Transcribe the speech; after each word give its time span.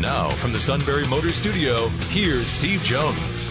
Now, 0.00 0.28
from 0.28 0.52
the 0.52 0.60
Sunbury 0.60 1.06
Motor 1.06 1.30
Studio, 1.30 1.88
here's 2.10 2.46
Steve 2.46 2.82
Jones. 2.82 3.48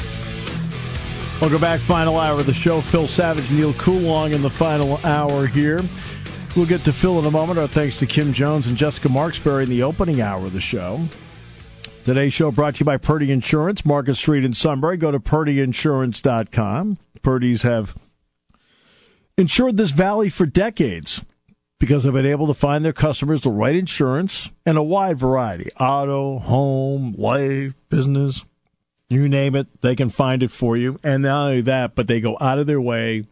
Welcome 1.42 1.60
back. 1.60 1.80
Final 1.80 2.20
hour 2.20 2.40
of 2.40 2.46
the 2.46 2.54
show. 2.54 2.82
Phil 2.82 3.08
Savage, 3.08 3.50
Neil 3.52 3.74
Coolong 3.74 4.32
in 4.32 4.42
the 4.42 4.50
final 4.50 5.00
hour 5.04 5.48
here. 5.48 5.82
We'll 6.56 6.66
get 6.66 6.82
to 6.82 6.94
Phil 6.94 7.20
in 7.20 7.26
a 7.26 7.32
moment. 7.32 7.60
Our 7.60 7.68
thanks 7.68 8.00
to 8.00 8.06
Kim 8.06 8.32
Jones 8.32 8.68
and 8.68 8.78
Jessica 8.78 9.10
Marksbury 9.10 9.64
in 9.64 9.70
the 9.70 9.84
opening 9.84 10.22
hour 10.22 10.46
of 10.46 10.54
the 10.54 10.62
show. 10.62 11.08
Today's 12.04 12.34
show 12.34 12.52
brought 12.52 12.76
to 12.76 12.80
you 12.82 12.86
by 12.86 12.98
Purdy 12.98 13.32
Insurance, 13.32 13.84
Market 13.84 14.16
Street 14.16 14.46
in 14.46 14.54
Sunbury. 14.54 14.98
Go 14.98 15.12
to 15.12 15.20
purdyinsurance.com. 15.20 16.98
Purdy's 17.24 17.64
have 17.64 17.96
insured 19.38 19.78
this 19.78 19.90
valley 19.90 20.30
for 20.30 20.46
decades 20.46 21.26
because 21.80 22.04
they've 22.04 22.14
been 22.14 22.26
able 22.26 22.48
to 22.48 22.54
find 22.54 22.84
their 22.84 22.94
customers 22.94 23.42
the 23.42 23.50
right 23.50 23.76
insurance 23.76 24.50
and 24.66 24.78
a 24.78 24.84
wide 24.84 25.18
variety 25.18 25.70
auto, 25.80 26.40
home, 26.40 27.16
life, 27.18 27.74
business, 27.90 28.46
you 29.10 29.28
name 29.30 29.56
it, 29.56 29.82
they 29.82 29.96
can 29.96 30.10
find 30.10 30.42
it 30.42 30.52
for 30.52 30.76
you. 30.76 31.00
And 31.04 31.24
not 31.24 31.48
only 31.48 31.62
that, 31.62 31.96
but 31.96 32.08
they 32.08 32.20
go 32.20 32.38
out 32.40 32.60
of 32.60 32.68
their 32.68 32.82
way, 32.82 33.26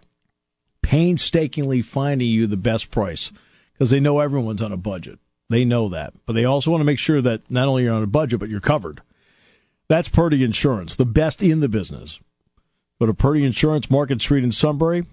painstakingly 0.82 1.82
finding 1.82 2.28
you 2.28 2.48
the 2.48 2.58
best 2.58 2.92
price 2.92 3.32
because 3.74 3.90
they 3.90 4.00
know 4.00 4.20
everyone's 4.20 4.62
on 4.62 4.72
a 4.72 4.78
budget. 4.78 5.20
They 5.50 5.66
know 5.66 5.90
that. 5.90 6.14
But 6.26 6.34
they 6.34 6.46
also 6.46 6.72
want 6.72 6.82
to 6.82 6.86
make 6.86 7.00
sure 7.00 7.22
that 7.22 7.50
not 7.50 7.68
only 7.68 7.84
you're 7.84 7.94
on 7.94 8.04
a 8.04 8.08
budget, 8.08 8.40
but 8.40 8.50
you're 8.50 8.60
covered. 8.60 9.02
That's 9.88 10.10
Purdy 10.10 10.44
Insurance, 10.44 10.96
the 10.96 11.06
best 11.06 11.44
in 11.44 11.60
the 11.60 11.70
business. 11.70 12.20
Go 13.00 13.08
to 13.08 13.14
Purdy 13.14 13.44
Insurance, 13.44 13.90
Market 13.90 14.22
Street 14.22 14.44
in 14.44 14.52
Sunbury, 14.52 15.06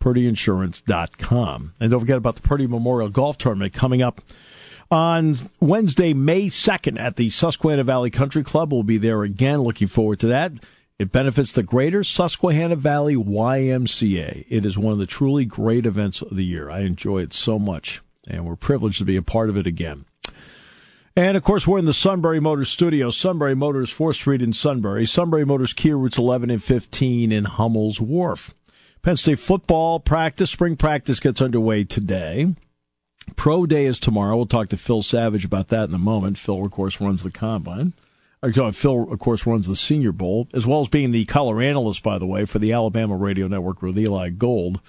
purdyinsurance.com. 0.00 1.74
And 1.80 1.90
don't 1.90 2.00
forget 2.00 2.16
about 2.16 2.36
the 2.36 2.42
Purdy 2.42 2.66
Memorial 2.66 3.08
Golf 3.08 3.38
Tournament 3.38 3.72
coming 3.72 4.02
up 4.02 4.20
on 4.90 5.36
Wednesday, 5.60 6.14
May 6.14 6.46
2nd 6.46 6.98
at 6.98 7.16
the 7.16 7.30
Susquehanna 7.30 7.84
Valley 7.84 8.10
Country 8.10 8.42
Club. 8.42 8.72
We'll 8.72 8.82
be 8.82 8.98
there 8.98 9.22
again. 9.22 9.62
Looking 9.62 9.88
forward 9.88 10.20
to 10.20 10.26
that. 10.28 10.52
It 10.98 11.12
benefits 11.12 11.52
the 11.52 11.62
greater 11.62 12.02
Susquehanna 12.02 12.74
Valley 12.74 13.14
YMCA. 13.14 14.46
It 14.48 14.66
is 14.66 14.76
one 14.76 14.92
of 14.92 14.98
the 14.98 15.06
truly 15.06 15.44
great 15.44 15.86
events 15.86 16.22
of 16.22 16.34
the 16.34 16.44
year. 16.44 16.70
I 16.70 16.80
enjoy 16.80 17.22
it 17.22 17.32
so 17.32 17.58
much, 17.58 18.00
and 18.26 18.44
we're 18.44 18.56
privileged 18.56 18.98
to 18.98 19.04
be 19.04 19.16
a 19.16 19.22
part 19.22 19.48
of 19.48 19.56
it 19.56 19.66
again. 19.66 20.06
And 21.14 21.36
of 21.36 21.42
course, 21.42 21.66
we're 21.66 21.78
in 21.78 21.84
the 21.84 21.92
Sunbury 21.92 22.40
Motors 22.40 22.68
studio. 22.68 23.10
Sunbury 23.10 23.54
Motors, 23.54 23.92
4th 23.92 24.14
Street 24.14 24.42
in 24.42 24.52
Sunbury. 24.52 25.06
Sunbury 25.06 25.44
Motors 25.44 25.72
Kia 25.72 25.96
routes 25.96 26.18
11 26.18 26.50
and 26.50 26.62
15 26.62 27.30
in 27.30 27.44
Hummel's 27.44 28.00
Wharf. 28.00 28.54
Penn 29.02 29.16
State 29.16 29.38
football 29.38 30.00
practice, 30.00 30.50
spring 30.50 30.76
practice 30.76 31.20
gets 31.20 31.40
underway 31.40 31.84
today. 31.84 32.54
Pro 33.36 33.66
Day 33.66 33.86
is 33.86 34.00
tomorrow. 34.00 34.36
We'll 34.36 34.46
talk 34.46 34.68
to 34.68 34.76
Phil 34.76 35.02
Savage 35.02 35.44
about 35.44 35.68
that 35.68 35.88
in 35.88 35.94
a 35.94 35.98
moment. 35.98 36.38
Phil, 36.38 36.64
of 36.64 36.70
course, 36.70 37.00
runs 37.00 37.22
the 37.22 37.30
combine. 37.30 37.92
Phil, 38.42 39.12
of 39.12 39.18
course, 39.18 39.46
runs 39.46 39.66
the 39.66 39.76
Senior 39.76 40.12
Bowl, 40.12 40.48
as 40.54 40.66
well 40.66 40.80
as 40.80 40.88
being 40.88 41.10
the 41.10 41.24
color 41.24 41.60
analyst, 41.60 42.02
by 42.02 42.18
the 42.18 42.26
way, 42.26 42.44
for 42.44 42.58
the 42.58 42.72
Alabama 42.72 43.16
Radio 43.16 43.48
Network 43.48 43.82
with 43.82 43.98
Eli 43.98 44.30
Gold. 44.30 44.80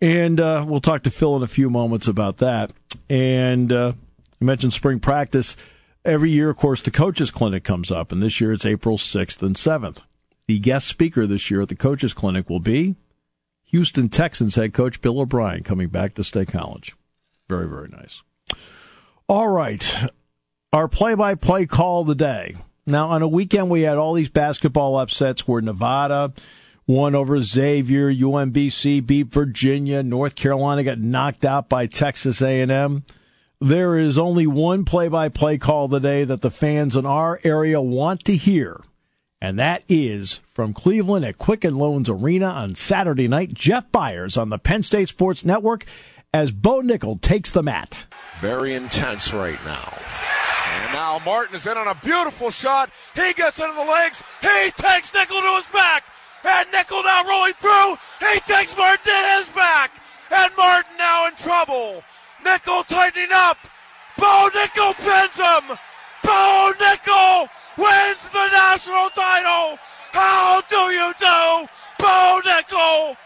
And 0.00 0.40
uh, 0.40 0.64
we'll 0.66 0.80
talk 0.80 1.02
to 1.04 1.10
Phil 1.10 1.36
in 1.36 1.42
a 1.42 1.48
few 1.48 1.70
moments 1.70 2.08
about 2.08 2.38
that. 2.38 2.72
And 3.08 3.72
uh, 3.72 3.92
you 4.40 4.46
mentioned 4.46 4.72
spring 4.72 5.00
practice. 5.00 5.56
Every 6.04 6.30
year, 6.30 6.50
of 6.50 6.56
course, 6.56 6.82
the 6.82 6.90
Coaches 6.90 7.30
Clinic 7.30 7.64
comes 7.64 7.90
up, 7.90 8.12
and 8.12 8.22
this 8.22 8.40
year 8.40 8.52
it's 8.52 8.66
April 8.66 8.98
6th 8.98 9.42
and 9.42 9.56
7th. 9.56 10.02
The 10.46 10.58
guest 10.58 10.86
speaker 10.86 11.26
this 11.26 11.50
year 11.50 11.62
at 11.62 11.68
the 11.68 11.76
Coaches 11.76 12.12
Clinic 12.12 12.50
will 12.50 12.60
be 12.60 12.96
Houston 13.74 14.08
Texans 14.08 14.54
head 14.54 14.72
coach 14.72 15.00
Bill 15.00 15.18
O'Brien 15.18 15.64
coming 15.64 15.88
back 15.88 16.14
to 16.14 16.22
State 16.22 16.46
College. 16.46 16.94
Very, 17.48 17.66
very 17.66 17.88
nice. 17.88 18.22
All 19.28 19.48
right. 19.48 19.92
Our 20.72 20.86
play 20.86 21.16
by 21.16 21.34
play 21.34 21.66
call 21.66 22.02
of 22.02 22.06
the 22.06 22.14
day. 22.14 22.54
Now, 22.86 23.08
on 23.08 23.22
a 23.22 23.26
weekend, 23.26 23.70
we 23.70 23.80
had 23.80 23.96
all 23.96 24.14
these 24.14 24.28
basketball 24.28 24.96
upsets 24.96 25.48
where 25.48 25.60
Nevada 25.60 26.32
won 26.86 27.16
over 27.16 27.42
Xavier, 27.42 28.14
UMBC 28.14 29.04
beat 29.04 29.26
Virginia, 29.32 30.04
North 30.04 30.36
Carolina 30.36 30.84
got 30.84 31.00
knocked 31.00 31.44
out 31.44 31.68
by 31.68 31.88
Texas 31.88 32.40
A&M. 32.40 33.02
There 33.60 33.98
is 33.98 34.16
only 34.16 34.46
one 34.46 34.84
play 34.84 35.08
by 35.08 35.28
play 35.30 35.58
call 35.58 35.88
today 35.88 36.22
that 36.22 36.42
the 36.42 36.50
fans 36.52 36.94
in 36.94 37.06
our 37.06 37.40
area 37.42 37.80
want 37.80 38.24
to 38.26 38.36
hear. 38.36 38.82
And 39.44 39.58
that 39.58 39.82
is 39.90 40.40
from 40.42 40.72
Cleveland 40.72 41.26
at 41.26 41.36
Quicken 41.36 41.76
Loans 41.76 42.08
Arena 42.08 42.46
on 42.46 42.74
Saturday 42.74 43.28
night. 43.28 43.52
Jeff 43.52 43.92
Byers 43.92 44.38
on 44.38 44.48
the 44.48 44.56
Penn 44.58 44.82
State 44.82 45.08
Sports 45.08 45.44
Network 45.44 45.84
as 46.32 46.50
Bo 46.50 46.80
Nickal 46.80 47.20
takes 47.20 47.50
the 47.50 47.62
mat. 47.62 48.06
Very 48.40 48.72
intense 48.72 49.34
right 49.34 49.62
now. 49.66 49.98
And 50.80 50.94
now 50.94 51.20
Martin 51.26 51.56
is 51.56 51.66
in 51.66 51.76
on 51.76 51.88
a 51.88 51.94
beautiful 51.96 52.48
shot. 52.48 52.88
He 53.14 53.34
gets 53.34 53.60
into 53.60 53.74
the 53.74 53.84
legs. 53.84 54.24
He 54.40 54.70
takes 54.78 55.10
Nickal 55.10 55.42
to 55.42 55.56
his 55.56 55.66
back. 55.66 56.06
And 56.42 56.66
Nickal 56.70 57.04
now 57.04 57.28
rolling 57.28 57.52
through. 57.52 57.96
He 58.26 58.40
takes 58.50 58.74
Martin 58.78 59.04
to 59.04 59.36
his 59.36 59.50
back. 59.50 59.92
And 60.34 60.56
Martin 60.56 60.96
now 60.96 61.28
in 61.28 61.34
trouble. 61.34 62.02
Nickal 62.42 62.86
tightening 62.86 63.28
up. 63.34 63.58
Bo 64.16 64.48
Nickal 64.54 64.94
pins 64.94 65.36
him. 65.36 65.76
Bo 66.22 66.72
Nickal 66.80 67.48
wins 67.76 68.28
the 68.30 68.48
national 68.52 69.10
title. 69.10 69.78
How 70.12 70.60
do 70.68 70.92
you 70.92 71.12
do, 71.18 71.68
Bo 71.98 72.40
Nickal? 72.44 73.16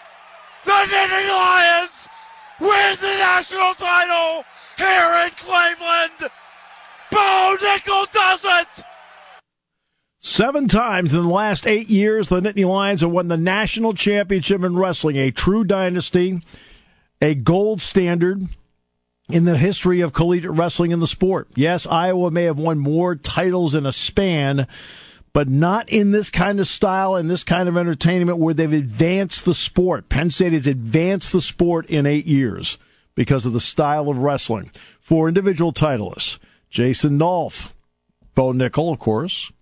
The 0.64 0.72
Nittany 0.72 1.31
Lions 1.31 2.09
win 2.60 2.97
the 3.00 3.16
national 3.19 3.75
title 3.75 4.44
here 4.76 5.25
in 5.25 5.31
Cleveland. 5.31 6.32
Bo 7.10 7.56
Nickal 7.60 8.10
does 8.12 8.44
it. 8.44 8.84
Seven 10.20 10.69
times 10.69 11.14
in 11.14 11.22
the 11.22 11.28
last 11.28 11.66
eight 11.66 11.88
years, 11.88 12.28
the 12.28 12.41
Nittany 12.41 12.66
Lions 12.66 13.00
have 13.03 13.10
won 13.10 13.28
the 13.28 13.37
national 13.37 13.94
championship 13.94 14.62
in 14.62 14.76
wrestling, 14.76 15.16
a 15.16 15.31
true 15.31 15.64
dynasty, 15.64 16.42
a 17.20 17.34
gold 17.34 17.81
standard 17.81 18.42
in 19.31 19.44
the 19.44 19.59
history 19.59 20.00
of 20.00 20.12
collegiate 20.12 20.53
wrestling 20.53 20.91
in 20.91 21.00
the 21.00 21.06
sport. 21.06 21.49
Yes, 21.55 21.87
Iowa 21.87 22.31
may 22.31 22.44
have 22.44 22.59
won 22.59 22.78
more 22.78 23.15
titles 23.15 23.75
in 23.75 23.84
a 23.84 23.93
span, 23.93 24.66
but 25.33 25.49
not 25.49 25.89
in 25.91 26.11
this 26.12 26.31
kind 26.31 26.61
of 26.61 26.66
style 26.66 27.15
and 27.15 27.31
this 27.31 27.44
kind 27.44 27.69
of 27.69 27.77
entertainment 27.77 28.38
where 28.38 28.55
they've 28.55 28.72
advanced 28.72 29.44
the 29.44 29.55
sport. 29.55 30.09
Penn 30.09 30.31
State 30.31 30.55
has 30.55 30.67
advanced 30.67 31.33
the 31.33 31.41
sport 31.41 31.87
in 31.87 32.06
eight 32.06 32.27
years 32.27 32.78
because 33.15 33.44
of 33.44 33.53
the 33.53 33.61
style 33.61 34.09
of 34.09 34.19
wrestling. 34.19 34.71
Four 35.00 35.28
individual 35.28 35.72
titleists 35.72 36.38
Jason 36.71 37.19
Nolf, 37.19 37.72
Bo 38.34 38.53
Nickal, 38.53 38.93
of 38.93 38.99
course, 38.99 39.53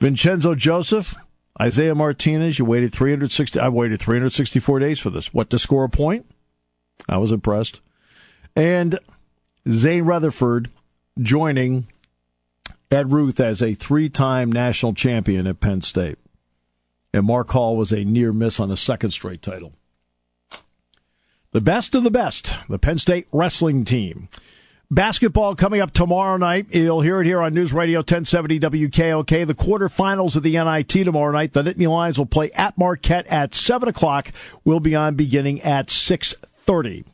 Vincenzo 0.00 0.54
Joseph, 0.54 1.14
Isaiah 1.60 1.94
Martinez. 1.94 2.58
You 2.58 2.64
waited 2.64 2.92
360. 2.92 3.58
I 3.60 3.68
waited 3.68 4.00
364 4.00 4.78
days 4.78 4.98
for 4.98 5.10
this. 5.10 5.34
What 5.34 5.50
to 5.50 5.58
score 5.58 5.84
a 5.84 5.88
point? 5.90 6.26
I 7.08 7.18
was 7.18 7.32
impressed. 7.32 7.80
And 8.56 8.98
Zain 9.68 10.04
Retherford 10.04 10.70
joining 11.20 11.86
Ed 12.90 13.12
Ruth 13.12 13.38
as 13.38 13.62
a 13.62 13.74
three 13.74 14.08
time 14.08 14.50
national 14.50 14.94
champion 14.94 15.46
at 15.46 15.60
Penn 15.60 15.82
State. 15.82 16.18
And 17.12 17.26
Mark 17.26 17.50
Hall 17.50 17.76
was 17.76 17.92
a 17.92 18.04
near 18.04 18.32
miss 18.32 18.58
on 18.58 18.70
a 18.70 18.76
second 18.76 19.10
straight 19.10 19.42
title. 19.42 19.72
The 21.52 21.60
best 21.60 21.94
of 21.94 22.02
the 22.02 22.10
best, 22.10 22.54
the 22.68 22.78
Penn 22.78 22.98
State 22.98 23.28
wrestling 23.32 23.84
team. 23.84 24.28
Basketball 24.90 25.56
coming 25.56 25.80
up 25.80 25.90
tomorrow 25.90 26.36
night. 26.36 26.66
You'll 26.70 27.00
hear 27.00 27.20
it 27.20 27.26
here 27.26 27.42
on 27.42 27.54
News 27.54 27.72
Radio 27.72 28.00
1070 28.00 28.60
WKOK. 28.60 29.46
The 29.46 29.54
quarterfinals 29.54 30.36
of 30.36 30.44
the 30.44 30.52
NIT 30.52 30.90
tomorrow 31.04 31.32
night. 31.32 31.54
The 31.54 31.64
Nittany 31.64 31.88
Lions 31.88 32.18
will 32.18 32.26
play 32.26 32.52
at 32.52 32.78
Marquette 32.78 33.26
at 33.26 33.54
7 33.54 33.88
o'clock. 33.88 34.30
We'll 34.64 34.78
be 34.78 34.94
on 34.94 35.16
beginning 35.16 35.60
at 35.62 35.90
630. 35.90 37.04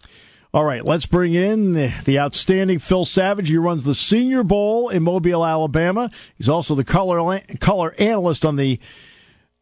All 0.55 0.67
right, 0.67 0.85
let's 0.85 1.07
bring 1.07 1.33
in 1.33 1.73
the, 1.73 1.95
the, 2.05 2.19
outstanding 2.19 2.79
Phil 2.79 3.07
Savage. 3.07 3.49
He 3.49 3.57
runs 3.57 3.85
the 3.85 3.95
Senior 3.95 4.45
Bowl 4.45 4.91
in 4.91 5.03
Mobile, 5.03 5.47
Alabama. 5.47 6.11
He's 6.37 6.49
also 6.51 6.75
the 6.75 6.85
color 6.85 7.41
color 7.59 7.95
analyst 7.99 8.45
on 8.45 8.57
the 8.57 8.79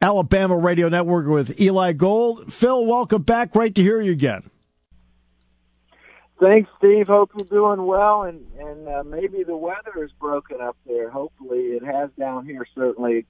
Alabama 0.03 0.57
Radio 0.57 0.89
Network 0.89 1.29
with 1.29 1.61
Eli 1.61 1.93
Gold. 1.93 2.53
Phil, 2.53 2.85
welcome 2.87 3.23
back. 3.23 3.53
Great 3.53 3.77
to 3.77 3.83
hear 3.83 4.01
you 4.01 4.11
again. 4.11 4.51
Thanks, 6.41 6.69
Steve. 6.79 7.07
Hope 7.07 7.31
you're 7.37 7.47
doing 7.47 7.87
well, 7.87 8.25
and 8.25 8.45
and 8.59 8.89
uh, 8.89 9.05
maybe 9.05 9.45
the 9.45 9.57
weather 9.57 10.03
is 10.03 10.11
broken 10.19 10.61
up 10.61 10.77
there. 10.89 11.09
Hopefully, 11.09 11.59
it 11.59 11.85
has 11.85 12.11
down 12.19 12.47
here. 12.47 12.67
Certainly, 12.75 13.27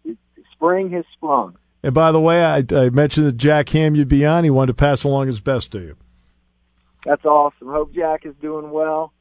spring 0.53 0.93
has 0.93 1.05
sprung. 1.13 1.59
And 1.83 1.93
by 1.93 2.11
the 2.11 2.21
way, 2.21 2.43
I, 2.43 2.65
I 2.71 2.89
mentioned 2.89 3.27
that 3.27 3.37
Jack 3.37 3.69
Ham 3.71 3.95
you'd 3.97 4.09
be 4.09 4.25
on. 4.25 4.45
He 4.45 4.51
wanted 4.51 4.69
to 4.69 4.75
pass 4.75 5.05
along 5.05 5.27
his 5.27 5.41
best 5.41 5.73
to 5.73 5.81
you. 5.81 5.97
That's 7.05 7.25
awesome. 7.25 7.69
Hope 7.69 7.95
Jack 7.95 8.27
is 8.27 8.35
doing 8.41 8.71
well. 8.71 9.13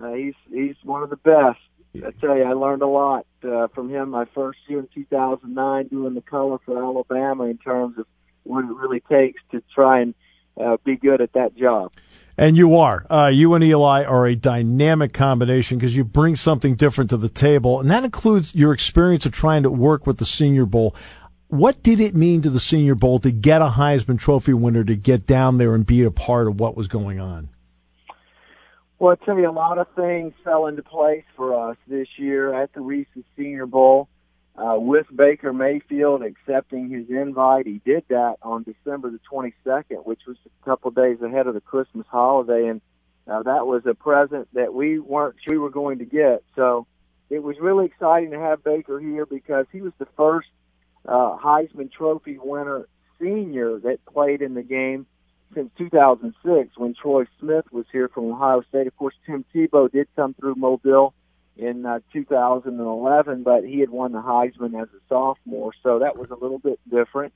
Uh, 0.00 0.12
he's 0.12 0.34
he's 0.50 0.76
one 0.82 1.02
of 1.02 1.10
the 1.10 1.16
best. 1.16 1.58
I 1.96 2.10
tell 2.20 2.36
you, 2.36 2.44
I 2.44 2.52
learned 2.52 2.82
a 2.82 2.86
lot 2.86 3.26
uh, 3.42 3.68
from 3.68 3.90
him 3.90 4.10
my 4.10 4.26
first 4.34 4.58
year 4.68 4.78
in 4.80 4.88
2009 4.94 5.88
doing 5.88 6.14
the 6.14 6.20
color 6.20 6.58
for 6.64 6.78
Alabama 6.78 7.44
in 7.44 7.58
terms 7.58 7.98
of 7.98 8.06
what 8.44 8.64
it 8.64 8.70
really 8.70 9.00
takes 9.00 9.40
to 9.52 9.62
try 9.74 10.00
and 10.00 10.14
uh, 10.60 10.76
be 10.84 10.96
good 10.96 11.20
at 11.20 11.32
that 11.32 11.56
job. 11.56 11.92
And 12.36 12.56
you 12.56 12.76
are. 12.76 13.04
Uh, 13.10 13.30
you 13.32 13.54
and 13.54 13.64
Eli 13.64 14.04
are 14.04 14.26
a 14.26 14.36
dynamic 14.36 15.12
combination 15.12 15.78
because 15.78 15.96
you 15.96 16.04
bring 16.04 16.36
something 16.36 16.74
different 16.74 17.10
to 17.10 17.16
the 17.16 17.28
table, 17.28 17.80
and 17.80 17.90
that 17.90 18.04
includes 18.04 18.54
your 18.54 18.72
experience 18.72 19.26
of 19.26 19.32
trying 19.32 19.64
to 19.64 19.70
work 19.70 20.06
with 20.06 20.18
the 20.18 20.24
Senior 20.24 20.66
Bowl. 20.66 20.94
What 21.48 21.82
did 21.82 21.98
it 21.98 22.14
mean 22.14 22.42
to 22.42 22.50
the 22.50 22.60
Senior 22.60 22.94
Bowl 22.94 23.18
to 23.20 23.30
get 23.30 23.62
a 23.62 23.68
Heisman 23.68 24.20
Trophy 24.20 24.52
winner 24.52 24.84
to 24.84 24.94
get 24.94 25.24
down 25.24 25.56
there 25.56 25.74
and 25.74 25.86
be 25.86 26.04
a 26.04 26.10
part 26.10 26.46
of 26.46 26.60
what 26.60 26.76
was 26.76 26.88
going 26.88 27.18
on? 27.18 27.48
Well, 28.98 29.16
tell 29.16 29.38
you, 29.38 29.48
a 29.48 29.50
lot 29.50 29.78
of 29.78 29.86
things 29.96 30.34
fell 30.44 30.66
into 30.66 30.82
place 30.82 31.24
for 31.36 31.70
us 31.70 31.78
this 31.86 32.08
year 32.18 32.52
at 32.52 32.74
the 32.74 32.82
recent 32.82 33.24
Senior 33.34 33.64
Bowl 33.64 34.10
uh, 34.56 34.76
with 34.76 35.06
Baker 35.14 35.54
Mayfield 35.54 36.22
accepting 36.22 36.90
his 36.90 37.08
invite. 37.08 37.66
He 37.66 37.80
did 37.82 38.04
that 38.08 38.36
on 38.42 38.64
December 38.64 39.10
the 39.10 39.20
22nd, 39.32 40.04
which 40.04 40.20
was 40.26 40.36
a 40.44 40.64
couple 40.66 40.90
days 40.90 41.22
ahead 41.22 41.46
of 41.46 41.54
the 41.54 41.62
Christmas 41.62 42.06
holiday, 42.10 42.66
and 42.66 42.82
uh, 43.26 43.42
that 43.44 43.66
was 43.66 43.86
a 43.86 43.94
present 43.94 44.48
that 44.52 44.74
we 44.74 44.98
weren't 44.98 45.36
sure 45.42 45.54
we 45.54 45.58
were 45.58 45.70
going 45.70 46.00
to 46.00 46.04
get. 46.04 46.42
So 46.56 46.86
it 47.30 47.42
was 47.42 47.56
really 47.58 47.86
exciting 47.86 48.32
to 48.32 48.38
have 48.38 48.62
Baker 48.62 49.00
here 49.00 49.24
because 49.24 49.64
he 49.72 49.80
was 49.80 49.92
the 49.98 50.08
first 50.14 50.48
uh, 51.08 51.36
Heisman 51.38 51.90
Trophy 51.90 52.38
winner 52.38 52.86
senior 53.20 53.78
that 53.80 54.04
played 54.04 54.42
in 54.42 54.54
the 54.54 54.62
game 54.62 55.06
since 55.54 55.70
2006 55.78 56.76
when 56.76 56.94
Troy 56.94 57.24
Smith 57.40 57.64
was 57.72 57.86
here 57.90 58.08
from 58.08 58.30
Ohio 58.30 58.62
State. 58.68 58.86
Of 58.86 58.96
course, 58.96 59.14
Tim 59.26 59.44
Tebow 59.54 59.90
did 59.90 60.06
come 60.14 60.34
through 60.34 60.56
Mobile 60.56 61.14
in 61.56 61.86
uh, 61.86 62.00
2011, 62.12 63.42
but 63.42 63.64
he 63.64 63.80
had 63.80 63.90
won 63.90 64.12
the 64.12 64.20
Heisman 64.20 64.80
as 64.80 64.88
a 64.88 65.00
sophomore, 65.08 65.72
so 65.82 66.00
that 66.00 66.16
was 66.16 66.30
a 66.30 66.36
little 66.36 66.58
bit 66.58 66.78
different. 66.88 67.32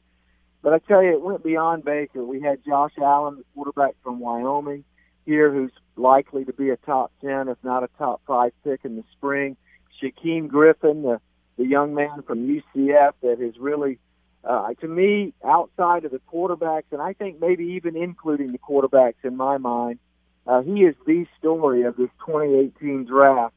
But 0.62 0.74
I 0.74 0.78
tell 0.78 1.02
you, 1.02 1.12
it 1.14 1.22
went 1.22 1.42
beyond 1.42 1.84
Baker. 1.84 2.24
We 2.24 2.40
had 2.40 2.64
Josh 2.64 2.92
Allen, 3.02 3.36
the 3.36 3.44
quarterback 3.54 3.96
from 4.04 4.20
Wyoming, 4.20 4.84
here, 5.26 5.52
who's 5.52 5.72
likely 5.96 6.44
to 6.44 6.52
be 6.52 6.70
a 6.70 6.76
top 6.76 7.10
10, 7.20 7.48
if 7.48 7.58
not 7.64 7.82
a 7.82 7.88
top 7.98 8.20
5 8.26 8.52
pick 8.62 8.80
in 8.84 8.96
the 8.96 9.04
spring. 9.12 9.56
Shaquem 10.00 10.46
Griffin, 10.46 11.02
the, 11.02 11.20
the 11.56 11.66
young 11.66 11.94
man 11.94 12.22
from 12.22 12.46
UCF 12.46 13.12
that 13.22 13.38
has 13.40 13.58
really, 13.58 13.98
uh, 14.44 14.72
to 14.80 14.88
me, 14.88 15.34
outside 15.44 16.04
of 16.04 16.10
the 16.10 16.20
quarterbacks, 16.32 16.84
and 16.90 17.00
I 17.00 17.12
think 17.12 17.40
maybe 17.40 17.64
even 17.76 17.96
including 17.96 18.52
the 18.52 18.58
quarterbacks 18.58 19.24
in 19.24 19.36
my 19.36 19.58
mind, 19.58 19.98
uh, 20.46 20.62
he 20.62 20.82
is 20.82 20.94
the 21.06 21.26
story 21.38 21.82
of 21.82 21.96
this 21.96 22.10
2018 22.26 23.04
draft 23.04 23.54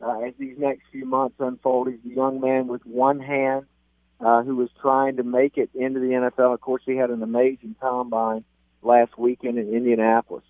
uh, 0.00 0.20
as 0.20 0.34
these 0.38 0.56
next 0.58 0.82
few 0.92 1.04
months 1.04 1.36
unfold. 1.38 1.88
He's 1.88 2.12
a 2.12 2.14
young 2.14 2.40
man 2.40 2.68
with 2.68 2.84
one 2.86 3.18
hand 3.18 3.66
uh, 4.20 4.42
who 4.42 4.56
was 4.56 4.68
trying 4.80 5.16
to 5.16 5.22
make 5.22 5.56
it 5.56 5.70
into 5.74 6.00
the 6.00 6.06
NFL. 6.06 6.54
Of 6.54 6.60
course, 6.60 6.82
he 6.84 6.96
had 6.96 7.10
an 7.10 7.22
amazing 7.22 7.74
combine 7.80 8.44
last 8.82 9.18
weekend 9.18 9.58
in 9.58 9.72
Indianapolis. 9.74 10.44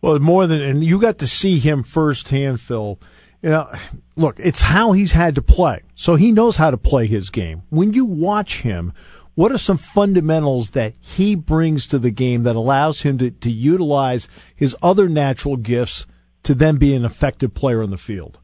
Well, 0.00 0.18
more 0.18 0.46
than, 0.46 0.60
and 0.60 0.82
you 0.82 1.00
got 1.00 1.18
to 1.18 1.28
see 1.28 1.58
him 1.58 1.84
firsthand, 1.84 2.60
Phil. 2.60 2.98
You 3.42 3.50
know, 3.50 3.70
look, 4.16 4.36
it's 4.38 4.62
how 4.62 4.92
he's 4.92 5.12
had 5.12 5.34
to 5.34 5.42
play. 5.42 5.82
So 5.94 6.14
he 6.14 6.30
knows 6.30 6.56
how 6.56 6.70
to 6.70 6.76
play 6.76 7.06
his 7.06 7.28
game. 7.28 7.62
When 7.70 7.92
you 7.92 8.04
watch 8.04 8.60
him, 8.60 8.92
what 9.34 9.50
are 9.50 9.58
some 9.58 9.78
fundamentals 9.78 10.70
that 10.70 10.94
he 11.00 11.34
brings 11.34 11.86
to 11.88 11.98
the 11.98 12.10
game 12.10 12.44
that 12.44 12.54
allows 12.54 13.02
him 13.02 13.18
to, 13.18 13.30
to 13.30 13.50
utilize 13.50 14.28
his 14.54 14.76
other 14.82 15.08
natural 15.08 15.56
gifts 15.56 16.06
to 16.44 16.54
then 16.54 16.76
be 16.76 16.94
an 16.94 17.04
effective 17.04 17.54
player 17.54 17.82
on 17.82 17.90
the 17.90 17.98
field? 17.98 18.38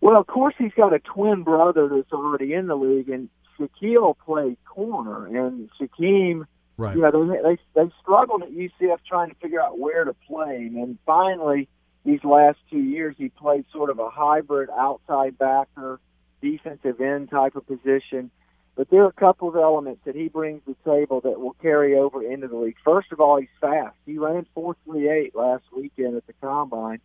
Well, 0.00 0.18
of 0.18 0.26
course, 0.26 0.54
he's 0.58 0.72
got 0.76 0.92
a 0.92 0.98
twin 0.98 1.42
brother 1.42 1.88
that's 1.88 2.12
already 2.12 2.52
in 2.52 2.66
the 2.66 2.76
league, 2.76 3.08
and 3.08 3.28
Shaquille 3.58 4.14
played 4.24 4.58
corner, 4.64 5.26
and 5.26 5.68
Shaquem, 5.80 6.44
right. 6.76 6.94
you 6.94 7.02
know, 7.02 7.26
they, 7.26 7.38
they 7.42 7.58
they 7.74 7.90
struggled 8.02 8.42
at 8.42 8.50
UCF 8.50 8.98
trying 9.08 9.30
to 9.30 9.36
figure 9.36 9.62
out 9.62 9.78
where 9.78 10.04
to 10.04 10.14
play, 10.28 10.70
and 10.74 10.98
finally, 11.06 11.68
these 12.04 12.22
last 12.24 12.58
two 12.70 12.78
years, 12.78 13.14
he 13.18 13.28
played 13.28 13.64
sort 13.72 13.90
of 13.90 13.98
a 13.98 14.10
hybrid 14.10 14.68
outside 14.70 15.38
backer, 15.38 16.00
defensive 16.42 17.00
end 17.00 17.30
type 17.30 17.56
of 17.56 17.66
position. 17.66 18.30
But 18.76 18.90
there 18.90 19.02
are 19.04 19.08
a 19.08 19.12
couple 19.12 19.48
of 19.48 19.56
elements 19.56 20.02
that 20.04 20.16
he 20.16 20.28
brings 20.28 20.62
to 20.64 20.76
the 20.84 20.90
table 20.90 21.20
that 21.20 21.40
will 21.40 21.54
carry 21.62 21.96
over 21.96 22.22
into 22.22 22.48
the 22.48 22.56
league. 22.56 22.76
First 22.84 23.12
of 23.12 23.20
all, 23.20 23.38
he's 23.38 23.48
fast. 23.60 23.94
He 24.04 24.18
ran 24.18 24.46
4.38 24.56 25.34
last 25.34 25.64
weekend 25.72 26.16
at 26.16 26.26
the 26.26 26.32
combine 26.34 27.00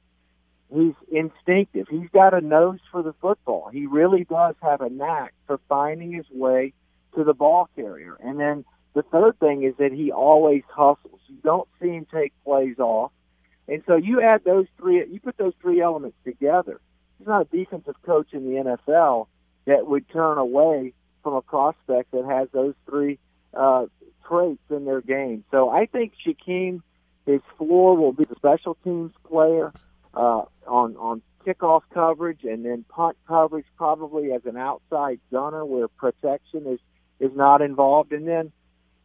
he's 0.73 0.93
instinctive. 1.11 1.87
He's 1.89 2.09
got 2.11 2.33
a 2.33 2.41
nose 2.41 2.79
for 2.91 3.01
the 3.01 3.13
football. 3.13 3.69
He 3.71 3.85
really 3.85 4.23
does 4.23 4.55
have 4.61 4.81
a 4.81 4.89
knack 4.89 5.33
for 5.47 5.59
finding 5.67 6.11
his 6.13 6.25
way 6.31 6.73
to 7.15 7.23
the 7.23 7.33
ball 7.33 7.69
carrier. 7.75 8.17
And 8.21 8.39
then 8.39 8.65
the 8.93 9.03
third 9.03 9.39
thing 9.39 9.63
is 9.63 9.75
that 9.77 9.91
he 9.91 10.11
always 10.11 10.63
hustles. 10.69 11.19
You 11.27 11.37
don't 11.43 11.67
see 11.81 11.89
him 11.89 12.05
take 12.11 12.33
plays 12.43 12.79
off. 12.79 13.11
And 13.69 13.83
so 13.86 13.95
you 13.95 14.21
add 14.21 14.44
those 14.44 14.66
three, 14.77 15.06
you 15.10 15.19
put 15.19 15.38
those 15.38 15.54
three 15.62 15.81
elements 15.81 16.18
together. 16.25 16.81
He's 17.18 17.27
not 17.27 17.42
a 17.42 17.57
defensive 17.57 17.95
coach 18.04 18.27
in 18.33 18.45
the 18.45 18.77
NFL 18.92 19.27
that 19.66 19.86
would 19.86 20.10
turn 20.10 20.38
away 20.38 20.94
from 21.21 21.33
a 21.33 21.42
prospect 21.42 22.12
that 22.12 22.25
has 22.25 22.48
those 22.51 22.74
three 22.89 23.19
uh, 23.54 23.86
traits 24.27 24.62
in 24.69 24.86
their 24.86 25.01
game. 25.01 25.44
So 25.51 25.69
I 25.69 25.86
think 25.86 26.13
Shaquem, 26.25 26.81
his 27.25 27.42
floor 27.57 27.95
will 27.95 28.13
be 28.13 28.24
the 28.24 28.36
special 28.36 28.75
teams 28.83 29.12
player 29.27 29.71
uh, 30.16 30.44
on 30.68 30.98
on 30.98 31.21
kickoff 31.45 31.81
coverage 31.94 32.44
and 32.44 32.66
then 32.66 32.83
punt 32.89 33.18
coverage 33.27 33.66
probably 33.77 34.33
as 34.33 34.42
an 34.45 34.57
outside 34.57 35.19
gunner 35.31 35.66
where 35.66 35.88
protection 35.88 36.66
is 36.68 36.80
is 37.19 37.36
not 37.36 37.62
involved 37.62 38.12
and 38.12 38.27
then 38.27 38.51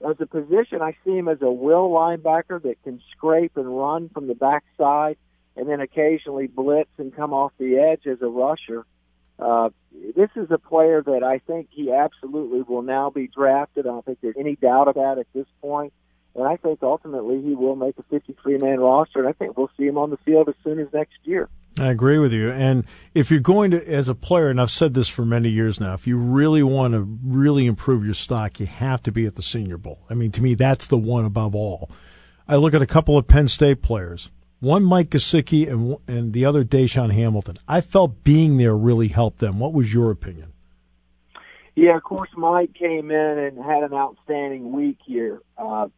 as 0.00 0.16
a 0.20 0.26
position 0.26 0.82
I 0.82 0.96
see 1.04 1.16
him 1.16 1.28
as 1.28 1.42
a 1.42 1.50
will 1.50 1.90
linebacker 1.90 2.62
that 2.62 2.82
can 2.82 3.00
scrape 3.12 3.56
and 3.56 3.66
run 3.66 4.08
from 4.08 4.26
the 4.26 4.34
backside 4.34 5.16
and 5.56 5.68
then 5.68 5.80
occasionally 5.80 6.46
blitz 6.46 6.90
and 6.98 7.14
come 7.14 7.32
off 7.32 7.52
the 7.58 7.78
edge 7.78 8.06
as 8.06 8.20
a 8.22 8.28
rusher. 8.28 8.84
Uh, 9.38 9.70
this 10.16 10.30
is 10.36 10.50
a 10.50 10.58
player 10.58 11.02
that 11.02 11.22
I 11.22 11.38
think 11.38 11.68
he 11.70 11.92
absolutely 11.92 12.62
will 12.62 12.82
now 12.82 13.10
be 13.10 13.28
drafted. 13.28 13.86
I 13.86 13.90
don't 13.90 14.04
think 14.04 14.18
there's 14.20 14.36
any 14.38 14.56
doubt 14.56 14.88
about 14.88 15.18
at 15.18 15.26
this 15.34 15.46
point. 15.60 15.92
And 16.34 16.46
I 16.46 16.56
think 16.56 16.80
ultimately 16.82 17.40
he 17.40 17.54
will 17.54 17.76
make 17.76 17.96
a 17.98 18.02
53 18.04 18.58
man 18.58 18.80
roster, 18.80 19.20
and 19.20 19.28
I 19.28 19.32
think 19.32 19.56
we'll 19.56 19.70
see 19.76 19.86
him 19.86 19.98
on 19.98 20.10
the 20.10 20.16
field 20.18 20.48
as 20.48 20.54
soon 20.64 20.80
as 20.80 20.88
next 20.92 21.18
year. 21.22 21.48
I 21.78 21.88
agree 21.88 22.18
with 22.18 22.32
you. 22.32 22.50
And 22.50 22.84
if 23.14 23.30
you're 23.30 23.40
going 23.40 23.72
to, 23.72 23.88
as 23.88 24.08
a 24.08 24.14
player, 24.14 24.48
and 24.48 24.60
I've 24.60 24.70
said 24.70 24.94
this 24.94 25.08
for 25.08 25.24
many 25.24 25.48
years 25.48 25.80
now, 25.80 25.94
if 25.94 26.06
you 26.06 26.16
really 26.16 26.62
want 26.62 26.94
to 26.94 27.18
really 27.24 27.66
improve 27.66 28.04
your 28.04 28.14
stock, 28.14 28.60
you 28.60 28.66
have 28.66 29.02
to 29.04 29.12
be 29.12 29.26
at 29.26 29.34
the 29.34 29.42
Senior 29.42 29.78
Bowl. 29.78 29.98
I 30.08 30.14
mean, 30.14 30.30
to 30.32 30.42
me, 30.42 30.54
that's 30.54 30.86
the 30.86 30.98
one 30.98 31.24
above 31.24 31.54
all. 31.54 31.90
I 32.46 32.56
look 32.56 32.74
at 32.74 32.82
a 32.82 32.86
couple 32.86 33.18
of 33.18 33.26
Penn 33.26 33.48
State 33.48 33.82
players, 33.82 34.30
one 34.60 34.84
Mike 34.84 35.10
Gesicki 35.10 35.68
and 35.68 35.96
and 36.06 36.32
the 36.32 36.44
other 36.44 36.64
DaeSean 36.64 37.12
Hamilton. 37.12 37.56
I 37.66 37.80
felt 37.80 38.22
being 38.22 38.56
there 38.56 38.76
really 38.76 39.08
helped 39.08 39.38
them. 39.38 39.58
What 39.58 39.72
was 39.72 39.92
your 39.92 40.10
opinion? 40.10 40.52
Yeah, 41.74 41.96
of 41.96 42.04
course, 42.04 42.30
Mike 42.36 42.74
came 42.74 43.10
in 43.10 43.38
and 43.38 43.58
had 43.58 43.82
an 43.82 43.94
outstanding 43.94 44.72
week 44.72 44.98
here. 45.04 45.40
Uh, 45.58 45.88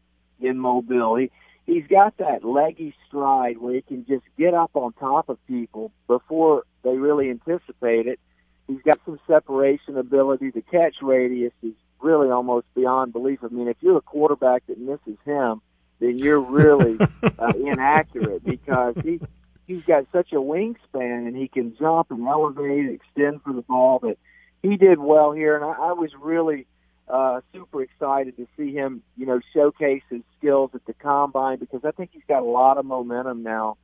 in 0.40 0.58
Mobile. 0.58 1.16
He 1.16 1.30
he's 1.66 1.86
got 1.86 2.16
that 2.18 2.44
leggy 2.44 2.94
stride 3.06 3.58
where 3.58 3.74
he 3.74 3.82
can 3.82 4.06
just 4.06 4.24
get 4.38 4.54
up 4.54 4.70
on 4.74 4.92
top 4.94 5.28
of 5.28 5.44
people 5.46 5.92
before 6.06 6.64
they 6.82 6.96
really 6.96 7.30
anticipate 7.30 8.06
it. 8.06 8.20
He's 8.66 8.82
got 8.82 9.00
some 9.04 9.20
separation 9.26 9.96
ability. 9.96 10.50
The 10.50 10.62
catch 10.62 10.96
radius 11.02 11.52
is 11.62 11.74
really 12.00 12.30
almost 12.30 12.66
beyond 12.74 13.12
belief. 13.12 13.40
I 13.42 13.48
mean, 13.48 13.68
if 13.68 13.76
you're 13.80 13.98
a 13.98 14.02
quarterback 14.02 14.66
that 14.66 14.78
misses 14.78 15.18
him, 15.24 15.60
then 16.00 16.18
you're 16.18 16.40
really 16.40 16.98
uh, 17.22 17.52
inaccurate 17.56 18.44
because 18.44 18.94
he 19.02 19.20
he's 19.66 19.82
got 19.84 20.06
such 20.12 20.32
a 20.32 20.36
wingspan 20.36 21.26
and 21.26 21.36
he 21.36 21.48
can 21.48 21.76
jump 21.76 22.10
and 22.10 22.26
elevate, 22.26 22.86
and 22.86 22.94
extend 22.94 23.42
for 23.42 23.52
the 23.52 23.62
ball. 23.62 23.98
But 24.00 24.18
he 24.62 24.76
did 24.76 24.98
well 24.98 25.32
here, 25.32 25.56
and 25.56 25.64
I, 25.64 25.88
I 25.88 25.92
was 25.92 26.10
really 26.20 26.66
uh, 27.08 27.40
super 27.52 27.82
excited 27.82 28.36
to 28.36 28.46
see 28.56 28.72
him, 28.72 29.02
you 29.16 29.26
know, 29.26 29.40
showcase 29.54 30.02
his 30.10 30.22
skills 30.38 30.70
at 30.74 30.84
the 30.86 30.94
combine 30.94 31.58
because 31.58 31.84
I 31.84 31.92
think 31.92 32.10
he's 32.12 32.22
got 32.26 32.42
a 32.42 32.46
lot 32.46 32.78
of 32.78 32.84
momentum 32.84 33.42
now, 33.42 33.76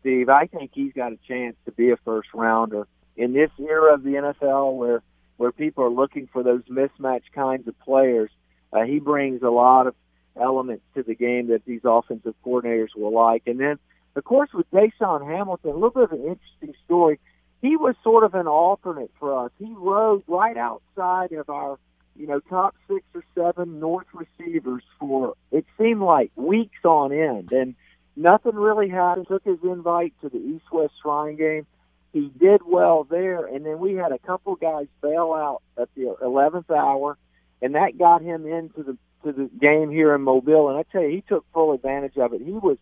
Steve. 0.00 0.28
I 0.28 0.46
think 0.46 0.70
he's 0.74 0.92
got 0.92 1.12
a 1.12 1.18
chance 1.28 1.56
to 1.66 1.72
be 1.72 1.90
a 1.90 1.96
first 1.98 2.28
rounder 2.32 2.86
in 3.16 3.32
this 3.32 3.50
era 3.58 3.94
of 3.94 4.02
the 4.02 4.14
NFL 4.14 4.76
where 4.76 5.02
where 5.36 5.52
people 5.52 5.84
are 5.84 5.90
looking 5.90 6.28
for 6.30 6.42
those 6.42 6.62
mismatch 6.64 7.22
kinds 7.34 7.66
of 7.66 7.78
players. 7.80 8.30
Uh, 8.74 8.82
he 8.82 8.98
brings 8.98 9.42
a 9.42 9.48
lot 9.48 9.86
of 9.86 9.94
elements 10.38 10.84
to 10.94 11.02
the 11.02 11.14
game 11.14 11.48
that 11.48 11.64
these 11.64 11.80
offensive 11.84 12.34
coordinators 12.44 12.94
will 12.94 13.12
like. 13.12 13.42
And 13.46 13.58
then 13.58 13.78
Of 14.16 14.24
course, 14.24 14.50
with 14.52 14.70
DaeSean 14.70 15.26
Hamilton, 15.26 15.70
a 15.70 15.74
little 15.74 15.90
bit 15.90 16.04
of 16.04 16.12
an 16.12 16.26
interesting 16.26 16.74
story. 16.84 17.18
He 17.62 17.76
was 17.76 17.94
sort 18.02 18.24
of 18.24 18.34
an 18.34 18.46
alternate 18.46 19.10
for 19.18 19.46
us. 19.46 19.50
He 19.58 19.72
rode 19.76 20.22
right 20.26 20.56
outside 20.56 21.32
of 21.32 21.48
our, 21.48 21.78
you 22.16 22.26
know, 22.26 22.40
top 22.40 22.74
six 22.88 23.02
or 23.14 23.24
seven 23.34 23.80
North 23.80 24.06
receivers 24.12 24.82
for 24.98 25.34
it 25.50 25.64
seemed 25.78 26.02
like 26.02 26.30
weeks 26.36 26.84
on 26.84 27.12
end, 27.12 27.52
and 27.52 27.74
nothing 28.16 28.54
really 28.54 28.88
happened. 28.88 29.28
Took 29.28 29.44
his 29.44 29.58
invite 29.62 30.14
to 30.22 30.28
the 30.28 30.38
East 30.38 30.70
West 30.72 30.94
Shrine 31.02 31.36
game. 31.36 31.66
He 32.12 32.30
did 32.38 32.62
well 32.66 33.04
there, 33.04 33.46
and 33.46 33.64
then 33.64 33.78
we 33.78 33.94
had 33.94 34.12
a 34.12 34.18
couple 34.18 34.56
guys 34.56 34.88
bail 35.00 35.32
out 35.32 35.62
at 35.80 35.88
the 35.94 36.16
eleventh 36.20 36.70
hour, 36.70 37.16
and 37.62 37.74
that 37.74 37.98
got 37.98 38.22
him 38.22 38.46
into 38.46 38.82
the 38.82 38.98
to 39.24 39.32
the 39.32 39.50
game 39.60 39.90
here 39.90 40.14
in 40.14 40.22
Mobile. 40.22 40.68
And 40.68 40.78
I 40.78 40.82
tell 40.90 41.02
you, 41.02 41.10
he 41.10 41.22
took 41.22 41.44
full 41.52 41.72
advantage 41.72 42.16
of 42.16 42.32
it. 42.32 42.40
He 42.42 42.52
was 42.52 42.78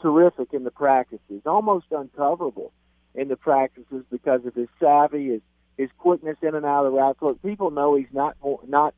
terrific 0.00 0.52
in 0.52 0.64
the 0.64 0.70
practices, 0.70 1.42
almost 1.44 1.86
uncoverable 1.90 2.72
in 3.14 3.28
the 3.28 3.36
practices 3.36 4.04
because 4.10 4.44
of 4.46 4.54
his 4.54 4.68
savvy, 4.78 5.30
his 5.30 5.40
his 5.78 5.88
quickness 5.96 6.36
in 6.42 6.54
and 6.54 6.66
out 6.66 6.84
of 6.84 6.92
the 6.92 6.98
route. 6.98 7.16
Look, 7.22 7.40
people 7.40 7.70
know 7.70 7.94
he's 7.94 8.12
not 8.12 8.36
not 8.66 8.94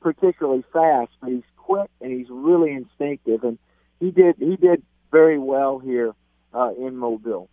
particularly 0.00 0.64
fast, 0.72 1.12
but 1.20 1.30
he's 1.30 1.42
quick 1.56 1.88
and 2.00 2.12
he's 2.12 2.28
really 2.28 2.72
instinctive, 2.72 3.44
and 3.44 3.58
he 4.00 4.10
did 4.10 4.36
he 4.38 4.56
did 4.56 4.82
very 5.10 5.38
well 5.38 5.78
here 5.78 6.12
uh, 6.52 6.72
in 6.76 6.96
Mobile. 6.96 7.48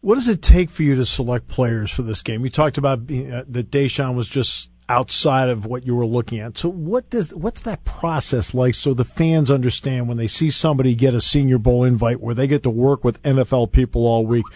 What 0.00 0.14
does 0.14 0.28
it 0.28 0.40
take 0.40 0.70
for 0.70 0.82
you 0.82 0.96
to 0.96 1.04
select 1.04 1.46
players 1.46 1.90
for 1.90 2.02
this 2.02 2.22
game? 2.22 2.42
You 2.42 2.50
talked 2.50 2.78
about 2.78 3.00
uh, 3.00 3.44
that 3.46 3.70
DaeSean 3.70 4.14
was 4.14 4.26
just 4.26 4.70
outside 4.88 5.50
of 5.50 5.66
what 5.66 5.86
you 5.86 5.94
were 5.94 6.06
looking 6.06 6.40
at. 6.40 6.56
So 6.56 6.70
what 6.70 7.10
does 7.10 7.34
what's 7.34 7.60
that 7.60 7.84
process 7.84 8.54
like 8.54 8.74
so 8.74 8.94
the 8.94 9.04
fans 9.04 9.50
understand 9.50 10.08
when 10.08 10.16
they 10.16 10.26
see 10.26 10.50
somebody 10.50 10.94
get 10.94 11.14
a 11.14 11.20
Senior 11.20 11.58
Bowl 11.58 11.84
invite 11.84 12.20
where 12.20 12.34
they 12.34 12.46
get 12.46 12.62
to 12.64 12.70
work 12.70 13.04
with 13.04 13.22
NFL 13.22 13.70
people 13.70 14.06
all 14.06 14.26
week? 14.26 14.46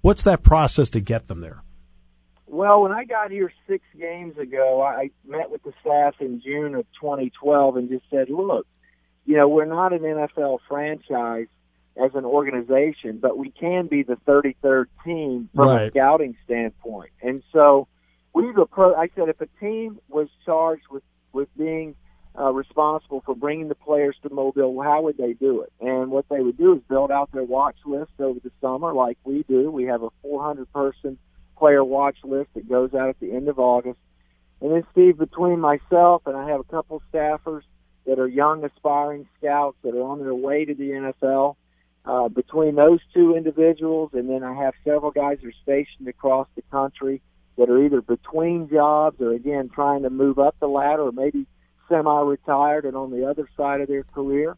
What's 0.00 0.22
that 0.22 0.44
process 0.44 0.88
to 0.90 1.00
get 1.00 1.26
them 1.26 1.40
there? 1.40 1.62
Well, 2.52 2.82
when 2.82 2.92
I 2.92 3.04
got 3.04 3.30
here 3.30 3.50
six 3.66 3.82
games 3.98 4.36
ago, 4.36 4.82
I 4.82 5.08
met 5.26 5.50
with 5.50 5.62
the 5.62 5.72
staff 5.80 6.16
in 6.20 6.42
June 6.42 6.74
of 6.74 6.84
2012 7.00 7.76
and 7.78 7.88
just 7.88 8.04
said, 8.10 8.28
"Look, 8.28 8.66
you 9.24 9.38
know, 9.38 9.48
we're 9.48 9.64
not 9.64 9.94
an 9.94 10.00
NFL 10.00 10.58
franchise 10.68 11.46
as 11.96 12.14
an 12.14 12.26
organization, 12.26 13.20
but 13.22 13.38
we 13.38 13.50
can 13.52 13.86
be 13.86 14.02
the 14.02 14.16
33rd 14.26 14.88
team 15.02 15.48
from 15.54 15.66
right. 15.66 15.86
a 15.86 15.90
scouting 15.92 16.36
standpoint." 16.44 17.08
And 17.22 17.42
so 17.52 17.88
we've 18.34 18.58
approached. 18.58 18.98
I 18.98 19.08
said 19.16 19.30
if 19.30 19.40
a 19.40 19.48
team 19.58 19.98
was 20.10 20.28
charged 20.44 20.88
with 20.90 21.04
with 21.32 21.48
being 21.56 21.94
uh, 22.38 22.52
responsible 22.52 23.22
for 23.24 23.34
bringing 23.34 23.68
the 23.68 23.74
players 23.74 24.16
to 24.24 24.28
Mobile, 24.28 24.78
how 24.82 25.00
would 25.00 25.16
they 25.16 25.32
do 25.32 25.62
it? 25.62 25.72
And 25.80 26.10
what 26.10 26.28
they 26.28 26.40
would 26.40 26.58
do 26.58 26.74
is 26.74 26.82
build 26.86 27.10
out 27.10 27.32
their 27.32 27.44
watch 27.44 27.76
list 27.86 28.12
over 28.18 28.40
the 28.40 28.52
summer, 28.60 28.92
like 28.92 29.16
we 29.24 29.42
do. 29.44 29.70
We 29.70 29.84
have 29.84 30.02
a 30.02 30.10
400 30.20 30.70
person 30.70 31.16
player 31.62 31.84
watch 31.84 32.16
list 32.24 32.48
that 32.54 32.68
goes 32.68 32.92
out 32.92 33.08
at 33.08 33.20
the 33.20 33.30
end 33.30 33.46
of 33.46 33.60
August. 33.60 34.00
And 34.60 34.72
then, 34.72 34.84
Steve, 34.90 35.16
between 35.16 35.60
myself 35.60 36.22
and 36.26 36.36
I 36.36 36.48
have 36.48 36.58
a 36.58 36.64
couple 36.64 37.00
staffers 37.14 37.62
that 38.04 38.18
are 38.18 38.26
young, 38.26 38.64
aspiring 38.64 39.28
scouts 39.38 39.76
that 39.84 39.94
are 39.94 40.02
on 40.02 40.18
their 40.18 40.34
way 40.34 40.64
to 40.64 40.74
the 40.74 40.90
NFL. 40.90 41.54
Uh, 42.04 42.28
between 42.28 42.74
those 42.74 42.98
two 43.14 43.36
individuals, 43.36 44.10
and 44.12 44.28
then 44.28 44.42
I 44.42 44.54
have 44.54 44.74
several 44.82 45.12
guys 45.12 45.38
that 45.40 45.50
are 45.50 45.62
stationed 45.62 46.08
across 46.08 46.48
the 46.56 46.62
country 46.62 47.22
that 47.56 47.70
are 47.70 47.80
either 47.80 48.02
between 48.02 48.68
jobs 48.68 49.20
or 49.20 49.30
again 49.30 49.70
trying 49.72 50.02
to 50.02 50.10
move 50.10 50.40
up 50.40 50.56
the 50.58 50.66
ladder 50.66 51.02
or 51.02 51.12
maybe 51.12 51.46
semi-retired 51.88 52.86
and 52.86 52.96
on 52.96 53.12
the 53.12 53.30
other 53.30 53.48
side 53.56 53.80
of 53.80 53.86
their 53.86 54.02
career. 54.02 54.56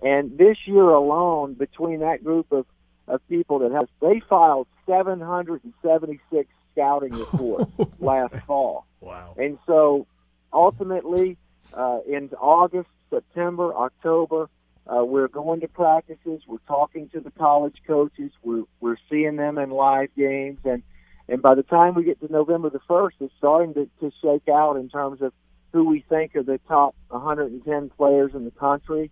And 0.00 0.38
this 0.38 0.56
year 0.64 0.88
alone, 0.88 1.52
between 1.52 2.00
that 2.00 2.24
group 2.24 2.50
of, 2.52 2.64
of 3.08 3.26
people 3.28 3.60
that 3.60 3.72
have, 3.72 3.88
they 4.00 4.20
filed 4.28 4.66
776 4.86 6.48
scouting 6.72 7.12
reports 7.18 7.70
last 7.98 8.34
fall. 8.46 8.86
Wow. 9.00 9.34
And 9.36 9.58
so 9.66 10.06
ultimately, 10.52 11.36
uh, 11.74 12.00
in 12.06 12.30
August, 12.40 12.88
September, 13.10 13.74
October, 13.74 14.48
uh, 14.86 15.04
we're 15.04 15.28
going 15.28 15.60
to 15.60 15.68
practices. 15.68 16.42
We're 16.46 16.58
talking 16.66 17.08
to 17.10 17.20
the 17.20 17.30
college 17.32 17.76
coaches. 17.86 18.30
We're, 18.42 18.64
we're 18.80 18.96
seeing 19.10 19.36
them 19.36 19.58
in 19.58 19.70
live 19.70 20.08
games. 20.16 20.60
And 20.64 20.82
and 21.28 21.42
by 21.42 21.54
the 21.54 21.62
time 21.62 21.94
we 21.94 22.04
get 22.04 22.20
to 22.20 22.32
November 22.32 22.70
the 22.70 22.80
1st, 22.88 23.12
it's 23.20 23.34
starting 23.36 23.74
to, 23.74 23.88
to 24.00 24.10
shake 24.22 24.48
out 24.48 24.76
in 24.76 24.88
terms 24.88 25.20
of 25.20 25.32
who 25.72 25.84
we 25.84 26.00
think 26.08 26.34
are 26.34 26.42
the 26.42 26.58
top 26.66 26.94
110 27.08 27.90
players 27.90 28.30
in 28.34 28.46
the 28.46 28.50
country 28.50 29.10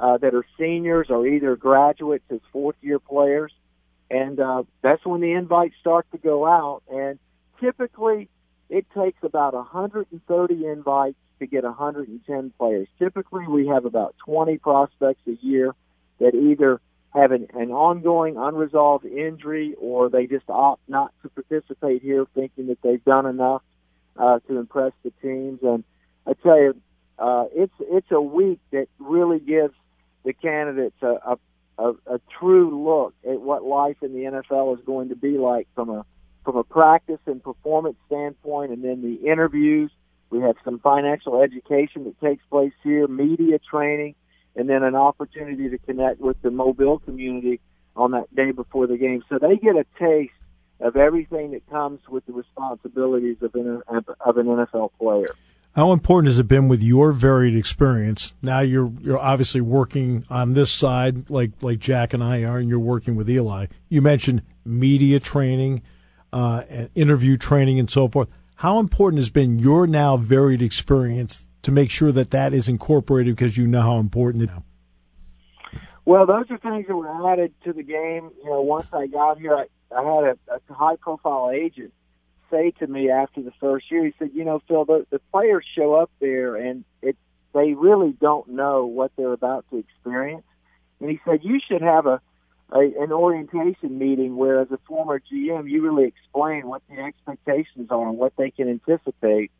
uh, 0.00 0.18
that 0.18 0.34
are 0.34 0.44
seniors 0.58 1.08
or 1.10 1.26
either 1.26 1.56
graduates 1.56 2.24
as 2.30 2.40
fourth 2.52 2.76
year 2.80 2.98
players. 2.98 3.52
And 4.10 4.40
uh, 4.40 4.62
that's 4.82 5.04
when 5.04 5.20
the 5.20 5.32
invites 5.32 5.74
start 5.80 6.06
to 6.12 6.18
go 6.18 6.46
out. 6.46 6.82
And 6.90 7.18
typically, 7.60 8.28
it 8.70 8.86
takes 8.96 9.18
about 9.22 9.54
130 9.54 10.66
invites 10.66 11.16
to 11.40 11.46
get 11.46 11.64
110 11.64 12.52
players. 12.58 12.88
Typically, 12.98 13.46
we 13.46 13.66
have 13.68 13.84
about 13.84 14.14
20 14.24 14.58
prospects 14.58 15.20
a 15.26 15.36
year 15.44 15.74
that 16.20 16.34
either 16.34 16.80
have 17.14 17.32
an, 17.32 17.48
an 17.54 17.70
ongoing 17.70 18.36
unresolved 18.36 19.04
injury 19.04 19.74
or 19.78 20.10
they 20.10 20.26
just 20.26 20.48
opt 20.48 20.82
not 20.88 21.12
to 21.22 21.28
participate 21.30 22.02
here 22.02 22.26
thinking 22.34 22.66
that 22.68 22.80
they've 22.82 23.04
done 23.04 23.26
enough 23.26 23.62
uh, 24.16 24.38
to 24.40 24.58
impress 24.58 24.92
the 25.04 25.12
teams. 25.22 25.60
And 25.62 25.84
I 26.26 26.34
tell 26.34 26.60
you, 26.60 26.74
uh, 27.18 27.46
it's 27.52 27.72
it's 27.80 28.10
a 28.10 28.20
week 28.20 28.60
that 28.70 28.88
really 28.98 29.40
gives 29.40 29.74
the 30.28 30.32
candidates 30.34 31.02
a, 31.02 31.36
a, 31.78 31.92
a, 32.06 32.20
true 32.38 32.84
look 32.84 33.14
at 33.28 33.40
what 33.40 33.64
life 33.64 33.96
in 34.02 34.12
the 34.12 34.24
NFL 34.24 34.78
is 34.78 34.84
going 34.84 35.08
to 35.08 35.16
be 35.16 35.38
like 35.38 35.66
from 35.74 35.88
a 35.90 36.04
from 36.44 36.56
a 36.56 36.64
practice 36.64 37.20
and 37.26 37.42
performance 37.42 37.96
standpoint, 38.06 38.72
and 38.72 38.84
then 38.84 39.02
the 39.02 39.30
interviews. 39.30 39.90
We 40.30 40.40
have 40.40 40.56
some 40.62 40.78
financial 40.80 41.40
education 41.40 42.04
that 42.04 42.20
takes 42.20 42.44
place 42.50 42.72
here, 42.82 43.08
media 43.08 43.58
training 43.58 44.14
and 44.58 44.68
then 44.68 44.82
an 44.82 44.96
opportunity 44.96 45.70
to 45.70 45.78
connect 45.78 46.20
with 46.20 46.36
the 46.42 46.50
Mobile 46.50 46.98
community 46.98 47.60
on 47.94 48.10
that 48.10 48.34
day 48.34 48.50
before 48.50 48.88
the 48.88 48.96
game. 48.96 49.22
So 49.28 49.38
they 49.38 49.56
get 49.56 49.76
a 49.76 49.86
taste 49.98 50.32
of 50.80 50.96
everything 50.96 51.52
that 51.52 51.68
comes 51.70 52.00
with 52.08 52.26
the 52.26 52.32
responsibilities 52.32 53.36
of 53.40 53.54
an, 53.54 53.82
of 53.88 54.36
an 54.36 54.46
NFL 54.46 54.90
player. 54.98 55.34
How 55.78 55.92
important 55.92 56.26
has 56.26 56.40
it 56.40 56.48
been 56.48 56.66
with 56.66 56.82
your 56.82 57.12
varied 57.12 57.54
experience? 57.54 58.34
Now 58.42 58.58
you're 58.58 58.92
you're 59.00 59.16
obviously 59.16 59.60
working 59.60 60.24
on 60.28 60.54
this 60.54 60.72
side, 60.72 61.30
like 61.30 61.52
like 61.62 61.78
Jack 61.78 62.12
and 62.12 62.20
I 62.20 62.42
are, 62.42 62.58
and 62.58 62.68
you're 62.68 62.80
working 62.80 63.14
with 63.14 63.30
Eli. 63.30 63.66
You 63.88 64.02
mentioned 64.02 64.42
media 64.64 65.20
training, 65.20 65.82
uh, 66.32 66.64
and 66.68 66.90
interview 66.96 67.36
training, 67.36 67.78
and 67.78 67.88
so 67.88 68.08
forth. 68.08 68.26
How 68.56 68.80
important 68.80 69.20
has 69.20 69.30
been 69.30 69.60
your 69.60 69.86
now 69.86 70.16
varied 70.16 70.62
experience 70.62 71.46
to 71.62 71.70
make 71.70 71.92
sure 71.92 72.10
that 72.10 72.32
that 72.32 72.52
is 72.52 72.68
incorporated 72.68 73.36
because 73.36 73.56
you 73.56 73.68
know 73.68 73.82
how 73.82 73.98
important 73.98 74.42
it 74.42 74.50
is? 74.50 75.80
Well, 76.04 76.26
those 76.26 76.50
are 76.50 76.58
things 76.58 76.88
that 76.88 76.96
were 76.96 77.32
added 77.32 77.54
to 77.62 77.72
the 77.72 77.84
game. 77.84 78.32
You 78.42 78.50
know, 78.50 78.62
once 78.62 78.88
I 78.92 79.06
got 79.06 79.38
here, 79.38 79.54
I, 79.54 79.66
I 79.96 80.02
had 80.02 80.24
a, 80.24 80.38
a 80.56 80.74
high-profile 80.74 81.52
agent 81.54 81.92
say 82.50 82.72
to 82.78 82.86
me 82.86 83.10
after 83.10 83.42
the 83.42 83.52
first 83.60 83.90
year, 83.90 84.04
he 84.04 84.14
said, 84.18 84.30
"You 84.34 84.44
know, 84.44 84.60
Phil, 84.68 84.84
the, 84.84 85.06
the 85.10 85.20
players 85.32 85.64
show 85.76 85.94
up 85.94 86.10
there, 86.20 86.56
and 86.56 86.84
it 87.02 87.16
they 87.54 87.74
really 87.74 88.12
don't 88.12 88.48
know 88.48 88.86
what 88.86 89.12
they're 89.16 89.32
about 89.32 89.64
to 89.70 89.78
experience." 89.78 90.44
And 91.00 91.10
he 91.10 91.20
said, 91.24 91.40
"You 91.42 91.60
should 91.66 91.82
have 91.82 92.06
a, 92.06 92.20
a 92.70 92.80
an 92.80 93.12
orientation 93.12 93.98
meeting 93.98 94.36
where, 94.36 94.60
as 94.60 94.70
a 94.70 94.78
former 94.86 95.20
GM, 95.20 95.68
you 95.70 95.82
really 95.82 96.04
explain 96.04 96.66
what 96.66 96.82
the 96.88 97.00
expectations 97.00 97.88
are 97.90 98.08
and 98.08 98.18
what 98.18 98.34
they 98.36 98.50
can 98.50 98.68
anticipate." 98.68 99.50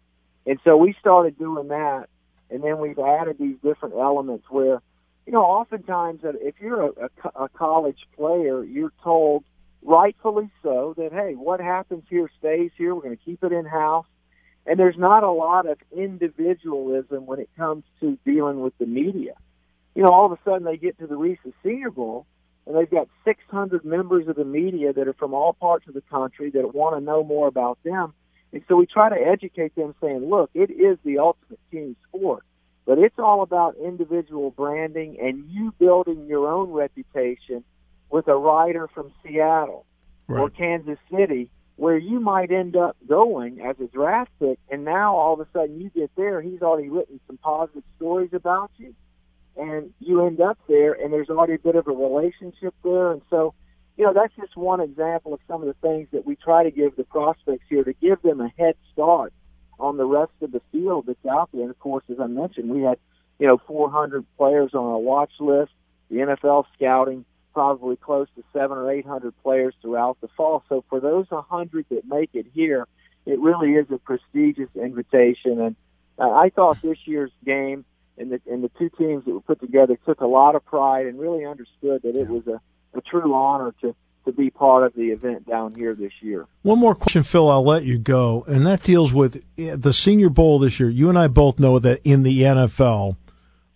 And 0.46 0.58
so 0.64 0.76
we 0.76 0.94
started 0.98 1.38
doing 1.38 1.68
that, 1.68 2.08
and 2.50 2.62
then 2.62 2.78
we've 2.78 2.98
added 2.98 3.36
these 3.38 3.56
different 3.62 3.94
elements 3.96 4.46
where, 4.48 4.80
you 5.26 5.32
know, 5.32 5.42
oftentimes 5.42 6.20
if 6.24 6.54
you're 6.60 6.86
a, 6.86 6.90
a, 7.24 7.44
a 7.44 7.48
college 7.50 7.98
player, 8.16 8.64
you're 8.64 8.92
told, 9.02 9.44
rightfully 9.82 10.50
so, 10.62 10.94
that 10.96 11.12
hey, 11.12 11.34
what 11.34 11.60
happens 11.60 12.04
here 12.08 12.30
stays 12.38 12.70
here. 12.76 12.94
We're 12.94 13.02
going 13.02 13.16
to 13.16 13.24
keep 13.24 13.42
it 13.42 13.52
in 13.52 13.64
house. 13.64 14.06
And 14.66 14.78
there's 14.78 14.98
not 14.98 15.22
a 15.22 15.30
lot 15.30 15.66
of 15.66 15.78
individualism 15.96 17.24
when 17.24 17.40
it 17.40 17.48
comes 17.56 17.84
to 18.00 18.18
dealing 18.26 18.60
with 18.60 18.76
the 18.78 18.86
media. 18.86 19.32
You 19.94 20.02
know, 20.02 20.10
all 20.10 20.26
of 20.26 20.32
a 20.32 20.38
sudden 20.44 20.64
they 20.64 20.76
get 20.76 20.98
to 20.98 21.06
the 21.06 21.16
Reese's 21.16 21.54
Senior 21.64 21.90
Bowl, 21.90 22.26
and 22.66 22.76
they've 22.76 22.90
got 22.90 23.08
600 23.24 23.84
members 23.84 24.28
of 24.28 24.36
the 24.36 24.44
media 24.44 24.92
that 24.92 25.08
are 25.08 25.14
from 25.14 25.32
all 25.32 25.54
parts 25.54 25.88
of 25.88 25.94
the 25.94 26.02
country 26.02 26.50
that 26.50 26.74
want 26.74 26.96
to 26.96 27.00
know 27.00 27.24
more 27.24 27.48
about 27.48 27.78
them 27.82 28.12
and 28.52 28.62
so 28.68 28.76
we 28.76 28.86
try 28.86 29.08
to 29.08 29.16
educate 29.16 29.74
them 29.74 29.94
saying, 30.00 30.28
look, 30.28 30.50
it 30.54 30.70
is 30.70 30.98
the 31.04 31.18
ultimate 31.18 31.60
team 31.70 31.96
sport, 32.08 32.44
but 32.86 32.98
it's 32.98 33.18
all 33.18 33.42
about 33.42 33.76
individual 33.76 34.50
branding 34.50 35.18
and 35.20 35.50
you 35.50 35.74
building 35.78 36.26
your 36.26 36.50
own 36.50 36.70
reputation 36.70 37.64
with 38.10 38.28
a 38.28 38.36
writer 38.36 38.88
from 38.88 39.12
Seattle 39.22 39.84
right. 40.26 40.40
or 40.40 40.50
Kansas 40.50 40.98
City 41.10 41.50
where 41.76 41.96
you 41.96 42.18
might 42.18 42.50
end 42.50 42.76
up 42.76 42.96
going 43.08 43.60
as 43.60 43.76
a 43.80 43.86
draft 43.86 44.32
pick 44.40 44.58
and 44.68 44.84
now 44.84 45.14
all 45.16 45.34
of 45.34 45.40
a 45.40 45.46
sudden 45.52 45.80
you 45.80 45.90
get 45.90 46.10
there, 46.16 46.42
he's 46.42 46.60
already 46.60 46.88
written 46.88 47.20
some 47.26 47.38
positive 47.38 47.84
stories 47.96 48.30
about 48.32 48.70
you. 48.78 48.94
and 49.56 49.92
you 50.00 50.26
end 50.26 50.40
up 50.40 50.58
there, 50.68 50.92
and 50.92 51.12
there's 51.12 51.30
already 51.30 51.54
a 51.54 51.58
bit 51.58 51.76
of 51.76 51.86
a 51.86 51.92
relationship 51.92 52.74
there, 52.82 53.12
and 53.12 53.22
so 53.30 53.54
you 53.96 54.04
know 54.04 54.12
that's 54.12 54.34
just 54.36 54.56
one 54.56 54.80
example 54.80 55.34
of 55.34 55.40
some 55.48 55.60
of 55.62 55.66
the 55.66 55.74
things 55.88 56.08
that 56.12 56.24
we 56.24 56.36
try 56.36 56.62
to 56.62 56.70
give 56.70 56.94
the 56.96 57.04
prospects 57.04 57.64
here 57.68 57.82
to 57.82 57.92
give 57.92 58.22
them 58.22 58.40
a 58.40 58.48
head 58.56 58.74
start 58.92 59.32
on 59.80 59.96
the 59.96 60.04
rest 60.04 60.32
of 60.42 60.52
the 60.52 60.62
field 60.72 61.06
that's 61.06 61.26
out 61.26 61.48
there. 61.52 61.62
And 61.62 61.70
of 61.70 61.78
course, 61.78 62.04
as 62.08 62.20
I 62.20 62.26
mentioned, 62.26 62.70
we 62.70 62.82
had 62.82 62.98
you 63.38 63.46
know 63.46 63.58
400 63.66 64.24
players 64.36 64.74
on 64.74 64.84
our 64.84 64.98
watch 64.98 65.32
list. 65.40 65.72
The 66.10 66.16
NFL 66.16 66.64
scouting 66.74 67.24
probably 67.58 67.96
close 67.96 68.28
to 68.36 68.44
seven 68.52 68.78
or 68.78 68.88
eight 68.88 69.04
hundred 69.04 69.34
players 69.42 69.74
throughout 69.82 70.16
the 70.20 70.28
fall. 70.36 70.62
So 70.68 70.84
for 70.88 71.00
those 71.00 71.26
a 71.32 71.42
100 71.42 71.86
that 71.90 72.06
make 72.06 72.30
it 72.34 72.46
here, 72.54 72.86
it 73.26 73.40
really 73.40 73.72
is 73.72 73.86
a 73.90 73.98
prestigious 73.98 74.68
invitation. 74.76 75.60
And 75.60 75.74
uh, 76.20 76.30
I 76.30 76.50
thought 76.50 76.80
this 76.80 76.98
year's 77.04 77.32
game 77.44 77.84
and 78.16 78.30
the 78.30 78.40
and 78.48 78.62
the 78.62 78.70
two 78.78 78.90
teams 78.90 79.24
that 79.24 79.32
were 79.32 79.40
put 79.40 79.58
together 79.60 79.98
took 80.06 80.20
a 80.20 80.26
lot 80.26 80.54
of 80.54 80.64
pride 80.66 81.06
and 81.06 81.18
really 81.18 81.44
understood 81.44 82.02
that 82.02 82.14
it 82.14 82.28
was 82.28 82.46
a, 82.46 82.60
a 82.96 83.00
true 83.00 83.34
honor 83.34 83.74
to 83.80 83.92
to 84.26 84.30
be 84.30 84.50
part 84.50 84.86
of 84.86 84.94
the 84.94 85.10
event 85.10 85.44
down 85.44 85.74
here 85.74 85.96
this 85.96 86.12
year. 86.20 86.46
One 86.62 86.78
more 86.78 86.94
question, 86.94 87.24
Phil. 87.24 87.50
I'll 87.50 87.64
let 87.64 87.82
you 87.82 87.98
go, 87.98 88.44
and 88.46 88.64
that 88.68 88.84
deals 88.84 89.12
with 89.12 89.44
eh, 89.58 89.74
the 89.74 89.92
Senior 89.92 90.28
Bowl 90.28 90.60
this 90.60 90.78
year. 90.78 90.90
You 90.90 91.08
and 91.08 91.18
I 91.18 91.26
both 91.26 91.58
know 91.58 91.80
that 91.80 92.02
in 92.04 92.22
the 92.22 92.42
NFL, 92.42 93.16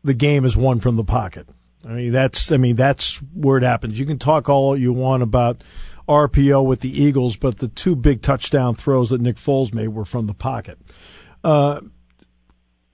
the 0.05 0.15
game 0.15 0.45
is 0.45 0.57
won 0.57 0.79
from 0.79 0.95
the 0.95 1.03
pocket. 1.03 1.49
I 1.85 1.93
mean, 1.93 2.13
that's 2.13 2.53
I 2.53 2.57
mean 2.57 2.77
that's 2.77 3.17
where 3.35 3.59
it 3.59 3.65
happens. 3.65 3.99
You 3.99 4.07
can 4.07 4.19
talk 4.19 4.49
all 4.49 4.77
you 4.77 4.93
want 4.93 5.23
about 5.23 5.63
RPO 6.09 6.65
with 6.65 6.81
the 6.81 7.03
Eagles, 7.03 7.37
but 7.37 7.59
the 7.59 7.69
two 7.69 7.97
big 7.97 8.23
touchdown 8.23 8.75
throws 8.75 9.11
that 9.11 9.21
Nick 9.21 9.37
Foles 9.37 9.75
made 9.75 9.89
were 9.89 10.05
from 10.05 10.27
the 10.27 10.35
pocket. 10.35 10.79
Uh, 11.43 11.81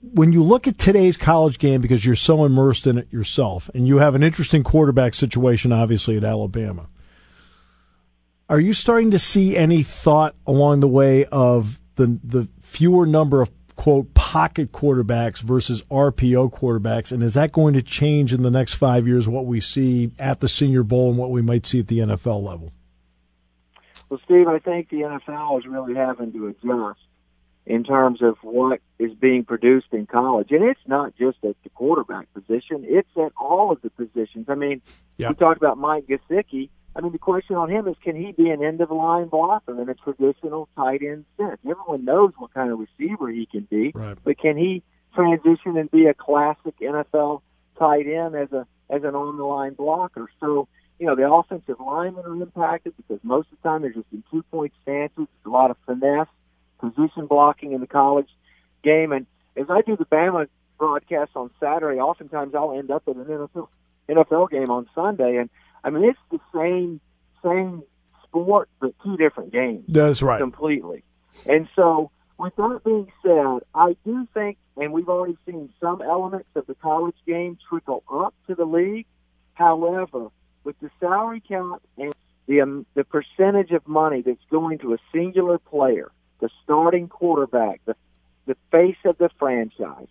when 0.01 0.33
you 0.33 0.43
look 0.43 0.67
at 0.67 0.79
today's 0.79 1.17
college 1.17 1.59
game, 1.59 1.81
because 1.81 2.05
you're 2.05 2.15
so 2.15 2.45
immersed 2.45 2.87
in 2.87 2.99
it 2.99 3.13
yourself, 3.13 3.69
and 3.75 3.89
you 3.89 3.99
have 3.99 4.15
an 4.15 4.23
interesting 4.23 4.63
quarterback 4.63 5.13
situation, 5.13 5.73
obviously 5.73 6.17
at 6.17 6.25
Alabama, 6.25 6.87
are 8.49 8.61
you 8.61 8.73
starting 8.73 9.11
to 9.11 9.19
see 9.19 9.57
any 9.57 9.83
thought 9.83 10.35
along 10.47 10.81
the 10.81 10.89
way 10.89 11.25
of 11.27 11.81
the 11.97 12.19
the 12.23 12.49
fewer 12.61 13.07
number 13.07 13.43
of 13.43 13.51
quote 13.79 14.13
pocket 14.13 14.73
quarterbacks 14.73 15.39
versus 15.39 15.83
RPO 15.83 16.53
quarterbacks, 16.53 17.13
and 17.13 17.23
is 17.23 17.35
that 17.35 17.53
going 17.53 17.75
to 17.75 17.81
change 17.81 18.35
in 18.35 18.43
the 18.43 18.51
next 18.51 18.75
five 18.75 19.07
years 19.07 19.29
what 19.29 19.47
we 19.47 19.61
see 19.61 20.11
at 20.19 20.41
the 20.41 20.49
Senior 20.49 20.83
Bowl 20.83 21.11
and 21.11 21.17
what 21.17 21.31
we 21.31 21.41
might 21.41 21.65
see 21.65 21.79
at 21.79 21.87
the 21.87 22.01
NFL 22.01 22.43
level? 22.43 22.73
Well, 24.11 24.21
Steve, 24.25 24.49
I 24.49 24.59
think 24.59 24.91
the 24.91 25.03
NFL 25.03 25.61
is 25.61 25.67
really 25.67 25.95
having 25.95 26.33
to 26.33 26.49
adjust 26.49 26.99
in 27.67 27.85
terms 27.85 28.21
of 28.21 28.37
what 28.43 28.81
is 28.99 29.13
being 29.15 29.45
produced 29.45 29.93
in 29.93 30.07
college, 30.07 30.51
and 30.51 30.65
it's 30.65 30.81
not 30.87 31.15
just 31.17 31.39
at 31.45 31.55
the 31.63 31.71
quarterback 31.71 32.27
position; 32.35 32.85
it's 32.85 33.09
at 33.17 33.33
all 33.41 33.71
of 33.71 33.81
the 33.83 33.91
positions. 33.91 34.47
I 34.49 34.57
mean, 34.57 34.83
yeah. 35.19 35.29
we 35.29 35.37
talked 35.37 35.59
about 35.59 35.79
Mike 35.79 36.07
Gesicki 36.09 36.69
I 36.97 37.01
mean, 37.01 37.13
the 37.13 37.19
question 37.19 37.57
on 37.57 37.71
him 37.71 37.87
is, 37.87 37.97
can 38.03 38.17
he 38.17 38.33
be 38.33 38.51
an 38.51 38.63
end 38.63 38.81
of 38.81 38.91
line 38.91 39.29
blocker 39.29 39.81
in 39.81 39.89
a 39.89 39.95
traditional 39.95 40.69
tight 40.77 41.03
end 41.03 41.25
sense? 41.37 41.59
Everyone 41.69 42.05
knows 42.05 42.33
what 42.37 42.53
kind 42.55 42.73
of 42.73 42.79
receiver 42.79 43.29
he 43.29 43.47
can 43.47 43.69
be, 43.71 43.93
right. 43.95 44.19
but 44.25 44.39
can 44.39 44.57
he 44.57 44.83
transition 45.15 45.77
and 45.77 45.91
be 45.91 46.07
a 46.07 46.15
classic 46.15 46.75
NFL 46.81 47.43
tight 47.79 48.07
end 48.07 48.35
as 48.35 48.53
a 48.53 48.67
as 48.91 49.05
an 49.05 49.15
on 49.15 49.37
the 49.37 49.45
line 49.45 49.75
blocker? 49.75 50.29
So, 50.41 50.67
you 50.99 51.07
know, 51.07 51.15
the 51.15 51.31
offensive 51.31 51.77
linemen 51.79 52.25
are 52.25 52.35
impacted 52.35 52.95
because 52.97 53.21
most 53.23 53.49
of 53.53 53.59
the 53.63 53.69
time 53.69 53.83
they're 53.83 53.93
just 53.93 54.07
in 54.13 54.25
two 54.31 54.43
point 54.51 54.73
stances. 54.83 55.27
a 55.45 55.49
lot 55.49 55.71
of 55.71 55.77
finesse, 55.87 56.29
position 56.81 57.27
blocking 57.29 57.73
in 57.73 57.81
the 57.81 57.87
college 57.87 58.29
game, 58.83 59.13
and 59.13 59.27
as 59.57 59.67
I 59.69 59.83
do 59.83 59.97
the 59.97 60.05
Bama 60.05 60.49
broadcast 60.79 61.33
on 61.35 61.51
Saturday, 61.61 62.01
oftentimes 62.01 62.55
I'll 62.55 62.77
end 62.79 62.91
up 62.91 63.03
at 63.07 63.17
an 63.17 63.25
NFL 63.25 63.69
NFL 64.09 64.51
game 64.51 64.71
on 64.71 64.89
Sunday 64.95 65.37
and 65.37 65.51
I 65.85 65.91
mean, 65.91 66.05
it's 66.05 66.19
the 66.31 66.41
same 66.55 67.01
same 67.43 67.83
sport, 68.25 68.69
but 68.81 68.93
two 69.03 69.17
different 69.17 69.53
games. 69.53 69.85
That's 69.89 70.23
right. 70.23 70.41
Completely. 70.41 71.05
And 71.49 71.69
so, 71.77 72.11
with 72.39 72.55
that 72.57 72.81
being 72.85 73.11
said, 73.23 73.61
I 73.75 73.97
do 74.05 74.27
think, 74.35 74.59
and 74.77 74.93
we've 74.93 75.09
already 75.09 75.37
seen 75.47 75.71
some 75.81 76.03
elements 76.03 76.49
of 76.55 76.67
the 76.67 76.75
college 76.75 77.17
game 77.27 77.59
trickle 77.69 78.03
up 78.11 78.35
to 78.47 78.55
the 78.55 78.65
league. 78.65 79.07
However, 79.55 80.29
with 80.65 80.79
the 80.81 80.91
salary 81.01 81.41
cap 81.41 81.83
and 81.97 82.15
the 82.47 82.61
um, 82.61 82.87
the 82.95 83.05
percentage 83.05 83.73
of 83.73 83.87
money 83.87 84.23
that's 84.23 84.45
going 84.51 84.79
to 84.79 84.95
a 84.95 84.99
singular 85.13 85.59
player, 85.59 86.11
the 86.41 86.49
starting 86.65 87.09
quarterback, 87.09 87.81
the 87.85 87.95
the 88.47 88.57
face 88.71 88.97
of 89.05 89.19
the 89.19 89.29
franchise, 89.39 90.09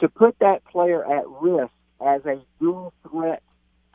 to 0.00 0.08
put 0.08 0.38
that 0.38 0.64
player 0.64 1.04
at 1.04 1.24
risk 1.40 1.72
as 2.00 2.24
a 2.26 2.40
dual 2.60 2.92
threat 3.08 3.42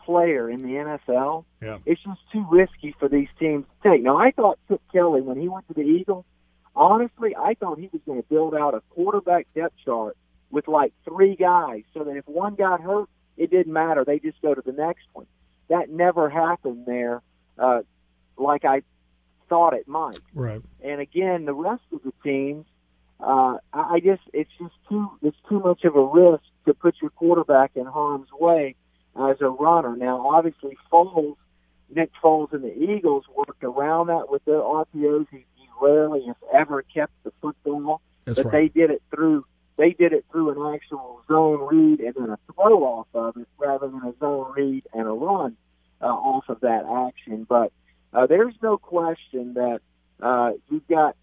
player 0.07 0.49
in 0.49 0.59
the 0.59 0.69
NFL, 0.69 1.43
yeah. 1.61 1.79
it's 1.85 2.01
just 2.01 2.21
too 2.31 2.45
risky 2.49 2.95
for 2.97 3.09
these 3.09 3.27
teams 3.37 3.65
to 3.83 3.89
take. 3.89 4.01
Now, 4.01 4.17
I 4.17 4.31
thought 4.31 4.57
Chip 4.69 4.81
Kelly, 4.93 5.21
when 5.21 5.37
he 5.37 5.49
went 5.49 5.67
to 5.67 5.73
the 5.73 5.81
Eagles, 5.81 6.23
honestly, 6.75 7.35
I 7.37 7.55
thought 7.55 7.77
he 7.77 7.89
was 7.91 8.01
going 8.05 8.21
to 8.21 8.27
build 8.29 8.55
out 8.55 8.73
a 8.73 8.81
quarterback 8.91 9.47
depth 9.53 9.75
chart 9.83 10.15
with 10.49 10.69
like 10.69 10.93
three 11.03 11.35
guys 11.35 11.83
so 11.93 12.05
that 12.05 12.15
if 12.15 12.25
one 12.25 12.55
got 12.55 12.81
hurt, 12.81 13.09
it 13.35 13.51
didn't 13.51 13.73
matter. 13.73 14.05
They 14.05 14.19
just 14.19 14.41
go 14.41 14.55
to 14.55 14.61
the 14.65 14.71
next 14.71 15.05
one. 15.11 15.27
That 15.67 15.89
never 15.89 16.29
happened 16.29 16.85
there 16.85 17.21
uh, 17.59 17.81
like 18.37 18.63
I 18.63 18.83
thought 19.49 19.73
it 19.73 19.89
might. 19.89 20.19
Right. 20.33 20.61
And 20.81 21.01
again, 21.01 21.43
the 21.43 21.53
rest 21.53 21.83
of 21.91 22.01
the 22.03 22.13
teams, 22.23 22.65
uh, 23.19 23.57
I 23.73 23.99
just 23.99 24.21
it's 24.31 24.51
just 24.57 24.73
too 24.87 25.09
it's 25.21 25.37
too 25.49 25.59
much 25.59 25.83
of 25.83 25.95
a 25.95 26.05
risk 26.05 26.43
to 26.65 26.73
put 26.73 26.95
your 27.01 27.09
quarterback 27.11 27.71
in 27.75 27.85
harm's 27.85 28.29
way 28.31 28.75
as 29.19 29.37
a 29.41 29.49
runner. 29.49 29.95
Now, 29.95 30.29
obviously, 30.29 30.77
Foles, 30.91 31.35
Nick 31.93 32.11
Foles 32.23 32.53
and 32.53 32.63
the 32.63 32.75
Eagles 32.75 33.25
worked 33.35 33.63
around 33.63 34.07
that 34.07 34.29
with 34.29 34.43
their 34.45 34.61
RPOs. 34.61 35.27
He, 35.31 35.45
he 35.55 35.67
rarely, 35.81 36.21
if 36.27 36.37
ever, 36.53 36.81
kept 36.81 37.13
the 37.23 37.31
football, 37.41 38.01
That's 38.25 38.37
but 38.37 38.51
right. 38.51 38.73
they 38.73 38.79
did 38.79 38.91
it 38.91 39.01
through 39.13 39.45
they 39.77 39.91
did 39.91 40.11
it 40.11 40.25
through 40.31 40.49
an 40.49 40.75
actual 40.75 41.21
zone 41.27 41.67
read 41.71 41.99
and 41.99 42.15
then 42.15 42.29
a 42.31 42.39
throw 42.51 42.83
off 42.83 43.07
of 43.13 43.37
it 43.37 43.47
rather 43.59 43.87
than 43.87 44.01
a 44.01 44.13
zone 44.19 44.51
read 44.55 44.83
and 44.91 45.07
a 45.07 45.11
run 45.11 45.55
uh, 46.01 46.05
off 46.05 46.49
of 46.49 46.61
that 46.61 46.83
action. 47.07 47.45
But 47.47 47.71
uh, 48.11 48.25
there's 48.25 48.55
no 48.61 48.77
question 48.77 49.53
that 49.53 49.81
uh, 50.19 50.53
you've 50.69 50.87
got 50.87 51.15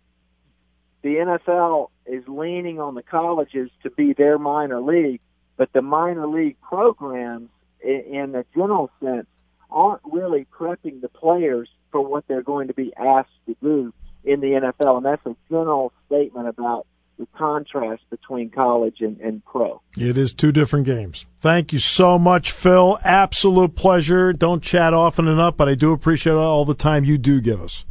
the 1.02 1.16
NFL 1.16 1.90
is 2.06 2.22
leaning 2.28 2.80
on 2.80 2.94
the 2.94 3.02
colleges 3.02 3.70
to 3.82 3.90
be 3.90 4.12
their 4.12 4.38
minor 4.38 4.80
league, 4.80 5.20
but 5.56 5.72
the 5.72 5.82
minor 5.82 6.26
league 6.26 6.56
programs 6.60 7.50
in 7.84 8.32
the 8.32 8.44
general 8.54 8.90
sense, 9.02 9.26
aren't 9.70 10.02
really 10.04 10.46
prepping 10.58 11.00
the 11.00 11.08
players 11.08 11.68
for 11.90 12.00
what 12.00 12.26
they're 12.26 12.42
going 12.42 12.68
to 12.68 12.74
be 12.74 12.92
asked 12.96 13.30
to 13.46 13.56
do 13.62 13.92
in 14.24 14.40
the 14.40 14.48
NFL. 14.48 14.98
And 14.98 15.06
that's 15.06 15.24
a 15.26 15.36
general 15.48 15.92
statement 16.06 16.48
about 16.48 16.86
the 17.18 17.26
contrast 17.36 18.02
between 18.10 18.50
college 18.50 18.96
and, 19.00 19.20
and 19.20 19.44
pro. 19.44 19.80
It 19.96 20.16
is 20.16 20.34
two 20.34 20.50
different 20.50 20.86
games. 20.86 21.26
Thank 21.38 21.72
you 21.72 21.78
so 21.78 22.18
much, 22.18 22.50
Phil. 22.50 22.98
Absolute 23.04 23.76
pleasure. 23.76 24.32
Don't 24.32 24.62
chat 24.62 24.92
often 24.94 25.28
enough, 25.28 25.56
but 25.56 25.68
I 25.68 25.74
do 25.74 25.92
appreciate 25.92 26.34
all 26.34 26.64
the 26.64 26.74
time 26.74 27.04
you 27.04 27.18
do 27.18 27.40
give 27.40 27.62
us. 27.62 27.84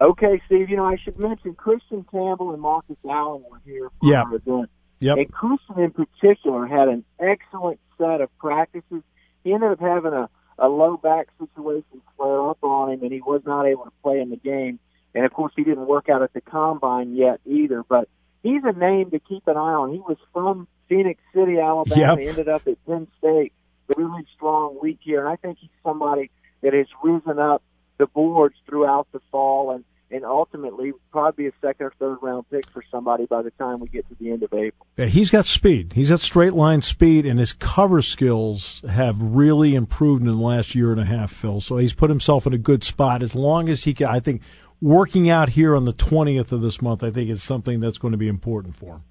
Okay, 0.00 0.42
Steve. 0.46 0.68
You 0.68 0.76
know, 0.76 0.84
I 0.84 0.96
should 1.02 1.18
mention 1.18 1.54
Christian 1.54 2.04
Campbell 2.10 2.52
and 2.52 2.60
Marcus 2.60 2.96
Allen 3.08 3.44
were 3.50 3.60
here 3.64 3.88
for 4.00 4.10
yeah. 4.10 4.22
our 4.22 4.34
event. 4.34 4.70
Yep. 5.00 5.16
And 5.18 5.32
Christian 5.32 5.78
in 5.78 5.90
particular 5.90 6.66
had 6.66 6.88
an 6.88 7.04
excellent 7.18 7.80
set 7.98 8.20
of 8.20 8.36
practices. 8.38 9.02
He 9.42 9.52
ended 9.52 9.72
up 9.72 9.80
having 9.80 10.12
a, 10.12 10.28
a 10.58 10.68
low 10.68 10.96
back 10.96 11.28
situation 11.38 12.00
flare 12.16 12.48
up 12.50 12.62
on 12.62 12.92
him, 12.92 13.02
and 13.02 13.12
he 13.12 13.20
was 13.20 13.42
not 13.44 13.66
able 13.66 13.84
to 13.84 13.92
play 14.02 14.20
in 14.20 14.30
the 14.30 14.36
game. 14.36 14.78
And 15.14 15.24
of 15.24 15.32
course, 15.32 15.52
he 15.56 15.64
didn't 15.64 15.86
work 15.86 16.08
out 16.08 16.22
at 16.22 16.32
the 16.32 16.40
combine 16.40 17.14
yet 17.14 17.40
either. 17.46 17.82
But 17.82 18.08
he's 18.42 18.62
a 18.64 18.72
name 18.72 19.10
to 19.10 19.18
keep 19.18 19.46
an 19.46 19.56
eye 19.56 19.74
on. 19.74 19.92
He 19.92 19.98
was 19.98 20.16
from 20.32 20.66
Phenix 20.88 21.20
City, 21.34 21.58
Alabama. 21.58 22.00
Yep. 22.00 22.18
He 22.18 22.28
ended 22.28 22.48
up 22.48 22.66
at 22.66 22.84
Penn 22.86 23.08
State. 23.18 23.52
A 23.90 24.00
really 24.00 24.24
strong 24.34 24.78
week 24.80 25.00
here, 25.02 25.20
and 25.20 25.28
I 25.28 25.36
think 25.36 25.58
he's 25.60 25.68
somebody 25.82 26.30
that 26.62 26.72
has 26.72 26.86
risen 27.02 27.38
up 27.38 27.62
the 27.98 28.06
boards 28.06 28.54
throughout 28.66 29.06
the 29.12 29.20
fall 29.30 29.72
and 29.72 29.84
and 30.14 30.24
ultimately 30.24 30.92
probably 31.10 31.48
a 31.48 31.52
second 31.60 31.86
or 31.86 31.92
third 31.98 32.18
round 32.22 32.48
pick 32.48 32.70
for 32.70 32.84
somebody 32.88 33.26
by 33.26 33.42
the 33.42 33.50
time 33.52 33.80
we 33.80 33.88
get 33.88 34.08
to 34.08 34.14
the 34.20 34.30
end 34.30 34.44
of 34.44 34.52
April. 34.54 34.86
Yeah, 34.96 35.06
he's 35.06 35.28
got 35.28 35.44
speed. 35.44 35.94
He's 35.94 36.10
got 36.10 36.20
straight 36.20 36.52
line 36.52 36.82
speed, 36.82 37.26
and 37.26 37.40
his 37.40 37.52
cover 37.52 38.00
skills 38.00 38.80
have 38.88 39.20
really 39.20 39.74
improved 39.74 40.22
in 40.22 40.28
the 40.28 40.34
last 40.34 40.76
year 40.76 40.92
and 40.92 41.00
a 41.00 41.04
half, 41.04 41.32
Phil. 41.32 41.60
So 41.60 41.78
he's 41.78 41.94
put 41.94 42.10
himself 42.10 42.46
in 42.46 42.52
a 42.52 42.58
good 42.58 42.84
spot. 42.84 43.24
As 43.24 43.34
long 43.34 43.68
as 43.68 43.84
he 43.84 43.92
can, 43.92 44.06
I 44.06 44.20
think 44.20 44.42
working 44.80 45.28
out 45.28 45.50
here 45.50 45.74
on 45.74 45.84
the 45.84 45.92
20th 45.92 46.52
of 46.52 46.60
this 46.60 46.80
month, 46.80 47.02
I 47.02 47.10
think 47.10 47.28
is 47.28 47.42
something 47.42 47.80
that's 47.80 47.98
going 47.98 48.12
to 48.12 48.18
be 48.18 48.28
important 48.28 48.76
for 48.76 48.94
him. 48.94 49.02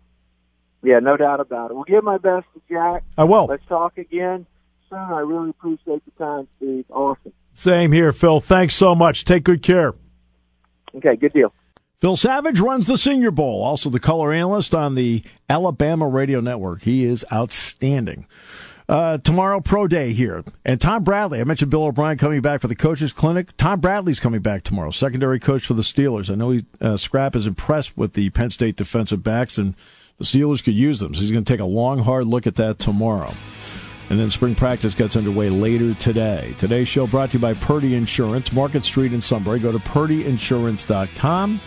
Yeah, 0.84 1.00
no 1.00 1.18
doubt 1.18 1.42
about 1.42 1.72
it. 1.72 1.74
We'll 1.74 1.84
give 1.84 2.04
my 2.06 2.18
best 2.18 2.46
to 2.54 2.62
Jack. 2.70 3.04
I 3.18 3.26
will. 3.26 3.48
Let's 3.48 3.66
talk 3.68 3.98
again 3.98 4.46
soon. 4.90 5.00
I 5.00 5.20
really 5.20 5.50
appreciate 5.50 6.02
the 6.06 6.12
time, 6.18 6.48
Steve. 6.58 6.86
Awesome. 6.90 7.34
Same 7.56 7.92
here, 7.92 8.14
Phil. 8.14 8.40
Thanks 8.40 8.76
so 8.76 8.96
much. 8.96 9.26
Take 9.26 9.44
good 9.44 9.62
care. 9.62 9.94
Okay, 10.96 11.16
good 11.16 11.34
deal. 11.34 11.54
Phil 12.02 12.18
Savage 12.18 12.60
runs 12.60 12.86
the 12.86 12.98
Senior 12.98 13.32
Bowl, 13.32 13.64
also 13.64 13.90
the 13.90 14.00
color 14.00 14.34
analyst 14.34 14.76
on 14.76 14.96
the 14.96 15.24
Alabama 15.50 16.08
Radio 16.08 16.42
Network. 16.42 16.82
He 16.82 17.06
is 17.06 17.24
outstanding. 17.32 18.28
Uh, 18.90 19.18
tomorrow, 19.20 19.62
pro 19.62 19.88
day 19.88 20.12
here. 20.12 20.44
And 20.66 20.82
Tom 20.82 21.06
Bradley, 21.06 21.40
I 21.40 21.46
mentioned 21.46 21.72
Bill 21.72 21.86
O'Brien 21.86 22.18
coming 22.18 22.42
back 22.42 22.60
for 22.60 22.68
the 22.68 22.76
coaches 22.76 23.14
clinic. 23.14 23.56
Tom 23.56 23.80
Bradley's 23.80 24.20
coming 24.20 24.42
back 24.42 24.64
tomorrow, 24.64 24.92
secondary 24.92 25.40
coach 25.40 25.66
for 25.66 25.74
the 25.74 25.82
Steelers. 25.82 26.30
I 26.30 26.36
know 26.36 26.52
he, 26.52 26.66
uh, 26.82 26.98
Scrap 26.98 27.36
is 27.38 27.48
impressed 27.48 27.98
with 27.98 28.14
the 28.14 28.30
Penn 28.32 28.50
State 28.50 28.76
defensive 28.76 29.24
backs, 29.24 29.58
and 29.58 29.74
the 30.18 30.26
Steelers 30.26 30.62
could 30.62 30.74
use 30.74 31.00
them. 31.00 31.14
So 31.16 31.22
he's 31.22 31.32
going 31.32 31.46
to 31.46 31.54
take 31.54 31.62
a 31.62 31.66
long, 31.66 32.00
hard 32.00 32.28
look 32.28 32.46
at 32.46 32.56
that 32.56 32.80
tomorrow. 32.80 33.34
And 34.14 34.20
then 34.20 34.30
spring 34.30 34.54
practice 34.54 34.94
gets 34.94 35.16
underway 35.16 35.50
later 35.50 35.96
today. 35.96 36.54
Today's 36.60 36.88
show 36.88 37.08
brought 37.08 37.32
to 37.32 37.38
you 37.38 37.42
by 37.42 37.56
Purdy 37.56 37.96
Insurance, 37.96 38.54
Market 38.54 38.86
Street 38.86 39.12
in 39.12 39.20
Sunbury. 39.20 39.58
Go 39.58 39.72
to 39.72 39.80
purdyinsurance.com. 39.80 41.60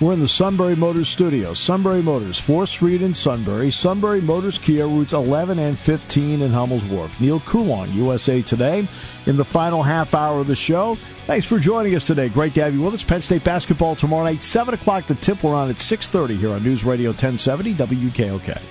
We're 0.00 0.12
in 0.12 0.20
the 0.20 0.28
Sunbury 0.28 0.76
Motors 0.76 1.08
studio. 1.08 1.54
Sunbury 1.54 2.00
Motors, 2.00 2.40
4th 2.40 2.68
Street 2.68 3.02
in 3.02 3.16
Sunbury. 3.16 3.72
Sunbury 3.72 4.20
Motors 4.20 4.58
Kia 4.58 4.86
routes 4.86 5.12
11 5.12 5.58
and 5.58 5.76
15 5.76 6.42
in 6.42 6.52
Hummel's 6.52 6.84
Wharf. 6.84 7.20
Neil 7.20 7.40
Coolong, 7.40 7.90
USA 7.90 8.42
Today, 8.42 8.86
in 9.26 9.36
the 9.36 9.44
final 9.44 9.82
half 9.82 10.14
hour 10.14 10.38
of 10.38 10.46
the 10.46 10.54
show. 10.54 10.96
Thanks 11.26 11.46
for 11.46 11.58
joining 11.58 11.96
us 11.96 12.04
today. 12.04 12.28
Great 12.28 12.54
to 12.54 12.62
have 12.62 12.74
you 12.74 12.82
with 12.82 12.94
us. 12.94 13.02
Penn 13.02 13.22
State 13.22 13.42
basketball 13.42 13.96
tomorrow 13.96 14.22
night, 14.22 14.44
7 14.44 14.72
o'clock. 14.72 15.06
The 15.06 15.16
tip. 15.16 15.42
We're 15.42 15.56
on 15.56 15.68
at 15.68 15.78
6.30 15.78 16.38
here 16.38 16.52
on 16.52 16.62
News 16.62 16.84
Radio 16.84 17.10
1070 17.10 17.74
WKOK. 17.74 18.62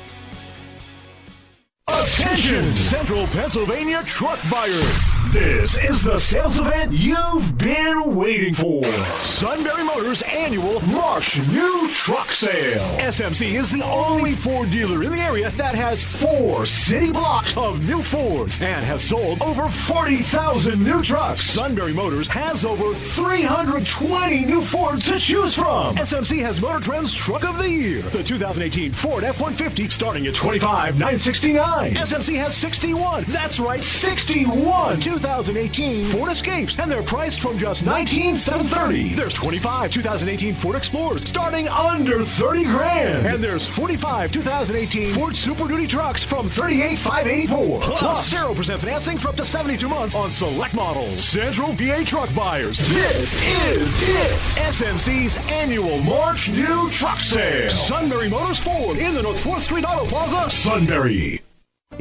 Attention, 2.31 2.75
Central 2.75 3.27
Pennsylvania 3.27 4.01
truck 4.05 4.39
buyers. 4.49 5.11
This 5.31 5.77
is 5.77 6.03
the 6.03 6.17
sales 6.17 6.59
event 6.59 6.91
you've 6.91 7.57
been 7.57 8.15
waiting 8.15 8.53
for. 8.53 8.83
Sunbury 9.17 9.83
Motors 9.83 10.21
annual 10.23 10.79
March 10.87 11.39
New 11.49 11.89
Truck 11.89 12.31
Sale. 12.31 12.81
SMC 12.99 13.53
is 13.53 13.71
the 13.71 13.83
only 13.83 14.33
Ford 14.33 14.71
dealer 14.71 15.03
in 15.03 15.11
the 15.11 15.19
area 15.19 15.49
that 15.51 15.75
has 15.75 16.03
four 16.03 16.65
city 16.65 17.11
blocks 17.11 17.55
of 17.57 17.85
new 17.87 18.01
Fords 18.01 18.61
and 18.61 18.83
has 18.83 19.01
sold 19.03 19.43
over 19.43 19.67
40,000 19.69 20.81
new 20.81 21.01
trucks. 21.01 21.41
Sunbury 21.41 21.93
Motors 21.93 22.27
has 22.27 22.65
over 22.65 22.93
320 22.93 24.45
new 24.45 24.61
Fords 24.61 25.05
to 25.05 25.19
choose 25.19 25.55
from. 25.55 25.95
SMC 25.95 26.39
has 26.39 26.61
Motor 26.61 26.79
Trend's 26.79 27.13
Truck 27.13 27.43
of 27.43 27.57
the 27.57 27.69
Year, 27.69 28.01
the 28.03 28.23
2018 28.23 28.91
Ford 28.91 29.23
F-150 29.23 29.91
starting 29.91 30.27
at 30.27 30.35
25,969. 30.35 31.80
SMC 31.89 32.37
has 32.37 32.55
61. 32.55 33.23
That's 33.27 33.59
right, 33.59 33.83
61. 33.83 34.99
2018 34.99 36.03
Ford 36.03 36.31
Escapes, 36.31 36.77
and 36.79 36.91
they're 36.91 37.03
priced 37.03 37.39
from 37.39 37.57
just 37.57 37.85
19,730. 37.85 39.15
There's 39.15 39.33
25 39.33 39.91
2018 39.91 40.55
Ford 40.55 40.75
Explorers 40.75 41.27
starting 41.27 41.67
under 41.67 42.23
30 42.23 42.63
grand, 42.65 43.25
and 43.27 43.43
there's 43.43 43.67
45 43.67 44.31
2018 44.31 45.13
Ford 45.13 45.35
Super 45.35 45.67
Duty 45.67 45.87
trucks 45.87 46.23
from 46.23 46.49
38,584. 46.49 47.79
Plus, 47.81 48.33
0% 48.33 48.77
financing 48.79 49.17
for 49.17 49.29
up 49.29 49.35
to 49.35 49.45
72 49.45 49.87
months 49.87 50.15
on 50.15 50.29
select 50.31 50.73
models. 50.73 51.23
Central 51.23 51.73
VA 51.73 52.03
truck 52.05 52.33
buyers, 52.35 52.77
this 52.77 53.33
is 53.69 53.97
it. 54.01 54.31
SMC's 54.73 55.37
annual 55.49 55.99
March 55.99 56.49
New 56.49 56.89
Truck 56.91 57.19
Sale. 57.19 57.69
Sunbury 57.69 58.29
Motors 58.29 58.59
Ford 58.59 58.97
in 58.97 59.13
the 59.13 59.21
North 59.21 59.43
4th 59.43 59.61
Street 59.61 59.85
Auto 59.85 60.05
Plaza, 60.05 60.49
Sunbury. 60.49 61.40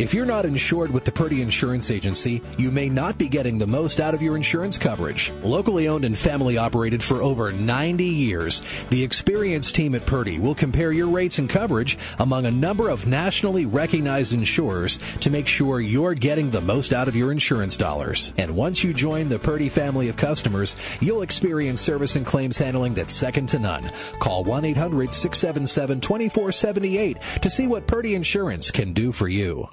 If 0.00 0.14
you're 0.14 0.24
not 0.24 0.46
insured 0.46 0.92
with 0.92 1.05
the 1.05 1.12
Purdy 1.12 1.42
Insurance 1.42 1.90
Agency, 1.90 2.40
you 2.57 2.70
may 2.70 2.88
not 2.88 3.18
be 3.18 3.29
getting 3.29 3.59
the 3.59 3.66
most 3.66 4.00
out 4.00 4.14
of 4.14 4.22
your 4.22 4.35
insurance 4.35 4.79
coverage. 4.79 5.31
Locally 5.42 5.88
owned 5.88 6.07
and 6.07 6.16
family 6.16 6.57
operated 6.57 7.03
for 7.03 7.20
over 7.20 7.53
90 7.53 8.03
years, 8.03 8.62
the 8.88 9.05
experienced 9.05 9.74
team 9.74 9.94
at 9.94 10.07
Purdy 10.07 10.38
will 10.38 10.55
compare 10.55 10.90
your 10.90 11.09
rates 11.09 11.38
and 11.38 11.50
coverage 11.50 11.98
among 12.18 12.46
a 12.46 12.50
number 12.50 12.88
of 12.88 13.07
nationally 13.07 13.66
recognized 13.66 14.33
insurers 14.33 14.96
to 15.18 15.29
make 15.29 15.46
sure 15.46 15.81
you're 15.81 16.14
getting 16.14 16.48
the 16.48 16.62
most 16.62 16.94
out 16.94 17.07
of 17.07 17.14
your 17.14 17.31
insurance 17.31 17.76
dollars. 17.76 18.33
And 18.38 18.57
once 18.57 18.83
you 18.83 18.94
join 18.94 19.29
the 19.29 19.38
Purdy 19.38 19.68
family 19.68 20.09
of 20.09 20.16
customers, 20.16 20.76
you'll 21.00 21.20
experience 21.20 21.83
service 21.83 22.16
and 22.16 22.24
claims 22.24 22.57
handling 22.57 22.94
that's 22.94 23.12
second 23.12 23.50
to 23.50 23.59
none. 23.59 23.90
Call 24.18 24.44
1 24.44 24.64
800 24.64 25.12
677 25.12 26.00
2478 26.00 27.20
to 27.42 27.50
see 27.50 27.66
what 27.66 27.87
Purdy 27.87 28.14
Insurance 28.14 28.70
can 28.70 28.94
do 28.94 29.12
for 29.12 29.29
you. 29.29 29.68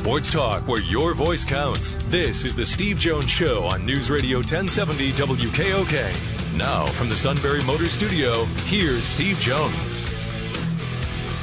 Sports 0.00 0.32
talk 0.32 0.66
where 0.66 0.80
your 0.80 1.12
voice 1.12 1.44
counts. 1.44 1.98
This 2.06 2.42
is 2.46 2.56
the 2.56 2.64
Steve 2.64 2.98
Jones 2.98 3.28
Show 3.28 3.64
on 3.64 3.84
News 3.84 4.08
Radio 4.08 4.38
1070 4.38 5.12
WKOK. 5.12 6.56
Now, 6.56 6.86
from 6.86 7.10
the 7.10 7.16
Sunbury 7.18 7.62
Motor 7.64 7.84
Studio, 7.84 8.46
here's 8.64 9.04
Steve 9.04 9.38
Jones. 9.40 10.04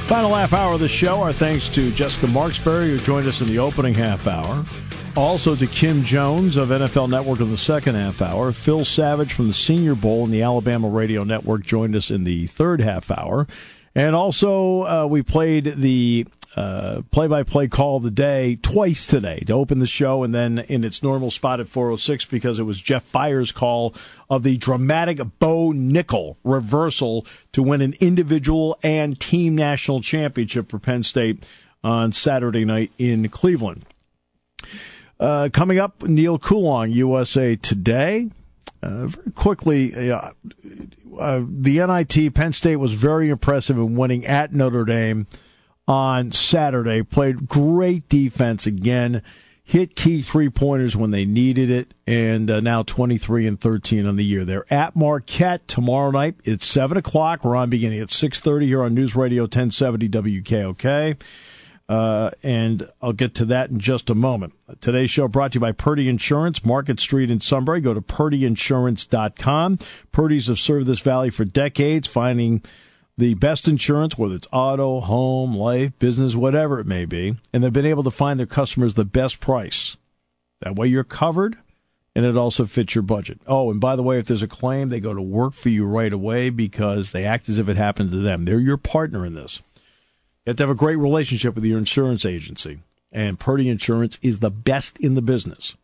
Final 0.08 0.34
half 0.34 0.52
hour 0.52 0.72
of 0.72 0.80
the 0.80 0.88
show. 0.88 1.22
Our 1.22 1.32
thanks 1.32 1.68
to 1.68 1.92
Jessica 1.92 2.26
Marksbury, 2.26 2.90
who 2.90 2.98
joined 2.98 3.28
us 3.28 3.40
in 3.40 3.46
the 3.46 3.60
opening 3.60 3.94
half 3.94 4.26
hour. 4.26 4.64
Also 5.16 5.54
to 5.54 5.68
Kim 5.68 6.02
Jones 6.02 6.56
of 6.56 6.70
NFL 6.70 7.08
Network 7.08 7.38
in 7.38 7.52
the 7.52 7.56
second 7.56 7.94
half 7.94 8.20
hour. 8.20 8.50
Phil 8.50 8.84
Savage 8.84 9.34
from 9.34 9.46
the 9.46 9.52
Senior 9.52 9.94
Bowl 9.94 10.24
and 10.24 10.34
the 10.34 10.42
Alabama 10.42 10.88
Radio 10.88 11.22
Network 11.22 11.64
joined 11.64 11.94
us 11.94 12.10
in 12.10 12.24
the 12.24 12.48
third 12.48 12.80
half 12.80 13.12
hour. 13.12 13.46
And 13.94 14.16
also, 14.16 14.82
uh, 14.82 15.06
we 15.06 15.22
played 15.22 15.74
the 15.76 16.26
play 17.10 17.26
by 17.26 17.42
play 17.42 17.68
call 17.68 17.98
of 17.98 18.02
the 18.02 18.10
day 18.10 18.56
twice 18.62 19.06
today 19.06 19.40
to 19.46 19.52
open 19.52 19.78
the 19.78 19.86
show 19.86 20.22
and 20.22 20.34
then 20.34 20.58
in 20.58 20.84
its 20.84 21.02
normal 21.02 21.30
spot 21.30 21.60
at 21.60 21.68
406 21.68 22.24
because 22.26 22.58
it 22.58 22.64
was 22.64 22.80
Jeff 22.80 23.10
Byers' 23.12 23.52
call 23.52 23.94
of 24.30 24.42
the 24.42 24.56
dramatic 24.56 25.18
Bo 25.38 25.72
Nickal 25.72 26.36
reversal 26.44 27.26
to 27.52 27.62
win 27.62 27.80
an 27.80 27.94
individual 28.00 28.78
and 28.82 29.18
team 29.20 29.54
national 29.54 30.00
championship 30.00 30.70
for 30.70 30.78
Penn 30.78 31.02
State 31.02 31.44
on 31.84 32.12
Saturday 32.12 32.64
night 32.64 32.92
in 32.98 33.28
Cleveland. 33.28 33.84
Uh, 35.20 35.48
coming 35.52 35.78
up, 35.78 36.02
Neil 36.02 36.38
Coolong, 36.38 36.90
USA 36.92 37.56
Today. 37.56 38.30
Uh, 38.82 39.08
very 39.08 39.32
quickly, 39.32 40.10
uh, 40.10 40.30
the 40.62 41.84
NIT 41.84 42.34
Penn 42.34 42.52
State 42.52 42.76
was 42.76 42.92
very 42.92 43.28
impressive 43.28 43.76
in 43.76 43.96
winning 43.96 44.24
at 44.24 44.52
Notre 44.52 44.84
Dame 44.84 45.26
on 45.88 46.30
Saturday. 46.30 47.02
Played 47.02 47.48
great 47.48 48.08
defense 48.08 48.66
again. 48.66 49.22
Hit 49.64 49.96
key 49.96 50.22
three 50.22 50.48
pointers 50.48 50.96
when 50.96 51.10
they 51.10 51.26
needed 51.26 51.68
it, 51.68 51.92
and 52.06 52.50
uh, 52.50 52.60
now 52.60 52.82
23 52.82 53.46
and 53.46 53.60
13 53.60 54.06
on 54.06 54.16
the 54.16 54.24
year. 54.24 54.46
They're 54.46 54.72
at 54.72 54.96
Marquette 54.96 55.68
tomorrow 55.68 56.10
night. 56.10 56.36
It's 56.44 56.64
seven 56.64 56.96
o'clock. 56.96 57.44
We're 57.44 57.56
on 57.56 57.68
beginning 57.68 58.00
at 58.00 58.08
6:30 58.08 58.66
here 58.66 58.82
on 58.82 58.94
News 58.94 59.14
Radio 59.14 59.42
1070 59.42 60.08
WKOK. 60.08 61.20
Uh, 61.86 62.30
and 62.42 62.88
I'll 63.00 63.14
get 63.14 63.34
to 63.36 63.46
that 63.46 63.70
in 63.70 63.78
just 63.78 64.10
a 64.10 64.14
moment. 64.14 64.52
Today's 64.80 65.10
show 65.10 65.26
brought 65.26 65.52
to 65.52 65.56
you 65.56 65.60
by 65.60 65.72
Purdy 65.72 66.08
Insurance, 66.08 66.64
Market 66.64 67.00
Street 67.00 67.30
in 67.30 67.40
Sunbury. 67.40 67.80
Go 67.80 67.94
to 67.94 68.02
purdyinsurance.com. 68.02 69.78
Purdy's 70.12 70.48
have 70.48 70.58
served 70.58 70.86
this 70.86 71.00
valley 71.00 71.30
for 71.30 71.46
decades, 71.46 72.06
finding 72.06 72.62
the 73.18 73.34
best 73.34 73.68
insurance, 73.68 74.16
whether 74.16 74.36
it's 74.36 74.46
auto, 74.52 75.00
home, 75.00 75.54
life, 75.54 75.92
business, 75.98 76.34
whatever 76.34 76.80
it 76.80 76.86
may 76.86 77.04
be, 77.04 77.36
and 77.52 77.62
they've 77.62 77.72
been 77.72 77.84
able 77.84 78.04
to 78.04 78.10
find 78.10 78.38
their 78.38 78.46
customers 78.46 78.94
the 78.94 79.04
best 79.04 79.40
price. 79.40 79.96
That 80.60 80.76
way 80.76 80.86
you're 80.86 81.04
covered 81.04 81.58
and 82.18 82.26
it 82.26 82.36
also 82.36 82.64
fits 82.64 82.96
your 82.96 83.02
budget. 83.02 83.40
Oh, 83.46 83.70
and 83.70 83.80
by 83.80 83.94
the 83.94 84.02
way, 84.02 84.18
if 84.18 84.26
there's 84.26 84.42
a 84.42 84.48
claim, 84.48 84.88
they 84.88 84.98
go 84.98 85.14
to 85.14 85.22
work 85.22 85.54
for 85.54 85.68
you 85.68 85.86
right 85.86 86.12
away 86.12 86.50
because 86.50 87.12
they 87.12 87.24
act 87.24 87.48
as 87.48 87.58
if 87.58 87.68
it 87.68 87.76
happened 87.76 88.10
to 88.10 88.16
them. 88.16 88.44
They're 88.44 88.58
your 88.58 88.76
partner 88.76 89.24
in 89.24 89.34
this. 89.34 89.62
You 90.44 90.50
have 90.50 90.56
to 90.56 90.62
have 90.64 90.70
a 90.70 90.74
great 90.74 90.96
relationship 90.96 91.54
with 91.54 91.64
your 91.64 91.78
insurance 91.78 92.24
agency, 92.24 92.80
and 93.12 93.38
Purdy 93.38 93.68
Insurance 93.68 94.18
is 94.20 94.40
the 94.40 94.50
best 94.50 94.98
in 94.98 95.14
the 95.14 95.22
business. 95.22 95.76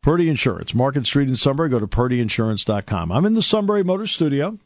Purdy 0.00 0.30
Insurance, 0.30 0.74
Market 0.74 1.04
Street 1.04 1.28
in 1.28 1.36
Sunbury. 1.36 1.68
Go 1.68 1.80
to 1.80 1.86
purdyinsurance.com. 1.86 3.12
I'm 3.12 3.26
in 3.26 3.34
the 3.34 3.42
Sunbury 3.42 3.84
Motor 3.84 4.06
Studio. 4.06 4.58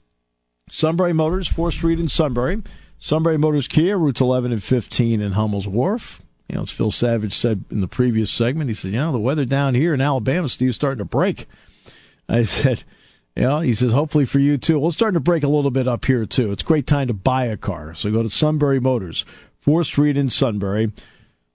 Sunbury 0.72 1.12
Motors, 1.12 1.50
4th 1.50 1.74
Street 1.74 2.00
in 2.00 2.08
Sunbury. 2.08 2.62
Sunbury 2.98 3.36
Motors 3.36 3.68
Kia, 3.68 3.98
routes 3.98 4.22
11 4.22 4.52
and 4.52 4.62
15 4.62 5.20
in 5.20 5.32
Hummel's 5.32 5.68
Wharf. 5.68 6.22
You 6.48 6.56
know, 6.56 6.62
as 6.62 6.70
Phil 6.70 6.90
Savage 6.90 7.34
said 7.34 7.66
in 7.70 7.82
the 7.82 7.86
previous 7.86 8.30
segment, 8.30 8.70
he 8.70 8.74
said, 8.74 8.92
you 8.92 8.96
know, 8.96 9.12
the 9.12 9.20
weather 9.20 9.44
down 9.44 9.74
here 9.74 9.92
in 9.92 10.00
Alabama, 10.00 10.48
Steve's 10.48 10.76
starting 10.76 11.00
to 11.00 11.04
break. 11.04 11.46
I 12.26 12.42
said, 12.44 12.84
you 13.36 13.42
know, 13.42 13.60
he 13.60 13.74
says, 13.74 13.92
hopefully 13.92 14.24
for 14.24 14.38
you 14.38 14.56
too. 14.56 14.78
Well, 14.78 14.88
it's 14.88 14.96
starting 14.96 15.16
to 15.16 15.20
break 15.20 15.42
a 15.42 15.48
little 15.48 15.70
bit 15.70 15.86
up 15.86 16.06
here 16.06 16.24
too. 16.24 16.52
It's 16.52 16.62
a 16.62 16.66
great 16.66 16.86
time 16.86 17.08
to 17.08 17.14
buy 17.14 17.44
a 17.44 17.58
car. 17.58 17.92
So 17.92 18.10
go 18.10 18.22
to 18.22 18.30
Sunbury 18.30 18.80
Motors, 18.80 19.26
4th 19.66 19.86
Street 19.86 20.16
in 20.16 20.30
Sunbury. 20.30 20.90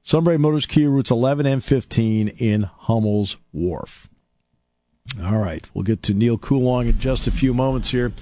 Sunbury 0.03 0.38
Motors 0.38 0.67
Kia 0.67 0.91
routes 0.91 1.10
11 1.10 1.47
and 1.47 1.63
15 1.63 2.27
in 2.27 2.69
Hummel's 2.82 3.38
Wharf. 3.51 4.10
All 5.23 5.39
right, 5.39 5.67
we'll 5.73 5.84
get 5.84 6.03
to 6.03 6.13
Neil 6.13 6.38
Coolong 6.38 6.86
in 6.86 6.99
just 6.99 7.25
a 7.25 7.32
few 7.32 7.56
moments 7.56 7.89
here. 7.89 8.13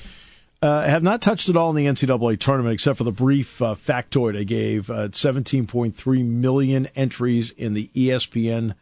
Uh, 0.65 0.81
have 0.81 1.03
not 1.03 1.21
touched 1.21 1.47
at 1.47 1.55
all 1.55 1.69
in 1.69 1.75
the 1.75 1.85
NCAA 1.85 2.39
tournament 2.39 2.73
except 2.73 2.97
for 2.97 3.03
the 3.03 3.11
brief 3.11 3.61
uh, 3.61 3.75
factoid 3.75 4.35
I 4.35 4.41
gave. 4.41 4.89
Uh, 4.89 5.09
17.3 5.09 6.25
million 6.25 6.87
entries 6.95 7.51
in 7.51 7.75
the 7.75 7.87
ESPN 7.89 8.73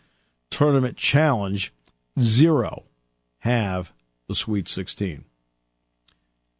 Tournament 0.49 0.95
Challenge. 0.95 1.73
Zero 2.17 2.83
have 3.39 3.91
the 4.29 4.33
Sweet 4.33 4.69
16. 4.69 5.25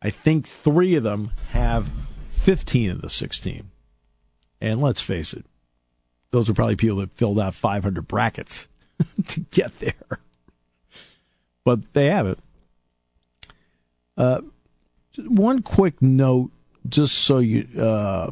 I 0.02 0.10
think 0.10 0.46
three 0.46 0.96
of 0.96 1.04
them 1.04 1.32
have 1.52 1.90
15 2.32 2.92
of 2.92 3.02
the 3.02 3.10
16. 3.10 3.72
And 4.60 4.82
let's 4.82 5.00
face 5.00 5.34
it, 5.34 5.46
those 6.32 6.50
are 6.50 6.54
probably 6.54 6.76
people 6.76 6.98
that 6.98 7.14
filled 7.14 7.40
out 7.40 7.54
500 7.54 8.10
brackets 8.10 8.68
to 9.28 9.40
get 9.40 9.80
there. 9.80 10.20
But 11.64 11.94
they 11.94 12.08
have 12.08 12.28
it. 12.28 12.40
Uh, 14.18 14.42
one 15.18 15.62
quick 15.62 16.02
note, 16.02 16.52
just 16.88 17.18
so 17.18 17.40
you, 17.40 17.68
uh, 17.80 18.32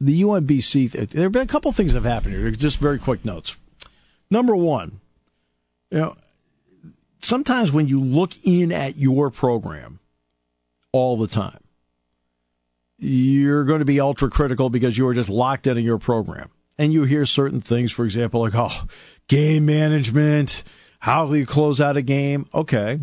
the 0.00 0.22
UMBC, 0.22 1.08
there 1.10 1.24
have 1.24 1.32
been 1.32 1.42
a 1.42 1.46
couple 1.46 1.70
things 1.72 1.92
that 1.92 2.02
have 2.02 2.12
happened 2.12 2.34
here. 2.34 2.50
Just 2.50 2.78
very 2.78 2.98
quick 2.98 3.24
notes. 3.24 3.56
Number 4.30 4.54
one, 4.54 5.00
you 5.90 5.98
know, 5.98 6.16
sometimes 7.20 7.72
when 7.72 7.88
you 7.88 8.00
look 8.00 8.32
in 8.44 8.72
at 8.72 8.96
your 8.96 9.30
program 9.30 9.98
all 10.92 11.16
the 11.16 11.26
time, 11.26 11.60
you're 12.98 13.64
going 13.64 13.78
to 13.80 13.84
be 13.84 14.00
ultra 14.00 14.30
critical 14.30 14.70
because 14.70 14.96
you 14.96 15.06
are 15.08 15.14
just 15.14 15.28
locked 15.28 15.66
into 15.66 15.80
your 15.80 15.98
program. 15.98 16.50
And 16.78 16.92
you 16.92 17.04
hear 17.04 17.26
certain 17.26 17.60
things, 17.60 17.92
for 17.92 18.04
example, 18.06 18.40
like, 18.40 18.54
oh, 18.54 18.86
game 19.28 19.66
management, 19.66 20.62
how 20.98 21.26
do 21.26 21.34
you 21.34 21.44
close 21.44 21.80
out 21.80 21.96
a 21.96 22.02
game? 22.02 22.46
Okay. 22.54 23.00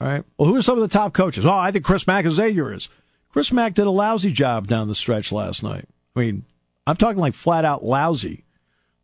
All 0.00 0.08
right. 0.08 0.24
Well, 0.38 0.48
who 0.48 0.56
are 0.56 0.62
some 0.62 0.76
of 0.76 0.82
the 0.82 0.88
top 0.88 1.12
coaches? 1.14 1.46
Oh, 1.46 1.52
I 1.52 1.70
think 1.70 1.84
Chris 1.84 2.06
Mack 2.06 2.24
is 2.24 2.38
is. 2.38 2.88
Chris 3.30 3.52
Mack 3.52 3.74
did 3.74 3.86
a 3.86 3.90
lousy 3.90 4.32
job 4.32 4.66
down 4.66 4.88
the 4.88 4.94
stretch 4.94 5.32
last 5.32 5.62
night. 5.62 5.88
I 6.14 6.20
mean, 6.20 6.44
I'm 6.86 6.96
talking 6.96 7.20
like 7.20 7.34
flat 7.34 7.64
out 7.64 7.84
lousy. 7.84 8.44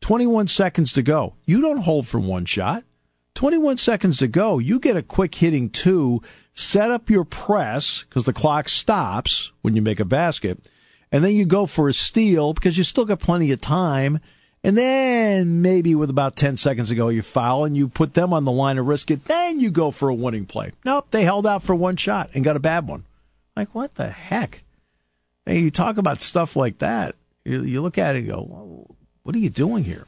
21 0.00 0.48
seconds 0.48 0.92
to 0.92 1.02
go. 1.02 1.34
You 1.44 1.60
don't 1.60 1.82
hold 1.82 2.06
for 2.06 2.18
one 2.18 2.44
shot. 2.44 2.84
21 3.34 3.78
seconds 3.78 4.18
to 4.18 4.28
go. 4.28 4.58
You 4.58 4.78
get 4.78 4.96
a 4.96 5.02
quick 5.02 5.34
hitting 5.34 5.70
two, 5.70 6.22
set 6.52 6.90
up 6.90 7.08
your 7.08 7.24
press 7.24 8.04
because 8.04 8.24
the 8.24 8.32
clock 8.32 8.68
stops 8.68 9.52
when 9.62 9.74
you 9.74 9.82
make 9.82 10.00
a 10.00 10.04
basket, 10.04 10.68
and 11.12 11.24
then 11.24 11.32
you 11.32 11.44
go 11.44 11.66
for 11.66 11.88
a 11.88 11.94
steal 11.94 12.52
because 12.52 12.76
you 12.76 12.84
still 12.84 13.04
got 13.04 13.20
plenty 13.20 13.50
of 13.52 13.60
time. 13.60 14.20
And 14.62 14.76
then 14.76 15.62
maybe 15.62 15.94
with 15.94 16.10
about 16.10 16.36
10 16.36 16.58
seconds 16.58 16.90
to 16.90 16.94
go, 16.94 17.08
you 17.08 17.22
foul 17.22 17.64
and 17.64 17.76
you 17.76 17.88
put 17.88 18.14
them 18.14 18.32
on 18.32 18.44
the 18.44 18.52
line 18.52 18.76
of 18.76 18.86
risk 18.86 19.10
it. 19.10 19.24
Then 19.24 19.58
you 19.58 19.70
go 19.70 19.90
for 19.90 20.08
a 20.08 20.14
winning 20.14 20.44
play. 20.44 20.72
Nope, 20.84 21.06
they 21.10 21.24
held 21.24 21.46
out 21.46 21.62
for 21.62 21.74
one 21.74 21.96
shot 21.96 22.30
and 22.34 22.44
got 22.44 22.56
a 22.56 22.60
bad 22.60 22.86
one. 22.86 23.04
Like, 23.56 23.74
what 23.74 23.94
the 23.94 24.10
heck? 24.10 24.62
Hey, 25.46 25.60
you 25.60 25.70
talk 25.70 25.96
about 25.96 26.20
stuff 26.20 26.56
like 26.56 26.78
that. 26.78 27.14
You, 27.44 27.62
you 27.62 27.80
look 27.80 27.96
at 27.96 28.16
it 28.16 28.20
and 28.20 28.28
go, 28.28 28.94
what 29.22 29.34
are 29.34 29.38
you 29.38 29.50
doing 29.50 29.84
here? 29.84 30.06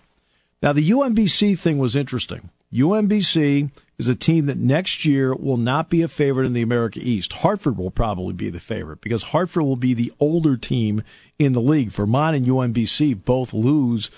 Now, 0.62 0.72
the 0.72 0.90
UMBC 0.90 1.58
thing 1.58 1.78
was 1.78 1.96
interesting. 1.96 2.50
UMBC 2.72 3.70
is 3.98 4.08
a 4.08 4.14
team 4.14 4.46
that 4.46 4.56
next 4.56 5.04
year 5.04 5.34
will 5.34 5.56
not 5.56 5.90
be 5.90 6.02
a 6.02 6.08
favorite 6.08 6.46
in 6.46 6.52
the 6.52 6.62
America 6.62 7.00
East. 7.02 7.32
Hartford 7.34 7.76
will 7.76 7.90
probably 7.90 8.32
be 8.32 8.50
the 8.50 8.60
favorite 8.60 9.00
because 9.00 9.24
Hartford 9.24 9.64
will 9.64 9.76
be 9.76 9.94
the 9.94 10.12
older 10.20 10.56
team 10.56 11.02
in 11.38 11.52
the 11.52 11.60
league. 11.60 11.88
Vermont 11.88 12.36
and 12.36 12.46
UMBC 12.46 13.24
both 13.24 13.52
lose 13.52 14.10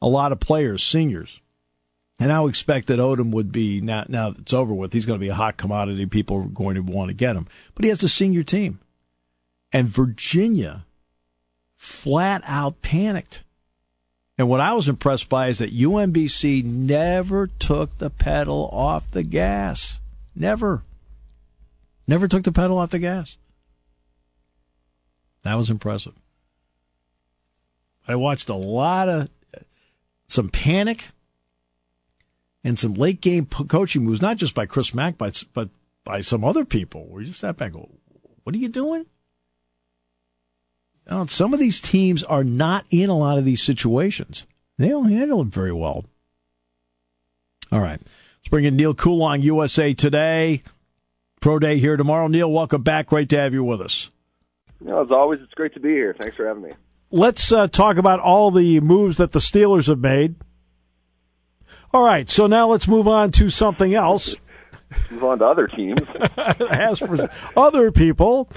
a 0.00 0.08
lot 0.08 0.32
of 0.32 0.40
players, 0.40 0.82
seniors. 0.82 1.40
And 2.18 2.32
I 2.32 2.40
would 2.40 2.48
expect 2.48 2.86
that 2.86 2.98
Odom 2.98 3.30
would 3.32 3.52
be 3.52 3.80
now. 3.80 4.04
Now 4.08 4.28
it's 4.30 4.54
over 4.54 4.72
with. 4.72 4.92
He's 4.92 5.04
going 5.04 5.18
to 5.18 5.24
be 5.24 5.28
a 5.28 5.34
hot 5.34 5.58
commodity. 5.58 6.06
People 6.06 6.38
are 6.38 6.44
going 6.44 6.76
to 6.76 6.80
want 6.80 7.08
to 7.08 7.14
get 7.14 7.36
him, 7.36 7.46
but 7.74 7.84
he 7.84 7.90
has 7.90 8.02
a 8.02 8.08
senior 8.08 8.42
team, 8.42 8.80
and 9.70 9.88
Virginia 9.88 10.86
flat 11.76 12.42
out 12.46 12.80
panicked. 12.80 13.42
And 14.38 14.48
what 14.48 14.60
I 14.60 14.72
was 14.74 14.88
impressed 14.88 15.28
by 15.28 15.48
is 15.48 15.58
that 15.58 15.74
UMBC 15.74 16.64
never 16.64 17.46
took 17.46 17.98
the 17.98 18.10
pedal 18.10 18.68
off 18.72 19.10
the 19.10 19.22
gas. 19.22 19.98
Never. 20.34 20.82
Never 22.06 22.28
took 22.28 22.44
the 22.44 22.52
pedal 22.52 22.78
off 22.78 22.90
the 22.90 22.98
gas. 22.98 23.36
That 25.42 25.54
was 25.54 25.70
impressive. 25.70 26.14
I 28.06 28.16
watched 28.16 28.48
a 28.48 28.54
lot 28.54 29.08
of 29.08 29.28
some 30.26 30.48
panic 30.48 31.08
and 32.64 32.78
some 32.78 32.94
late 32.94 33.20
game 33.20 33.46
coaching 33.46 34.04
moves, 34.04 34.20
not 34.20 34.36
just 34.36 34.54
by 34.54 34.66
Chris 34.66 34.94
Mack, 34.94 35.18
but 35.18 35.44
but 35.54 35.68
by 36.04 36.20
some 36.20 36.44
other 36.44 36.64
people. 36.64 37.06
Where 37.06 37.20
you 37.20 37.28
just 37.28 37.40
sat 37.40 37.56
back, 37.56 37.72
and 37.72 37.82
go, 37.82 37.90
"What 38.44 38.54
are 38.54 38.58
you 38.58 38.68
doing?" 38.68 39.06
Now, 41.08 41.26
some 41.26 41.54
of 41.54 41.60
these 41.60 41.80
teams 41.80 42.24
are 42.24 42.42
not 42.42 42.84
in 42.90 43.08
a 43.08 43.16
lot 43.16 43.38
of 43.38 43.44
these 43.44 43.62
situations. 43.62 44.44
They 44.78 44.88
don't 44.88 45.10
handle 45.10 45.42
it 45.42 45.48
very 45.48 45.72
well. 45.72 46.04
All 47.70 47.80
right. 47.80 48.00
Let's 48.00 48.48
bring 48.50 48.64
in 48.64 48.76
Neil 48.76 48.94
Coolong, 48.94 49.42
USA 49.42 49.94
Today. 49.94 50.62
Pro 51.40 51.58
Day 51.60 51.78
here 51.78 51.96
tomorrow. 51.96 52.26
Neil, 52.26 52.50
welcome 52.50 52.82
back. 52.82 53.06
Great 53.06 53.28
to 53.30 53.38
have 53.38 53.52
you 53.52 53.62
with 53.62 53.80
us. 53.80 54.10
You 54.80 54.88
know, 54.88 55.02
as 55.02 55.10
always, 55.10 55.40
it's 55.40 55.54
great 55.54 55.74
to 55.74 55.80
be 55.80 55.90
here. 55.90 56.14
Thanks 56.20 56.36
for 56.36 56.46
having 56.46 56.64
me. 56.64 56.72
Let's 57.16 57.50
uh, 57.50 57.66
talk 57.66 57.96
about 57.96 58.20
all 58.20 58.50
the 58.50 58.78
moves 58.80 59.16
that 59.16 59.32
the 59.32 59.38
Steelers 59.38 59.86
have 59.86 60.00
made. 60.00 60.34
All 61.90 62.04
right, 62.04 62.30
so 62.30 62.46
now 62.46 62.68
let's 62.68 62.86
move 62.86 63.08
on 63.08 63.30
to 63.32 63.48
something 63.48 63.94
else. 63.94 64.36
move 65.10 65.24
on 65.24 65.38
to 65.38 65.46
other 65.46 65.66
teams. 65.66 66.00
As 66.70 66.98
for 66.98 67.30
other 67.56 67.90
people, 67.90 68.50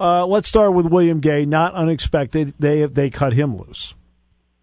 uh, 0.00 0.26
let's 0.26 0.48
start 0.48 0.74
with 0.74 0.86
William 0.86 1.20
Gay. 1.20 1.46
Not 1.46 1.74
unexpected. 1.74 2.54
They 2.58 2.84
they 2.86 3.10
cut 3.10 3.32
him 3.32 3.56
loose. 3.56 3.94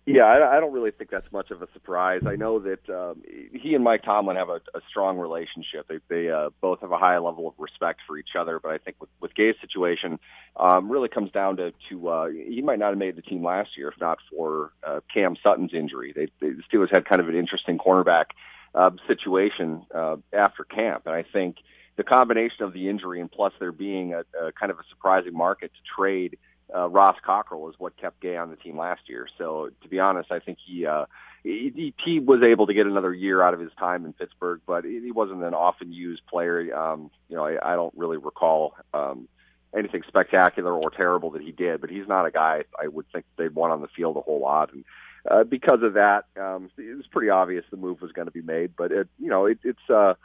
Yeah, 0.09 0.23
I, 0.23 0.55
I 0.55 0.59
don't 0.61 0.71
really 0.71 0.91
think 0.91 1.09
that's 1.09 1.29
much 1.33 1.51
of 1.51 1.61
a 1.61 1.67
surprise. 1.73 2.21
I 2.25 2.37
know 2.37 2.59
that 2.59 2.89
um, 2.89 3.21
he 3.51 3.75
and 3.75 3.83
Mike 3.83 4.03
Tomlin 4.03 4.37
have 4.37 4.47
a, 4.47 4.61
a 4.73 4.79
strong 4.89 5.17
relationship. 5.17 5.85
They, 5.89 5.99
they 6.07 6.29
uh, 6.29 6.51
both 6.61 6.79
have 6.79 6.93
a 6.93 6.97
high 6.97 7.17
level 7.17 7.45
of 7.45 7.55
respect 7.57 7.99
for 8.07 8.17
each 8.17 8.29
other. 8.39 8.57
But 8.57 8.71
I 8.71 8.77
think 8.77 8.95
with, 9.01 9.09
with 9.19 9.35
Gay's 9.35 9.55
situation, 9.59 10.17
um, 10.55 10.89
really 10.89 11.09
comes 11.09 11.29
down 11.33 11.57
to 11.57 11.73
to 11.89 12.07
uh, 12.07 12.27
he 12.29 12.61
might 12.61 12.79
not 12.79 12.91
have 12.91 12.97
made 12.97 13.17
the 13.17 13.21
team 13.21 13.43
last 13.43 13.71
year 13.75 13.89
if 13.89 13.99
not 13.99 14.19
for 14.31 14.71
uh, 14.81 15.01
Cam 15.13 15.35
Sutton's 15.43 15.73
injury. 15.73 16.13
They, 16.15 16.27
they 16.39 16.53
the 16.53 16.63
Steelers 16.71 16.89
had 16.89 17.03
kind 17.03 17.19
of 17.19 17.27
an 17.27 17.35
interesting 17.35 17.77
cornerback 17.77 18.27
uh, 18.73 18.91
situation 19.07 19.85
uh, 19.93 20.15
after 20.31 20.63
camp, 20.63 21.03
and 21.05 21.15
I 21.15 21.23
think 21.23 21.57
the 21.97 22.03
combination 22.05 22.63
of 22.63 22.71
the 22.71 22.87
injury 22.87 23.19
and 23.19 23.29
plus 23.29 23.51
there 23.59 23.73
being 23.73 24.13
a, 24.13 24.19
a 24.41 24.53
kind 24.53 24.71
of 24.71 24.79
a 24.79 24.83
surprising 24.89 25.33
market 25.33 25.71
to 25.73 26.01
trade 26.01 26.37
uh, 26.75 26.89
Ross 26.89 27.17
Cockrell 27.23 27.69
is 27.69 27.75
what 27.77 27.97
kept 27.97 28.19
Gay 28.21 28.35
on 28.37 28.49
the 28.49 28.55
team 28.55 28.77
last 28.77 29.01
year. 29.07 29.27
So 29.37 29.69
to 29.81 29.87
be 29.87 29.99
honest, 29.99 30.31
I 30.31 30.39
think 30.39 30.57
he, 30.65 30.85
uh, 30.85 31.05
he 31.43 31.93
he 32.03 32.19
was 32.19 32.41
able 32.43 32.67
to 32.67 32.73
get 32.73 32.87
another 32.87 33.13
year 33.13 33.41
out 33.41 33.53
of 33.53 33.59
his 33.59 33.71
time 33.79 34.05
in 34.05 34.13
Pittsburgh, 34.13 34.59
but 34.67 34.83
he 34.83 35.11
wasn't 35.11 35.43
an 35.43 35.53
often 35.53 35.93
used 35.93 36.25
player. 36.27 36.75
Um, 36.75 37.09
you 37.29 37.37
know, 37.37 37.45
I, 37.45 37.73
I 37.73 37.75
don't 37.75 37.93
really 37.95 38.17
recall 38.17 38.75
um, 38.93 39.29
anything 39.77 40.03
spectacular 40.07 40.73
or 40.73 40.89
terrible 40.89 41.31
that 41.31 41.41
he 41.41 41.51
did, 41.51 41.79
but 41.81 41.89
he's 41.89 42.07
not 42.07 42.25
a 42.25 42.31
guy 42.31 42.63
I 42.81 42.87
would 42.87 43.05
think 43.13 43.25
they'd 43.37 43.55
want 43.55 43.73
on 43.73 43.81
the 43.81 43.87
field 43.87 44.17
a 44.17 44.21
whole 44.21 44.41
lot. 44.41 44.73
And 44.73 44.83
uh, 45.29 45.43
because 45.43 45.83
of 45.83 45.93
that, 45.93 46.25
um, 46.39 46.69
it 46.77 46.95
was 46.95 47.07
pretty 47.07 47.29
obvious 47.29 47.65
the 47.71 47.77
move 47.77 48.01
was 48.01 48.11
going 48.11 48.27
to 48.27 48.31
be 48.31 48.41
made. 48.41 48.71
But 48.77 48.91
it, 48.91 49.07
you 49.19 49.29
know, 49.29 49.45
it, 49.45 49.59
it's 49.63 49.89
uh, 49.89 50.15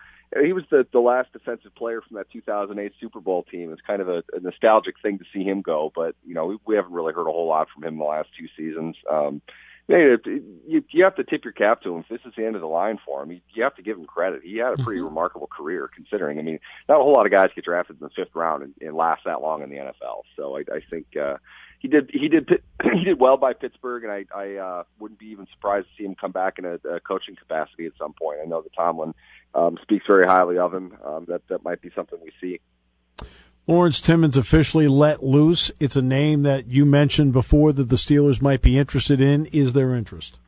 he 0.40 0.52
was 0.52 0.64
the 0.70 0.86
the 0.92 1.00
last 1.00 1.32
defensive 1.32 1.74
player 1.74 2.00
from 2.00 2.16
that 2.16 2.30
2008 2.30 2.92
Super 3.00 3.20
Bowl 3.20 3.42
team. 3.42 3.72
It's 3.72 3.82
kind 3.82 4.00
of 4.00 4.08
a, 4.08 4.22
a 4.32 4.40
nostalgic 4.40 4.96
thing 5.02 5.18
to 5.18 5.24
see 5.32 5.44
him 5.44 5.62
go, 5.62 5.92
but 5.94 6.14
you 6.26 6.34
know 6.34 6.46
we, 6.46 6.58
we 6.64 6.76
haven't 6.76 6.92
really 6.92 7.12
heard 7.12 7.28
a 7.28 7.32
whole 7.32 7.48
lot 7.48 7.68
from 7.72 7.84
him 7.84 7.94
in 7.94 7.98
the 7.98 8.04
last 8.04 8.28
two 8.38 8.46
seasons. 8.56 8.96
Um, 9.10 9.42
you, 9.88 10.18
you, 10.66 10.84
you 10.90 11.04
have 11.04 11.16
to 11.16 11.24
tip 11.24 11.44
your 11.44 11.52
cap 11.52 11.82
to 11.82 11.94
him. 11.94 12.00
If 12.00 12.08
this 12.08 12.20
is 12.24 12.34
the 12.36 12.46
end 12.46 12.54
of 12.54 12.60
the 12.60 12.68
line 12.68 12.98
for 13.04 13.22
him, 13.22 13.32
you, 13.32 13.40
you 13.52 13.62
have 13.62 13.74
to 13.76 13.82
give 13.82 13.98
him 13.98 14.04
credit. 14.04 14.42
He 14.44 14.56
had 14.56 14.72
a 14.72 14.82
pretty 14.82 15.00
mm-hmm. 15.00 15.08
remarkable 15.08 15.48
career, 15.48 15.90
considering. 15.92 16.38
I 16.38 16.42
mean, 16.42 16.60
not 16.88 17.00
a 17.00 17.02
whole 17.02 17.12
lot 17.12 17.26
of 17.26 17.32
guys 17.32 17.50
get 17.54 17.64
drafted 17.64 18.00
in 18.00 18.04
the 18.04 18.10
fifth 18.10 18.34
round 18.34 18.62
and, 18.62 18.74
and 18.80 18.94
last 18.94 19.22
that 19.24 19.42
long 19.42 19.62
in 19.62 19.70
the 19.70 19.76
NFL. 19.76 20.22
So 20.36 20.56
I, 20.56 20.60
I 20.72 20.80
think 20.88 21.06
uh, 21.16 21.36
he 21.82 21.88
did 21.88 22.10
he 22.12 22.28
did 22.28 22.48
he 22.94 23.04
did 23.04 23.20
well 23.20 23.36
by 23.36 23.52
Pittsburgh, 23.52 24.04
and 24.04 24.12
I 24.12 24.24
I 24.34 24.54
uh, 24.54 24.82
wouldn't 25.00 25.18
be 25.18 25.26
even 25.26 25.46
surprised 25.52 25.88
to 25.88 25.92
see 25.98 26.04
him 26.04 26.14
come 26.14 26.30
back 26.32 26.58
in 26.58 26.64
a, 26.64 26.74
a 26.88 27.00
coaching 27.00 27.34
capacity 27.36 27.86
at 27.86 27.92
some 27.98 28.14
point. 28.14 28.38
I 28.42 28.46
know 28.46 28.62
that 28.62 28.72
Tomlin 28.74 29.14
um, 29.54 29.76
speaks 29.82 30.04
very 30.08 30.24
highly 30.24 30.58
of 30.58 30.72
him. 30.72 30.96
Um, 31.04 31.24
that 31.26 31.42
that 31.48 31.64
might 31.64 31.82
be 31.82 31.90
something 31.94 32.18
we 32.22 32.32
see. 32.40 32.60
Lawrence 33.66 34.00
Timmons 34.00 34.36
officially 34.36 34.88
let 34.88 35.22
loose. 35.22 35.70
It's 35.78 35.94
a 35.94 36.02
name 36.02 36.42
that 36.42 36.68
you 36.68 36.84
mentioned 36.84 37.32
before 37.32 37.72
that 37.72 37.88
the 37.88 37.96
Steelers 37.96 38.42
might 38.42 38.62
be 38.62 38.78
interested 38.78 39.20
in. 39.20 39.46
Is 39.46 39.72
there 39.72 39.94
interest? 39.94 40.38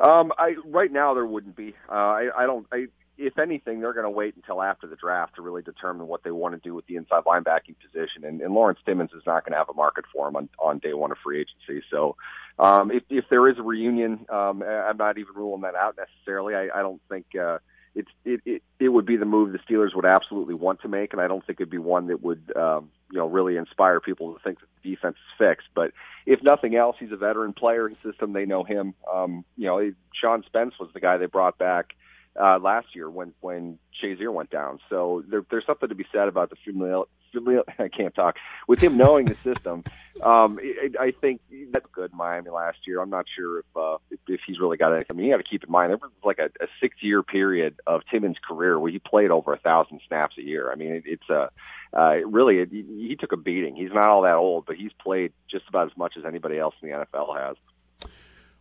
Um, 0.00 0.32
I 0.38 0.56
right 0.66 0.92
now 0.92 1.14
there 1.14 1.26
wouldn't 1.26 1.56
be. 1.56 1.74
Uh, 1.88 1.92
I, 1.92 2.28
I 2.36 2.46
don't. 2.46 2.66
I, 2.72 2.86
if 3.18 3.38
anything, 3.38 3.80
they're 3.80 3.92
going 3.92 4.04
to 4.04 4.10
wait 4.10 4.36
until 4.36 4.62
after 4.62 4.86
the 4.86 4.96
draft 4.96 5.36
to 5.36 5.42
really 5.42 5.62
determine 5.62 6.06
what 6.06 6.22
they 6.22 6.30
want 6.30 6.54
to 6.54 6.60
do 6.68 6.74
with 6.74 6.86
the 6.86 6.96
inside 6.96 7.24
linebacking 7.24 7.76
position. 7.80 8.24
And, 8.24 8.40
and 8.40 8.54
Lawrence 8.54 8.78
Timmons 8.84 9.10
is 9.12 9.22
not 9.26 9.44
going 9.44 9.52
to 9.52 9.58
have 9.58 9.68
a 9.68 9.74
market 9.74 10.04
for 10.12 10.28
him 10.28 10.36
on, 10.36 10.48
on 10.58 10.78
day 10.78 10.92
one 10.92 11.12
of 11.12 11.18
free 11.22 11.40
agency. 11.40 11.84
So, 11.90 12.16
um, 12.58 12.90
if, 12.90 13.02
if 13.10 13.24
there 13.30 13.48
is 13.48 13.58
a 13.58 13.62
reunion, 13.62 14.26
um, 14.28 14.62
I'm 14.62 14.96
not 14.96 15.18
even 15.18 15.34
ruling 15.34 15.62
that 15.62 15.74
out 15.74 15.96
necessarily. 15.96 16.54
I, 16.54 16.78
I 16.78 16.82
don't 16.82 17.00
think. 17.08 17.26
Uh, 17.34 17.58
it's 17.96 18.10
it, 18.26 18.40
it 18.44 18.62
it 18.78 18.88
would 18.90 19.06
be 19.06 19.16
the 19.16 19.24
move 19.24 19.52
the 19.52 19.58
Steelers 19.58 19.96
would 19.96 20.04
absolutely 20.04 20.54
want 20.54 20.82
to 20.82 20.88
make, 20.88 21.14
and 21.14 21.22
I 21.22 21.28
don't 21.28 21.44
think 21.44 21.60
it'd 21.60 21.70
be 21.70 21.78
one 21.78 22.08
that 22.08 22.22
would 22.22 22.52
um, 22.54 22.90
you 23.10 23.18
know 23.18 23.26
really 23.26 23.56
inspire 23.56 24.00
people 24.00 24.34
to 24.34 24.40
think 24.40 24.60
that 24.60 24.66
the 24.82 24.90
defense 24.90 25.16
is 25.16 25.38
fixed. 25.38 25.68
But 25.74 25.92
if 26.26 26.42
nothing 26.42 26.76
else, 26.76 26.96
he's 27.00 27.10
a 27.10 27.16
veteran 27.16 27.54
player 27.54 27.88
in 27.88 27.96
system. 28.04 28.34
They 28.34 28.44
know 28.44 28.64
him. 28.64 28.92
Um, 29.10 29.46
you 29.56 29.66
know, 29.66 29.92
Sean 30.12 30.44
Spence 30.44 30.74
was 30.78 30.90
the 30.92 31.00
guy 31.00 31.16
they 31.16 31.24
brought 31.24 31.56
back 31.56 31.94
uh, 32.40 32.58
last 32.58 32.88
year 32.94 33.08
when 33.08 33.32
when 33.40 33.78
Shazier 34.02 34.32
went 34.32 34.50
down. 34.50 34.78
So 34.90 35.24
there, 35.28 35.44
there's 35.50 35.66
something 35.66 35.88
to 35.88 35.94
be 35.94 36.06
said 36.12 36.28
about 36.28 36.50
the 36.50 36.56
familial, 36.64 37.08
familial. 37.32 37.64
I 37.78 37.88
can't 37.88 38.14
talk 38.14 38.36
with 38.68 38.80
him 38.80 38.96
knowing 38.96 39.26
the 39.26 39.36
system. 39.42 39.84
Um, 40.22 40.58
it, 40.62 40.96
I 40.98 41.10
think 41.10 41.42
that's 41.72 41.84
good. 41.92 42.10
Miami 42.14 42.48
last 42.48 42.78
year. 42.86 43.02
I'm 43.02 43.10
not 43.10 43.26
sure 43.36 43.58
if 43.58 43.66
uh, 43.76 43.98
if, 44.10 44.18
if 44.26 44.40
he's 44.46 44.58
really 44.58 44.78
got 44.78 44.94
it. 44.94 45.06
I 45.10 45.12
mean, 45.12 45.26
you 45.26 45.32
got 45.32 45.36
to 45.36 45.42
keep 45.42 45.62
in 45.62 45.70
mind 45.70 45.90
there 45.90 45.98
was 45.98 46.10
like 46.24 46.38
a, 46.38 46.46
a 46.64 46.68
six 46.80 46.96
year 47.02 47.22
period 47.22 47.78
of 47.86 48.00
Timmons' 48.10 48.38
career 48.42 48.78
where 48.80 48.90
he 48.90 48.98
played 48.98 49.30
over 49.30 49.52
a 49.52 49.58
thousand 49.58 50.00
snaps 50.08 50.36
a 50.38 50.42
year. 50.42 50.72
I 50.72 50.74
mean, 50.74 50.92
it, 50.92 51.02
it's 51.04 51.28
a 51.28 51.50
uh, 51.92 52.14
really 52.24 52.60
it, 52.60 52.70
he 52.70 53.14
took 53.20 53.32
a 53.32 53.36
beating. 53.36 53.76
He's 53.76 53.92
not 53.92 54.08
all 54.08 54.22
that 54.22 54.36
old, 54.36 54.64
but 54.64 54.76
he's 54.76 54.92
played 55.02 55.34
just 55.50 55.68
about 55.68 55.90
as 55.90 55.96
much 55.98 56.14
as 56.16 56.24
anybody 56.24 56.58
else 56.58 56.74
in 56.80 56.88
the 56.88 56.96
NFL 56.96 57.38
has. 57.38 57.56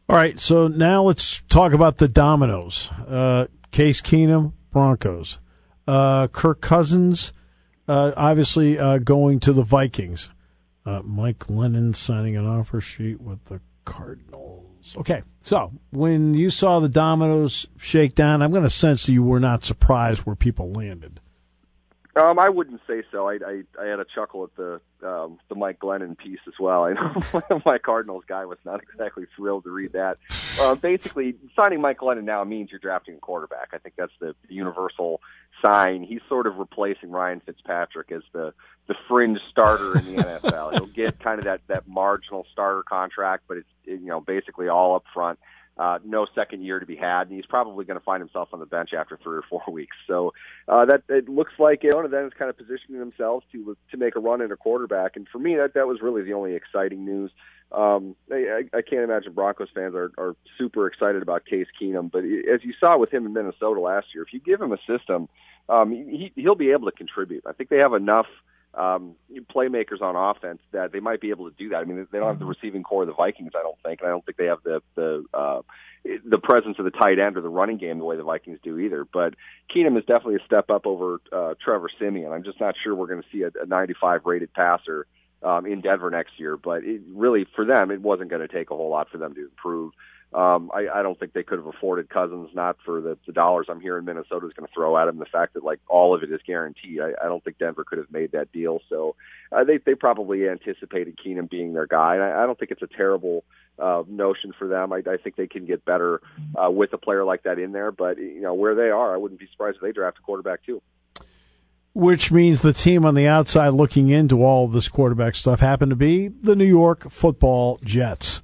All 0.07 0.15
right, 0.15 0.39
so 0.39 0.67
now 0.67 1.03
let's 1.03 1.41
talk 1.49 1.73
about 1.73 1.97
the 1.97 2.07
dominoes. 2.07 2.91
Uh, 3.07 3.47
Case 3.75 3.99
Keenum, 3.99 4.53
Broncos. 4.71 5.39
Uh, 5.85 6.27
Kirk 6.27 6.61
Cousins, 6.61 7.33
uh, 7.89 8.13
obviously 8.15 8.79
uh, 8.79 8.99
going 8.99 9.41
to 9.41 9.51
the 9.51 9.63
Vikings. 9.63 10.29
Uh, 10.85 11.01
Mike 11.03 11.39
Glennon 11.39 11.93
signing 11.93 12.37
an 12.37 12.47
offer 12.47 12.79
sheet 12.79 13.19
with 13.19 13.43
the 13.45 13.59
Cardinals. 13.83 14.95
Okay, 14.95 15.23
so 15.41 15.73
when 15.91 16.35
you 16.35 16.51
saw 16.51 16.79
the 16.79 16.87
dominoes 16.87 17.67
shake 17.75 18.15
down, 18.15 18.41
I'm 18.41 18.51
going 18.51 18.63
to 18.63 18.69
sense 18.69 19.07
that 19.07 19.11
you 19.11 19.23
were 19.23 19.41
not 19.41 19.65
surprised 19.65 20.21
where 20.21 20.37
people 20.37 20.71
landed. 20.71 21.19
Um, 22.17 22.39
I 22.39 22.47
wouldn't 22.47 22.79
say 22.87 23.03
so. 23.11 23.27
I, 23.27 23.39
I 23.45 23.63
I 23.81 23.87
had 23.87 23.99
a 23.99 24.05
chuckle 24.05 24.45
at 24.45 24.55
the 24.55 24.79
um, 25.05 25.37
the 25.49 25.55
Mike 25.55 25.79
Glennon 25.79 26.17
piece 26.17 26.39
as 26.47 26.53
well. 26.57 26.85
I 26.85 26.93
know 26.93 27.61
my 27.65 27.77
Cardinals 27.77 28.23
guy 28.25 28.45
was 28.45 28.57
not 28.63 28.81
exactly 28.81 29.25
thrilled 29.35 29.65
to 29.65 29.71
read 29.71 29.91
that. 29.93 30.17
Uh, 30.61 30.75
basically, 30.75 31.35
signing 31.57 31.81
Mike 31.81 31.99
Glennon 31.99 32.23
now 32.23 32.41
means 32.45 32.71
you're 32.71 32.79
drafting 32.79 33.15
a 33.15 33.19
quarterback. 33.19 33.69
I 33.73 33.79
think 33.79 33.95
that's 33.97 34.13
the 34.21 34.33
universal 34.47 35.19
sign. 35.61 36.03
He's 36.03 36.21
sort 36.29 36.47
of 36.47 36.55
replacing 36.55 37.11
Ryan 37.11 37.41
Fitzpatrick 37.41 38.11
as 38.13 38.23
the 38.31 38.53
the 38.87 38.95
fringe 39.09 39.39
starter 39.51 39.97
in 39.97 40.15
the 40.15 40.23
NFL. 40.23 40.71
He'll 40.71 40.85
get 40.85 41.19
kind 41.19 41.39
of 41.39 41.45
that 41.45 41.61
that 41.67 41.85
marginal 41.85 42.47
starter 42.49 42.83
contract, 42.83 43.43
but 43.49 43.57
it's 43.57 43.69
you 43.83 44.07
know 44.07 44.21
basically 44.21 44.69
all 44.69 44.95
up 44.95 45.03
front 45.13 45.37
uh, 45.77 45.99
no 46.05 46.25
second 46.33 46.63
year 46.63 46.79
to 46.79 46.85
be 46.85 46.95
had, 46.95 47.27
and 47.27 47.35
he's 47.35 47.45
probably 47.45 47.85
going 47.85 47.99
to 47.99 48.03
find 48.03 48.21
himself 48.21 48.49
on 48.53 48.59
the 48.59 48.65
bench 48.65 48.91
after 48.93 49.17
three 49.21 49.37
or 49.37 49.43
four 49.49 49.63
weeks. 49.71 49.95
So 50.07 50.33
uh, 50.67 50.85
that 50.85 51.03
it 51.09 51.27
looks 51.27 51.53
like 51.59 51.83
Arizona 51.83 52.07
then 52.07 52.25
is 52.25 52.33
kind 52.37 52.49
of 52.49 52.57
positioning 52.57 52.99
themselves 52.99 53.45
to 53.51 53.75
to 53.91 53.97
make 53.97 54.15
a 54.15 54.19
run 54.19 54.41
at 54.41 54.51
a 54.51 54.57
quarterback. 54.57 55.15
And 55.15 55.27
for 55.27 55.39
me, 55.39 55.55
that 55.55 55.73
that 55.73 55.87
was 55.87 56.01
really 56.01 56.23
the 56.23 56.33
only 56.33 56.55
exciting 56.55 57.05
news. 57.05 57.31
Um, 57.71 58.15
I, 58.31 58.63
I 58.73 58.81
can't 58.81 59.03
imagine 59.03 59.33
Broncos 59.33 59.69
fans 59.73 59.95
are, 59.95 60.11
are 60.17 60.35
super 60.57 60.87
excited 60.87 61.21
about 61.21 61.45
Case 61.45 61.67
Keenum, 61.81 62.11
but 62.11 62.23
as 62.23 62.63
you 62.63 62.73
saw 62.79 62.97
with 62.97 63.11
him 63.11 63.25
in 63.25 63.33
Minnesota 63.33 63.81
last 63.81 64.07
year, 64.13 64.23
if 64.23 64.31
you 64.31 64.39
give 64.39 64.61
him 64.61 64.71
a 64.71 64.77
system, 64.87 65.27
um, 65.67 65.91
he, 65.91 66.31
he'll 66.35 66.55
be 66.55 66.71
able 66.71 66.89
to 66.89 66.95
contribute. 66.95 67.43
I 67.45 67.53
think 67.53 67.69
they 67.69 67.79
have 67.79 67.93
enough 67.93 68.27
um, 68.77 69.15
playmakers 69.53 70.01
on 70.01 70.15
offense 70.15 70.59
that 70.71 70.91
they 70.91 70.99
might 70.99 71.21
be 71.21 71.29
able 71.29 71.49
to 71.49 71.55
do 71.57 71.69
that. 71.69 71.77
I 71.77 71.83
mean, 71.85 72.07
they 72.11 72.19
don't 72.19 72.27
have 72.27 72.39
the 72.39 72.45
receiving 72.45 72.83
core 72.83 73.03
of 73.03 73.07
the 73.07 73.13
Vikings, 73.13 73.51
I 73.57 73.61
don't 73.61 73.77
think, 73.83 74.01
and 74.01 74.07
I 74.07 74.11
don't 74.11 74.25
think 74.25 74.37
they 74.37 74.45
have 74.45 74.63
the 74.63 74.81
the 74.95 75.25
uh, 75.33 75.61
the 76.23 76.37
presence 76.37 76.77
of 76.77 76.85
the 76.85 76.91
tight 76.91 77.19
end 77.19 77.37
or 77.37 77.41
the 77.41 77.49
running 77.49 77.77
game 77.77 77.97
the 77.97 78.05
way 78.05 78.17
the 78.17 78.23
Vikings 78.23 78.59
do 78.63 78.77
either. 78.77 79.05
But 79.05 79.35
Keenum 79.73 79.97
is 79.97 80.05
definitely 80.05 80.35
a 80.35 80.45
step 80.45 80.69
up 80.69 80.85
over 80.85 81.19
uh, 81.31 81.55
Trevor 81.63 81.89
Siemian. 81.99 82.31
I'm 82.31 82.43
just 82.43 82.59
not 82.59 82.75
sure 82.81 82.93
we're 82.93 83.07
going 83.07 83.21
to 83.21 83.27
see 83.31 83.43
a, 83.43 83.51
a 83.61 83.65
95 83.65 84.21
rated 84.25 84.53
passer 84.53 85.07
um, 85.41 85.65
in 85.65 85.81
Denver 85.81 86.09
next 86.09 86.39
year. 86.39 86.57
But 86.57 86.83
it, 86.83 87.01
really, 87.11 87.47
for 87.55 87.65
them, 87.65 87.91
it 87.91 88.01
wasn't 88.01 88.29
going 88.29 88.47
to 88.47 88.53
take 88.53 88.71
a 88.71 88.75
whole 88.75 88.89
lot 88.89 89.09
for 89.09 89.17
them 89.17 89.33
to 89.35 89.41
improve. 89.41 89.93
Um, 90.33 90.69
I, 90.73 90.87
I 90.93 91.01
don't 91.01 91.17
think 91.17 91.31
they 91.31 91.43
could 91.43 91.59
have 91.59 91.67
afforded 91.67 92.09
Cousins, 92.09 92.49
not 92.53 92.77
for 92.83 92.99
the, 92.99 93.17
the 93.25 93.31
dollars 93.31 93.67
I'm 93.69 93.79
hearing 93.79 94.03
Minnesota 94.03 94.47
is 94.47 94.53
going 94.53 94.67
to 94.67 94.73
throw 94.73 94.97
at 94.97 95.07
him. 95.07 95.17
The 95.17 95.25
fact 95.25 95.53
that 95.53 95.63
like 95.63 95.79
all 95.87 96.13
of 96.13 96.23
it 96.23 96.31
is 96.31 96.41
guaranteed, 96.45 96.99
I, 96.99 97.11
I 97.23 97.27
don't 97.27 97.41
think 97.41 97.57
Denver 97.57 97.85
could 97.85 97.99
have 97.99 98.11
made 98.11 98.33
that 98.33 98.51
deal. 98.51 98.81
So 98.89 99.15
uh, 99.51 99.63
they 99.63 99.77
they 99.77 99.95
probably 99.95 100.49
anticipated 100.49 101.17
Keenum 101.23 101.49
being 101.49 101.73
their 101.73 101.87
guy, 101.87 102.15
and 102.15 102.23
I, 102.23 102.43
I 102.43 102.45
don't 102.45 102.59
think 102.59 102.71
it's 102.71 102.81
a 102.81 102.87
terrible 102.87 103.45
uh, 103.79 104.03
notion 104.07 104.53
for 104.57 104.67
them. 104.67 104.91
I, 104.91 105.03
I 105.07 105.17
think 105.17 105.37
they 105.37 105.47
can 105.47 105.65
get 105.65 105.85
better 105.85 106.21
uh, 106.55 106.69
with 106.69 106.91
a 106.91 106.97
player 106.97 107.23
like 107.23 107.43
that 107.43 107.57
in 107.57 107.71
there. 107.71 107.91
But 107.93 108.17
you 108.17 108.41
know 108.41 108.55
where 108.55 108.75
they 108.75 108.89
are, 108.89 109.13
I 109.13 109.17
wouldn't 109.17 109.39
be 109.39 109.47
surprised 109.51 109.77
if 109.77 109.81
they 109.83 109.93
draft 109.93 110.19
a 110.19 110.21
quarterback 110.21 110.65
too. 110.65 110.81
Which 111.93 112.29
means 112.29 112.61
the 112.61 112.73
team 112.73 113.05
on 113.05 113.15
the 113.15 113.27
outside 113.27 113.69
looking 113.69 114.09
into 114.09 114.43
all 114.43 114.65
of 114.65 114.73
this 114.73 114.89
quarterback 114.89 115.33
stuff 115.33 115.61
happened 115.61 115.91
to 115.91 115.95
be 115.95 116.27
the 116.27 116.53
New 116.53 116.65
York 116.65 117.09
Football 117.09 117.79
Jets. 117.85 118.41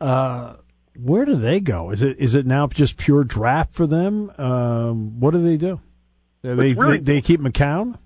Uh, 0.00 0.54
where 0.96 1.24
do 1.24 1.36
they 1.36 1.60
go? 1.60 1.90
Is 1.90 2.02
it 2.02 2.18
is 2.18 2.34
it 2.34 2.46
now 2.46 2.66
just 2.66 2.96
pure 2.96 3.24
draft 3.24 3.74
for 3.74 3.86
them? 3.86 4.32
Um, 4.38 5.20
what 5.20 5.32
do 5.32 5.42
they 5.42 5.56
do? 5.56 5.80
They, 6.42 6.74
really, 6.74 6.98
they, 6.98 7.14
they 7.14 7.20
keep 7.20 7.40
McCown. 7.40 7.98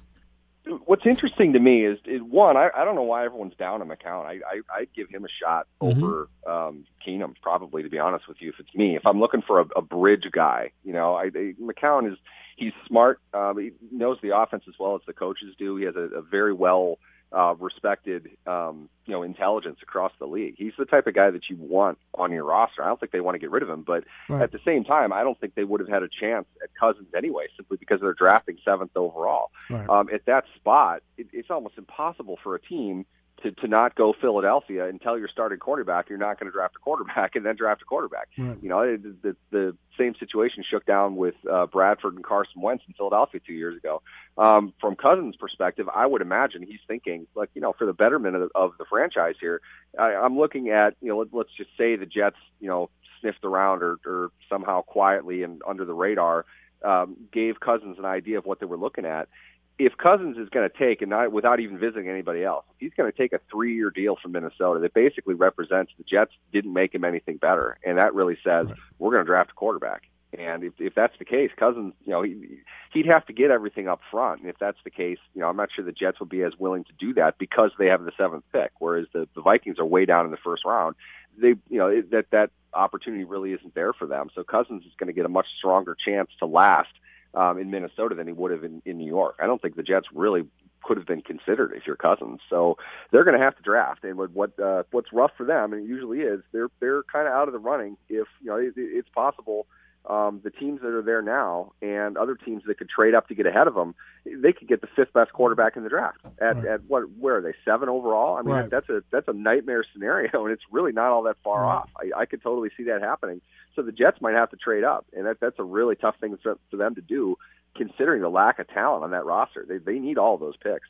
What's 0.84 1.06
interesting 1.06 1.52
to 1.54 1.58
me 1.60 1.86
is, 1.86 1.98
is 2.06 2.20
one, 2.20 2.56
I, 2.56 2.68
I 2.76 2.84
don't 2.84 2.96
know 2.96 3.02
why 3.02 3.24
everyone's 3.24 3.54
down 3.54 3.80
on 3.80 3.88
McCown. 3.88 4.24
I, 4.24 4.40
I 4.46 4.80
I'd 4.80 4.92
give 4.94 5.08
him 5.08 5.24
a 5.24 5.28
shot 5.42 5.66
mm-hmm. 5.80 6.02
over 6.02 6.28
um, 6.46 6.84
Keenum, 7.06 7.34
probably 7.40 7.82
to 7.82 7.88
be 7.88 7.98
honest 7.98 8.28
with 8.28 8.38
you. 8.40 8.50
If 8.50 8.56
it's 8.58 8.74
me, 8.74 8.96
if 8.96 9.06
I'm 9.06 9.20
looking 9.20 9.42
for 9.42 9.60
a, 9.60 9.66
a 9.76 9.82
bridge 9.82 10.26
guy, 10.32 10.72
you 10.84 10.92
know, 10.92 11.14
I, 11.14 11.30
McCown 11.30 12.12
is 12.12 12.18
he's 12.56 12.72
smart. 12.86 13.20
Um, 13.32 13.58
he 13.58 13.72
knows 13.90 14.18
the 14.22 14.36
offense 14.36 14.64
as 14.68 14.74
well 14.78 14.96
as 14.96 15.02
the 15.06 15.12
coaches 15.12 15.54
do. 15.58 15.76
He 15.76 15.84
has 15.84 15.96
a, 15.96 16.18
a 16.18 16.22
very 16.22 16.52
well 16.52 16.98
uh, 17.32 17.54
respected, 17.58 18.30
um, 18.46 18.88
you 19.04 19.12
know, 19.12 19.22
intelligence 19.22 19.78
across 19.82 20.12
the 20.18 20.26
league. 20.26 20.54
He's 20.56 20.72
the 20.78 20.84
type 20.84 21.06
of 21.06 21.14
guy 21.14 21.30
that 21.30 21.50
you 21.50 21.56
want 21.58 21.98
on 22.14 22.32
your 22.32 22.44
roster. 22.44 22.82
I 22.82 22.86
don't 22.86 23.00
think 23.00 23.12
they 23.12 23.20
want 23.20 23.34
to 23.34 23.38
get 23.38 23.50
rid 23.50 23.62
of 23.62 23.68
him, 23.68 23.82
but 23.82 24.04
right. 24.28 24.42
at 24.42 24.52
the 24.52 24.60
same 24.64 24.84
time, 24.84 25.12
I 25.12 25.22
don't 25.22 25.38
think 25.38 25.54
they 25.54 25.64
would 25.64 25.80
have 25.80 25.88
had 25.88 26.02
a 26.02 26.08
chance 26.08 26.46
at 26.62 26.70
Cousins 26.78 27.08
anyway, 27.16 27.46
simply 27.56 27.76
because 27.78 28.00
they're 28.00 28.14
drafting 28.14 28.58
seventh 28.64 28.92
overall. 28.96 29.50
Right. 29.68 29.88
Um, 29.88 30.08
at 30.12 30.24
that 30.26 30.44
spot, 30.54 31.02
it, 31.18 31.26
it's 31.32 31.50
almost 31.50 31.78
impossible 31.78 32.38
for 32.42 32.54
a 32.54 32.60
team 32.60 33.06
to, 33.42 33.52
to 33.52 33.68
not 33.68 33.94
go 33.94 34.14
Philadelphia 34.18 34.88
and 34.88 35.00
tell 35.00 35.18
your 35.18 35.28
starting 35.28 35.58
quarterback 35.58 36.08
you're 36.08 36.18
not 36.18 36.40
going 36.40 36.50
to 36.50 36.52
draft 36.52 36.74
a 36.76 36.78
quarterback 36.78 37.36
and 37.36 37.44
then 37.44 37.56
draft 37.56 37.82
a 37.82 37.84
quarterback. 37.84 38.28
Right. 38.38 38.56
You 38.62 38.68
know, 38.68 38.80
it, 38.80 39.22
the, 39.22 39.36
the 39.50 39.76
same 39.98 40.14
situation 40.18 40.64
shook 40.68 40.86
down 40.86 41.16
with 41.16 41.34
uh, 41.50 41.66
Bradford 41.66 42.14
and 42.14 42.24
Carson 42.24 42.62
Wentz 42.62 42.84
in 42.88 42.94
Philadelphia 42.94 43.40
two 43.46 43.52
years 43.52 43.76
ago. 43.76 44.02
Um, 44.38 44.72
from 44.80 44.96
Cousins' 44.96 45.36
perspective, 45.36 45.88
I 45.94 46.06
would 46.06 46.22
imagine 46.22 46.62
he's 46.62 46.80
thinking, 46.86 47.26
like, 47.34 47.50
you 47.54 47.60
know, 47.60 47.74
for 47.76 47.86
the 47.86 47.92
betterment 47.92 48.36
of, 48.36 48.50
of 48.54 48.72
the 48.78 48.84
franchise 48.88 49.34
here, 49.40 49.60
I, 49.98 50.14
I'm 50.14 50.38
looking 50.38 50.70
at, 50.70 50.94
you 51.00 51.08
know, 51.08 51.18
let, 51.18 51.28
let's 51.32 51.54
just 51.56 51.70
say 51.78 51.96
the 51.96 52.06
Jets, 52.06 52.36
you 52.60 52.68
know, 52.68 52.90
sniffed 53.20 53.44
around 53.44 53.82
or, 53.82 53.96
or 54.04 54.30
somehow 54.48 54.82
quietly 54.82 55.42
and 55.42 55.62
under 55.66 55.84
the 55.84 55.94
radar 55.94 56.44
um, 56.84 57.16
gave 57.32 57.60
Cousins 57.60 57.98
an 57.98 58.04
idea 58.04 58.38
of 58.38 58.44
what 58.44 58.60
they 58.60 58.66
were 58.66 58.76
looking 58.76 59.04
at 59.06 59.28
if 59.78 59.96
Cousins 59.96 60.38
is 60.38 60.48
going 60.48 60.68
to 60.68 60.78
take, 60.78 61.02
and 61.02 61.10
not 61.10 61.32
without 61.32 61.60
even 61.60 61.78
visiting 61.78 62.08
anybody 62.08 62.42
else, 62.42 62.64
he's 62.78 62.92
going 62.96 63.10
to 63.10 63.16
take 63.16 63.32
a 63.32 63.40
three-year 63.50 63.90
deal 63.90 64.16
from 64.16 64.32
Minnesota 64.32 64.80
that 64.80 64.94
basically 64.94 65.34
represents 65.34 65.92
the 65.98 66.04
Jets 66.04 66.32
didn't 66.52 66.72
make 66.72 66.94
him 66.94 67.04
anything 67.04 67.36
better, 67.36 67.78
and 67.84 67.98
that 67.98 68.14
really 68.14 68.38
says 68.42 68.66
right. 68.66 68.76
we're 68.98 69.10
going 69.10 69.24
to 69.24 69.28
draft 69.28 69.50
a 69.50 69.54
quarterback. 69.54 70.02
And 70.36 70.64
if, 70.64 70.74
if 70.78 70.94
that's 70.94 71.16
the 71.18 71.24
case, 71.24 71.50
Cousins, 71.56 71.94
you 72.04 72.12
know, 72.12 72.22
he, 72.22 72.58
he'd 72.92 73.06
have 73.06 73.24
to 73.26 73.32
get 73.32 73.50
everything 73.50 73.88
up 73.88 74.00
front. 74.10 74.40
And 74.40 74.50
if 74.50 74.58
that's 74.58 74.76
the 74.84 74.90
case, 74.90 75.18
you 75.34 75.40
know, 75.40 75.48
I'm 75.48 75.56
not 75.56 75.70
sure 75.74 75.84
the 75.84 75.92
Jets 75.92 76.18
will 76.18 76.26
be 76.26 76.42
as 76.42 76.52
willing 76.58 76.84
to 76.84 76.92
do 76.98 77.14
that 77.14 77.38
because 77.38 77.70
they 77.78 77.86
have 77.86 78.04
the 78.04 78.12
seventh 78.18 78.44
pick, 78.52 78.72
whereas 78.78 79.06
the, 79.14 79.28
the 79.34 79.40
Vikings 79.40 79.78
are 79.78 79.86
way 79.86 80.04
down 80.04 80.24
in 80.24 80.30
the 80.30 80.36
first 80.36 80.64
round. 80.64 80.96
They, 81.38 81.54
you 81.70 81.78
know, 81.78 82.02
that 82.10 82.30
that 82.32 82.50
opportunity 82.74 83.24
really 83.24 83.52
isn't 83.52 83.74
there 83.74 83.92
for 83.92 84.06
them. 84.06 84.28
So 84.34 84.42
Cousins 84.42 84.84
is 84.84 84.92
going 84.98 85.06
to 85.06 85.12
get 85.12 85.24
a 85.24 85.30
much 85.30 85.46
stronger 85.56 85.96
chance 86.06 86.30
to 86.40 86.46
last 86.46 86.90
um, 87.34 87.58
in 87.58 87.70
Minnesota 87.70 88.14
than 88.14 88.26
he 88.26 88.32
would 88.32 88.50
have 88.50 88.64
in, 88.64 88.82
in 88.84 88.98
New 88.98 89.06
York. 89.06 89.36
I 89.40 89.46
don't 89.46 89.60
think 89.60 89.76
the 89.76 89.82
Jets 89.82 90.06
really 90.14 90.46
could 90.82 90.96
have 90.96 91.06
been 91.06 91.22
considered 91.22 91.72
if 91.74 91.86
you're 91.86 91.96
Cousins. 91.96 92.40
So 92.48 92.78
they're 93.10 93.24
going 93.24 93.38
to 93.38 93.44
have 93.44 93.56
to 93.56 93.62
draft. 93.62 94.04
And 94.04 94.16
what 94.16 94.30
what 94.32 94.58
uh, 94.58 94.84
what's 94.90 95.12
rough 95.12 95.32
for 95.36 95.44
them, 95.44 95.72
and 95.72 95.84
it 95.84 95.88
usually 95.88 96.20
is, 96.20 96.40
they're 96.52 96.68
they're 96.80 97.02
kind 97.04 97.26
of 97.26 97.34
out 97.34 97.48
of 97.48 97.52
the 97.52 97.58
running. 97.58 97.96
If 98.08 98.28
you 98.40 98.50
know, 98.50 98.56
it, 98.56 98.74
it's 98.76 99.08
possible 99.08 99.66
um, 100.08 100.40
the 100.44 100.50
teams 100.50 100.80
that 100.82 100.92
are 100.92 101.02
there 101.02 101.22
now 101.22 101.72
and 101.82 102.16
other 102.16 102.36
teams 102.36 102.62
that 102.66 102.78
could 102.78 102.88
trade 102.88 103.14
up 103.14 103.26
to 103.28 103.34
get 103.34 103.46
ahead 103.46 103.66
of 103.66 103.74
them, 103.74 103.94
they 104.24 104.52
could 104.52 104.68
get 104.68 104.80
the 104.80 104.86
fifth 104.94 105.12
best 105.12 105.32
quarterback 105.32 105.76
in 105.76 105.82
the 105.82 105.88
draft 105.88 106.18
at, 106.40 106.56
right. 106.56 106.66
at 106.66 106.84
what? 106.84 107.10
Where 107.18 107.38
are 107.38 107.42
they? 107.42 107.54
Seven 107.64 107.88
overall. 107.88 108.36
I 108.36 108.42
mean, 108.42 108.54
right. 108.54 108.70
that's 108.70 108.88
a 108.88 109.02
that's 109.10 109.26
a 109.28 109.32
nightmare 109.32 109.84
scenario, 109.92 110.30
and 110.44 110.52
it's 110.52 110.62
really 110.70 110.92
not 110.92 111.10
all 111.10 111.24
that 111.24 111.36
far 111.42 111.62
right. 111.62 111.74
off. 111.74 111.90
I, 111.96 112.20
I 112.20 112.26
could 112.26 112.42
totally 112.42 112.70
see 112.76 112.84
that 112.84 113.02
happening. 113.02 113.40
So 113.76 113.82
the 113.82 113.92
Jets 113.92 114.20
might 114.20 114.34
have 114.34 114.50
to 114.50 114.56
trade 114.56 114.82
up, 114.82 115.06
and 115.12 115.26
that 115.26 115.38
that's 115.38 115.58
a 115.58 115.62
really 115.62 115.94
tough 115.94 116.16
thing 116.18 116.36
for, 116.42 116.58
for 116.70 116.76
them 116.76 116.94
to 116.94 117.02
do, 117.02 117.36
considering 117.76 118.22
the 118.22 118.30
lack 118.30 118.58
of 118.58 118.66
talent 118.68 119.04
on 119.04 119.10
that 119.12 119.24
roster. 119.24 119.64
They 119.68 119.78
they 119.78 119.98
need 119.98 120.18
all 120.18 120.38
those 120.38 120.56
picks. 120.56 120.88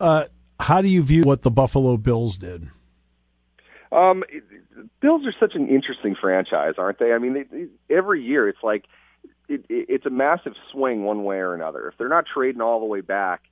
Uh, 0.00 0.24
how 0.58 0.80
do 0.80 0.88
you 0.88 1.02
view 1.02 1.24
what 1.24 1.42
the 1.42 1.50
Buffalo 1.50 1.98
Bills 1.98 2.38
did? 2.38 2.68
Um, 3.92 4.24
Bills 5.00 5.26
are 5.26 5.34
such 5.38 5.54
an 5.54 5.68
interesting 5.68 6.16
franchise, 6.18 6.74
aren't 6.78 6.98
they? 6.98 7.12
I 7.12 7.18
mean, 7.18 7.34
they, 7.34 7.42
they, 7.42 7.66
every 7.94 8.22
year 8.22 8.48
it's 8.48 8.62
like 8.62 8.86
it, 9.48 9.64
it, 9.68 9.86
it's 9.88 10.06
a 10.06 10.10
massive 10.10 10.54
swing 10.72 11.04
one 11.04 11.24
way 11.24 11.36
or 11.36 11.54
another. 11.54 11.88
If 11.88 11.98
they're 11.98 12.08
not 12.08 12.24
trading 12.32 12.62
all 12.62 12.80
the 12.80 12.86
way 12.86 13.02
back 13.02 13.42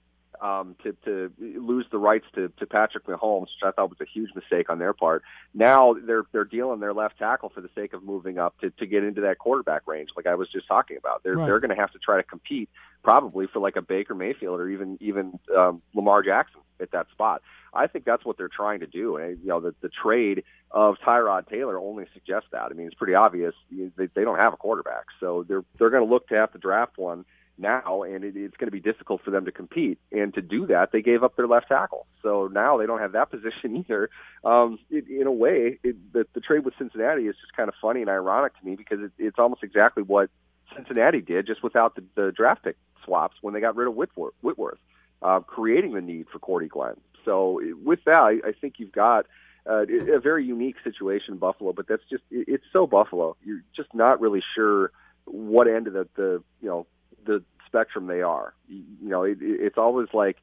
um, 0.41 0.77
to 0.83 0.93
to 1.05 1.33
lose 1.39 1.87
the 1.91 1.99
rights 1.99 2.27
to 2.35 2.49
to 2.59 2.67
Patrick 2.67 3.07
Mahomes, 3.07 3.43
which 3.43 3.63
I 3.65 3.71
thought 3.71 3.91
was 3.91 4.01
a 4.01 4.07
huge 4.07 4.31
mistake 4.35 4.71
on 4.71 4.79
their 4.79 4.93
part. 4.93 5.23
Now 5.55 5.95
they're 5.95 6.25
they're 6.33 6.45
dealing 6.45 6.81
their 6.81 6.95
left 6.95 7.19
tackle 7.19 7.51
for 7.51 7.61
the 7.61 7.71
sake 7.75 7.93
of 7.93 8.03
moving 8.03 8.39
up 8.39 8.59
to 8.61 8.71
to 8.71 8.87
get 8.87 9.05
into 9.05 9.21
that 9.23 9.39
quarterback 9.39 9.83
range, 9.87 10.11
like 10.17 10.27
I 10.27 10.35
was 10.35 10.49
just 10.51 10.69
talking 10.69 10.97
about. 10.97 11.23
They're 11.23 11.35
right. 11.35 11.47
they're 11.47 11.61
going 11.61 11.75
to 11.75 11.81
have 11.81 11.93
to 11.93 11.99
try 11.99 12.17
to 12.17 12.23
compete 12.23 12.69
probably 13.03 13.47
for 13.47 13.59
like 13.59 13.77
a 13.77 13.83
Baker 13.83 14.15
Mayfield 14.15 14.61
or 14.61 14.69
even 14.69 14.99
even 15.01 15.39
um, 15.57 15.83
Lamar 15.95 16.23
Jackson 16.23 16.61
at 16.81 16.91
that 16.93 17.09
spot. 17.11 17.43
I 17.75 17.87
think 17.87 18.05
that's 18.05 18.25
what 18.25 18.39
they're 18.39 18.49
trying 18.49 18.81
to 18.81 18.87
do. 18.87 19.17
And 19.17 19.39
you 19.41 19.49
know, 19.49 19.61
the 19.61 19.75
the 19.81 19.89
trade 19.89 20.45
of 20.71 20.97
Tyrod 21.05 21.49
Taylor 21.49 21.79
only 21.79 22.07
suggests 22.13 22.49
that. 22.53 22.71
I 22.71 22.75
mean, 22.75 22.87
it's 22.87 22.95
pretty 22.95 23.15
obvious 23.15 23.55
they, 23.71 24.09
they 24.15 24.25
don't 24.25 24.39
have 24.39 24.53
a 24.53 24.57
quarterback, 24.57 25.07
so 25.21 25.45
they're 25.49 25.65
they're 25.79 25.91
going 25.91 26.07
to 26.07 26.13
look 26.13 26.29
to 26.29 26.35
have 26.35 26.53
to 26.53 26.59
draft 26.59 26.99
one 26.99 27.25
now, 27.59 28.03
and 28.03 28.25
it, 28.25 28.37
it's 28.37 28.57
going 28.57 28.69
to 28.69 28.73
be 28.73 28.81
difficult 28.81 29.23
for 29.25 29.31
them 29.31 29.45
to 29.45 29.53
compete. 29.53 29.99
And 30.13 30.33
to 30.35 30.43
do 30.43 30.67
that, 30.67 30.93
they 30.93 31.03
gave 31.03 31.23
up 31.23 31.37
their 31.37 31.47
left 31.47 31.69
tackle. 31.69 32.07
So 32.23 32.49
now 32.53 32.79
they 32.79 32.87
don't 32.87 33.01
have 33.01 33.13
that 33.13 33.31
position 33.31 33.77
either. 33.77 34.11
Um, 34.45 34.79
it, 34.91 35.09
in 35.09 35.27
a 35.27 35.33
way, 35.33 35.79
it, 35.83 36.13
the, 36.13 36.27
the 36.35 36.41
trade 36.41 36.65
with 36.65 36.75
Cincinnati 36.79 37.23
is 37.23 37.37
just 37.41 37.57
kind 37.57 37.69
of 37.69 37.75
funny 37.81 38.01
and 38.01 38.11
ironic 38.11 38.59
to 38.59 38.65
me 38.65 38.77
because 38.77 39.01
it, 39.01 39.13
it's 39.19 39.39
almost 39.39 39.63
exactly 39.63 40.03
what 40.03 40.31
Cincinnati 40.75 41.21
did, 41.21 41.47
just 41.47 41.63
without 41.63 41.95
the, 41.95 42.05
the 42.15 42.33
draft 42.33 42.65
pick 42.65 42.77
swaps 43.05 43.37
when 43.41 43.55
they 43.55 43.61
got 43.61 43.77
rid 43.77 43.89
of 43.89 43.95
Whitworth, 43.95 44.35
Whitworth 44.41 44.79
uh, 45.23 45.41
creating 45.41 45.95
the 45.95 46.01
need 46.01 46.27
for 46.33 46.39
Cordy 46.39 46.69
Glenn. 46.69 46.97
So 47.25 47.61
with 47.85 48.01
that, 48.05 48.21
I, 48.21 48.31
I 48.49 48.53
think 48.59 48.75
you've 48.79 48.93
got 48.93 49.27
uh, 49.69 49.85
a 49.87 50.21
very 50.21 50.45
unique 50.45 50.77
situation 50.83 51.35
in 51.35 51.39
Buffalo, 51.39 51.73
but 51.73 51.87
that's 51.89 52.03
just—it's 52.09 52.65
so 52.73 52.87
Buffalo. 52.87 53.37
You're 53.45 53.63
just 53.77 53.93
not 53.95 54.21
really 54.21 54.43
sure 54.55 54.93
what 55.25 55.69
end 55.69 55.89
of 55.89 55.93
the, 55.93 56.09
the 56.17 56.43
you 56.63 56.69
know 56.69 56.87
the 57.29 57.45
spectrum 57.67 58.09
they 58.09 58.23
are. 58.23 58.55
You, 58.69 58.85
know, 59.03 59.23
it, 59.23 59.39
it's 59.41 59.79
always 59.79 60.09
like 60.13 60.39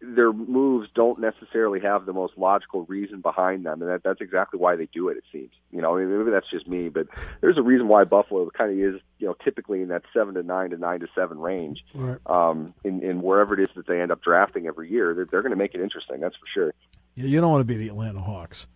their 0.00 0.32
moves 0.32 0.88
don't 0.94 1.18
necessarily 1.18 1.80
have 1.80 2.06
the 2.06 2.12
most 2.12 2.38
logical 2.38 2.84
reason 2.84 3.20
behind 3.20 3.66
them, 3.66 3.82
and 3.82 3.90
that, 3.90 4.02
that's 4.04 4.20
exactly 4.20 4.58
why 4.58 4.76
they 4.76 4.86
do 4.86 5.08
it. 5.08 5.16
It 5.16 5.24
seems, 5.32 5.50
you 5.72 5.82
know, 5.82 5.96
I 5.96 6.00
mean, 6.00 6.16
maybe 6.16 6.30
that's 6.30 6.48
just 6.48 6.68
me, 6.68 6.88
but 6.88 7.08
there's 7.40 7.58
a 7.58 7.62
reason 7.62 7.88
why 7.88 8.04
Buffalo 8.04 8.48
kind 8.50 8.70
of 8.70 8.78
is, 8.78 9.00
you 9.18 9.26
know, 9.26 9.34
typically 9.42 9.82
in 9.82 9.88
that 9.88 10.02
seven 10.14 10.34
to 10.34 10.42
nine 10.42 10.70
to 10.70 10.76
nine 10.76 11.00
to 11.00 11.08
seven 11.14 11.38
range. 11.38 11.84
Right. 11.94 12.18
Um, 12.26 12.74
in, 12.84 13.02
in 13.02 13.22
wherever 13.22 13.58
it 13.58 13.60
is 13.60 13.74
that 13.74 13.86
they 13.86 14.00
end 14.00 14.12
up 14.12 14.22
drafting 14.22 14.66
every 14.66 14.90
year, 14.90 15.14
they're, 15.14 15.24
they're 15.24 15.42
going 15.42 15.50
to 15.50 15.56
make 15.56 15.74
it 15.74 15.80
interesting. 15.80 16.20
That's 16.20 16.36
for 16.36 16.46
sure. 16.54 16.74
Yeah, 17.14 17.24
you 17.24 17.40
don't 17.40 17.50
want 17.50 17.60
to 17.60 17.64
be 17.64 17.76
the 17.76 17.88
Atlanta 17.88 18.20
Hawks. 18.20 18.68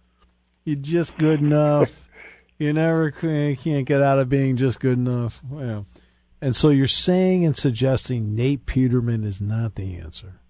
You're 0.65 0.77
just 0.77 1.17
good 1.19 1.41
enough. 1.41 2.09
you 2.59 2.73
never 2.73 3.11
can't 3.11 3.87
get 3.87 4.03
out 4.03 4.19
of 4.19 4.29
being 4.29 4.57
just 4.57 4.81
good 4.81 4.99
enough. 4.99 5.41
Well, 5.49 5.87
and 6.43 6.55
so 6.55 6.69
you're 6.69 6.87
saying 6.87 7.47
and 7.47 7.57
suggesting 7.57 8.35
Nate 8.35 8.67
Peterman 8.67 9.25
is 9.25 9.41
not 9.41 9.77
the 9.77 9.97
answer. 9.97 10.41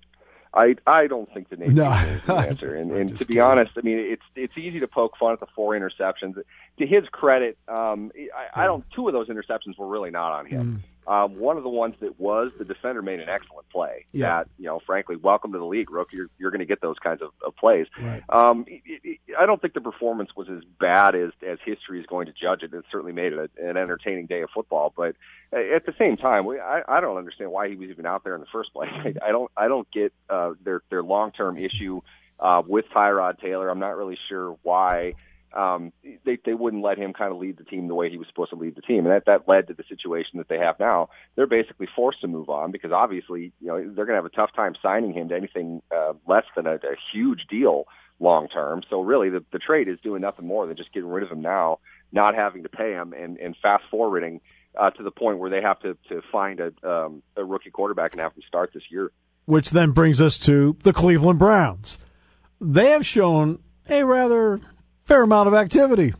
I 0.54 0.74
I 0.86 1.06
don't 1.06 1.32
think 1.32 1.50
the 1.50 1.56
Nate 1.56 1.70
no, 1.70 1.90
Peterman 1.90 2.14
is 2.16 2.22
the 2.24 2.34
answer. 2.48 2.74
And, 2.74 2.90
and 2.90 3.08
to 3.10 3.24
be 3.26 3.34
kidding. 3.34 3.42
honest, 3.42 3.72
I 3.76 3.82
mean 3.82 3.98
it's 3.98 4.22
it's 4.34 4.56
easy 4.56 4.80
to 4.80 4.88
poke 4.88 5.16
fun 5.18 5.32
at 5.32 5.40
the 5.40 5.46
four 5.54 5.78
interceptions. 5.78 6.42
To 6.78 6.86
his 6.86 7.04
credit, 7.12 7.58
um, 7.68 8.10
I, 8.34 8.62
I 8.62 8.66
don't. 8.66 8.84
Two 8.94 9.06
of 9.06 9.14
those 9.14 9.28
interceptions 9.28 9.78
were 9.78 9.86
really 9.86 10.10
not 10.10 10.32
on 10.32 10.46
him. 10.46 10.82
Um, 11.06 11.38
one 11.38 11.56
of 11.56 11.64
the 11.64 11.68
ones 11.68 11.96
that 12.00 12.20
was, 12.20 12.52
the 12.58 12.64
defender 12.64 13.02
made 13.02 13.18
an 13.18 13.28
excellent 13.28 13.68
play. 13.70 14.06
Yeah. 14.12 14.28
That 14.28 14.48
you 14.58 14.66
know, 14.66 14.80
frankly, 14.86 15.16
welcome 15.16 15.52
to 15.52 15.58
the 15.58 15.64
league, 15.64 15.90
rookie. 15.90 16.16
You're, 16.16 16.30
you're 16.38 16.50
going 16.50 16.60
to 16.60 16.66
get 16.66 16.80
those 16.80 16.98
kinds 16.98 17.22
of, 17.22 17.30
of 17.44 17.56
plays. 17.56 17.86
Right. 18.00 18.22
Um, 18.28 18.64
it, 18.68 19.00
it, 19.02 19.18
I 19.38 19.46
don't 19.46 19.60
think 19.60 19.74
the 19.74 19.80
performance 19.80 20.30
was 20.36 20.48
as 20.48 20.62
bad 20.78 21.14
as 21.14 21.30
as 21.46 21.58
history 21.64 22.00
is 22.00 22.06
going 22.06 22.26
to 22.26 22.32
judge 22.32 22.62
it. 22.62 22.72
It 22.72 22.84
certainly 22.90 23.12
made 23.12 23.32
it 23.32 23.38
a, 23.38 23.68
an 23.68 23.76
entertaining 23.76 24.26
day 24.26 24.42
of 24.42 24.50
football. 24.54 24.92
But 24.96 25.16
at 25.52 25.86
the 25.86 25.94
same 25.98 26.16
time, 26.16 26.46
we, 26.46 26.60
I, 26.60 26.82
I 26.86 27.00
don't 27.00 27.16
understand 27.16 27.50
why 27.50 27.68
he 27.68 27.74
was 27.74 27.90
even 27.90 28.06
out 28.06 28.22
there 28.22 28.34
in 28.34 28.40
the 28.40 28.46
first 28.52 28.72
place. 28.72 28.90
I, 28.94 29.28
I 29.28 29.32
don't 29.32 29.50
I 29.56 29.68
don't 29.68 29.90
get 29.90 30.12
uh, 30.30 30.52
their 30.62 30.82
their 30.90 31.02
long 31.02 31.32
term 31.32 31.58
issue 31.58 32.00
uh, 32.38 32.62
with 32.66 32.84
Tyrod 32.94 33.40
Taylor. 33.40 33.68
I'm 33.68 33.80
not 33.80 33.96
really 33.96 34.18
sure 34.28 34.56
why 34.62 35.14
um, 35.54 35.92
they 36.24 36.38
they 36.44 36.54
wouldn't 36.54 36.82
let 36.82 36.98
him 36.98 37.12
kind 37.12 37.32
of 37.32 37.38
lead 37.38 37.58
the 37.58 37.64
team 37.64 37.88
the 37.88 37.94
way 37.94 38.10
he 38.10 38.18
was 38.18 38.26
supposed 38.28 38.50
to 38.50 38.56
lead 38.56 38.74
the 38.74 38.82
team, 38.82 39.06
and 39.06 39.14
that 39.14 39.24
that 39.26 39.48
led 39.48 39.68
to 39.68 39.74
the 39.74 39.84
situation 39.88 40.38
that 40.38 40.48
they 40.48 40.58
have 40.58 40.78
now. 40.78 41.08
They're 41.36 41.46
basically 41.46 41.88
forced 41.94 42.20
to 42.22 42.28
move 42.28 42.48
on 42.48 42.72
because 42.72 42.92
obviously, 42.92 43.52
you 43.60 43.68
know, 43.68 43.76
they're 43.76 44.06
going 44.06 44.16
to 44.16 44.22
have 44.22 44.24
a 44.24 44.30
tough 44.30 44.54
time 44.54 44.74
signing 44.82 45.12
him 45.12 45.28
to 45.28 45.36
anything 45.36 45.82
uh, 45.94 46.14
less 46.26 46.44
than 46.56 46.66
a, 46.66 46.74
a 46.74 46.96
huge 47.12 47.46
deal 47.48 47.86
long 48.20 48.48
term. 48.48 48.82
So 48.88 49.00
really, 49.00 49.28
the 49.28 49.44
the 49.52 49.58
trade 49.58 49.88
is 49.88 49.98
doing 50.02 50.22
nothing 50.22 50.46
more 50.46 50.66
than 50.66 50.76
just 50.76 50.92
getting 50.92 51.10
rid 51.10 51.22
of 51.24 51.30
him 51.30 51.42
now, 51.42 51.80
not 52.12 52.34
having 52.34 52.62
to 52.62 52.68
pay 52.68 52.92
him, 52.92 53.12
and 53.12 53.36
and 53.38 53.56
fast 53.60 53.84
forwarding 53.90 54.40
uh, 54.78 54.90
to 54.90 55.02
the 55.02 55.10
point 55.10 55.38
where 55.38 55.50
they 55.50 55.60
have 55.60 55.80
to 55.80 55.96
to 56.08 56.22
find 56.30 56.60
a 56.60 56.72
um, 56.88 57.22
a 57.36 57.44
rookie 57.44 57.70
quarterback 57.70 58.12
and 58.12 58.20
have 58.20 58.32
him 58.34 58.42
start 58.46 58.70
this 58.72 58.84
year. 58.90 59.10
Which 59.44 59.70
then 59.70 59.90
brings 59.90 60.20
us 60.20 60.38
to 60.38 60.76
the 60.82 60.92
Cleveland 60.92 61.38
Browns. 61.38 61.98
They 62.60 62.90
have 62.90 63.04
shown 63.04 63.58
a 63.88 64.04
rather 64.04 64.60
fair 65.04 65.22
amount 65.22 65.48
of 65.48 65.54
activity. 65.54 66.14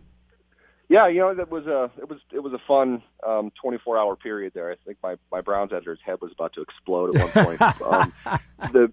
Yeah, 0.92 1.08
you 1.08 1.20
know 1.20 1.30
it 1.30 1.50
was 1.50 1.66
a 1.66 1.90
it 1.96 2.10
was 2.10 2.18
it 2.34 2.40
was 2.40 2.52
a 2.52 2.58
fun 2.68 3.02
um, 3.26 3.50
24 3.62 3.98
hour 3.98 4.14
period 4.14 4.52
there. 4.54 4.70
I 4.70 4.74
think 4.84 4.98
my 5.02 5.16
my 5.30 5.40
Browns 5.40 5.72
editor's 5.72 6.00
head 6.04 6.20
was 6.20 6.32
about 6.32 6.52
to 6.52 6.60
explode 6.60 7.16
at 7.16 7.34
one 7.34 7.46
point. 7.46 7.62
um, 7.82 8.12
the 8.72 8.92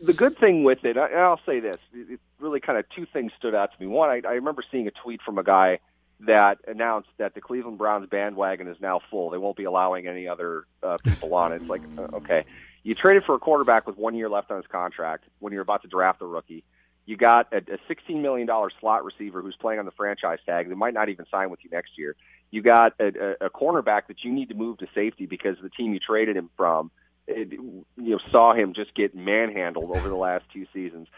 the 0.00 0.12
good 0.12 0.38
thing 0.38 0.62
with 0.62 0.84
it, 0.84 0.96
and 0.96 1.18
I'll 1.18 1.40
say 1.44 1.58
this, 1.58 1.78
it 1.92 2.20
really 2.38 2.60
kind 2.60 2.78
of 2.78 2.84
two 2.94 3.06
things 3.12 3.32
stood 3.36 3.56
out 3.56 3.70
to 3.72 3.80
me. 3.80 3.88
One, 3.88 4.08
I, 4.08 4.22
I 4.24 4.34
remember 4.34 4.62
seeing 4.70 4.86
a 4.86 4.92
tweet 4.92 5.20
from 5.20 5.36
a 5.36 5.42
guy 5.42 5.80
that 6.20 6.58
announced 6.68 7.08
that 7.18 7.34
the 7.34 7.40
Cleveland 7.40 7.76
Browns 7.76 8.08
bandwagon 8.08 8.68
is 8.68 8.76
now 8.80 9.00
full. 9.10 9.30
They 9.30 9.38
won't 9.38 9.56
be 9.56 9.64
allowing 9.64 10.06
any 10.06 10.28
other 10.28 10.66
uh, 10.80 10.98
people 11.02 11.34
on 11.34 11.52
it. 11.52 11.56
It's 11.56 11.68
like 11.68 11.82
uh, 11.98 12.18
okay, 12.18 12.44
you 12.84 12.94
traded 12.94 13.24
for 13.24 13.34
a 13.34 13.40
quarterback 13.40 13.84
with 13.84 13.96
one 13.96 14.14
year 14.14 14.28
left 14.28 14.52
on 14.52 14.58
his 14.58 14.66
contract 14.68 15.24
when 15.40 15.52
you're 15.52 15.62
about 15.62 15.82
to 15.82 15.88
draft 15.88 16.22
a 16.22 16.26
rookie 16.26 16.62
you 17.06 17.16
got 17.16 17.52
a, 17.52 17.58
a 17.58 17.78
$16 17.92 18.20
million 18.20 18.48
slot 18.80 19.04
receiver 19.04 19.42
who's 19.42 19.56
playing 19.56 19.80
on 19.80 19.84
the 19.84 19.92
franchise 19.92 20.38
tag 20.46 20.68
that 20.68 20.76
might 20.76 20.94
not 20.94 21.08
even 21.08 21.26
sign 21.30 21.50
with 21.50 21.60
you 21.62 21.70
next 21.70 21.98
year. 21.98 22.16
You 22.50 22.62
got 22.62 22.94
a, 23.00 23.06
a, 23.06 23.46
a 23.46 23.50
cornerback 23.50 24.06
that 24.08 24.22
you 24.22 24.32
need 24.32 24.50
to 24.50 24.54
move 24.54 24.78
to 24.78 24.86
safety 24.94 25.26
because 25.26 25.56
the 25.62 25.70
team 25.70 25.92
you 25.92 25.98
traded 25.98 26.36
him 26.36 26.50
from, 26.56 26.90
it, 27.26 27.52
you 27.52 27.84
know, 27.96 28.18
saw 28.30 28.54
him 28.54 28.74
just 28.74 28.94
get 28.94 29.14
manhandled 29.14 29.90
over 29.96 30.08
the 30.08 30.16
last 30.16 30.44
two 30.52 30.66
seasons. 30.72 31.08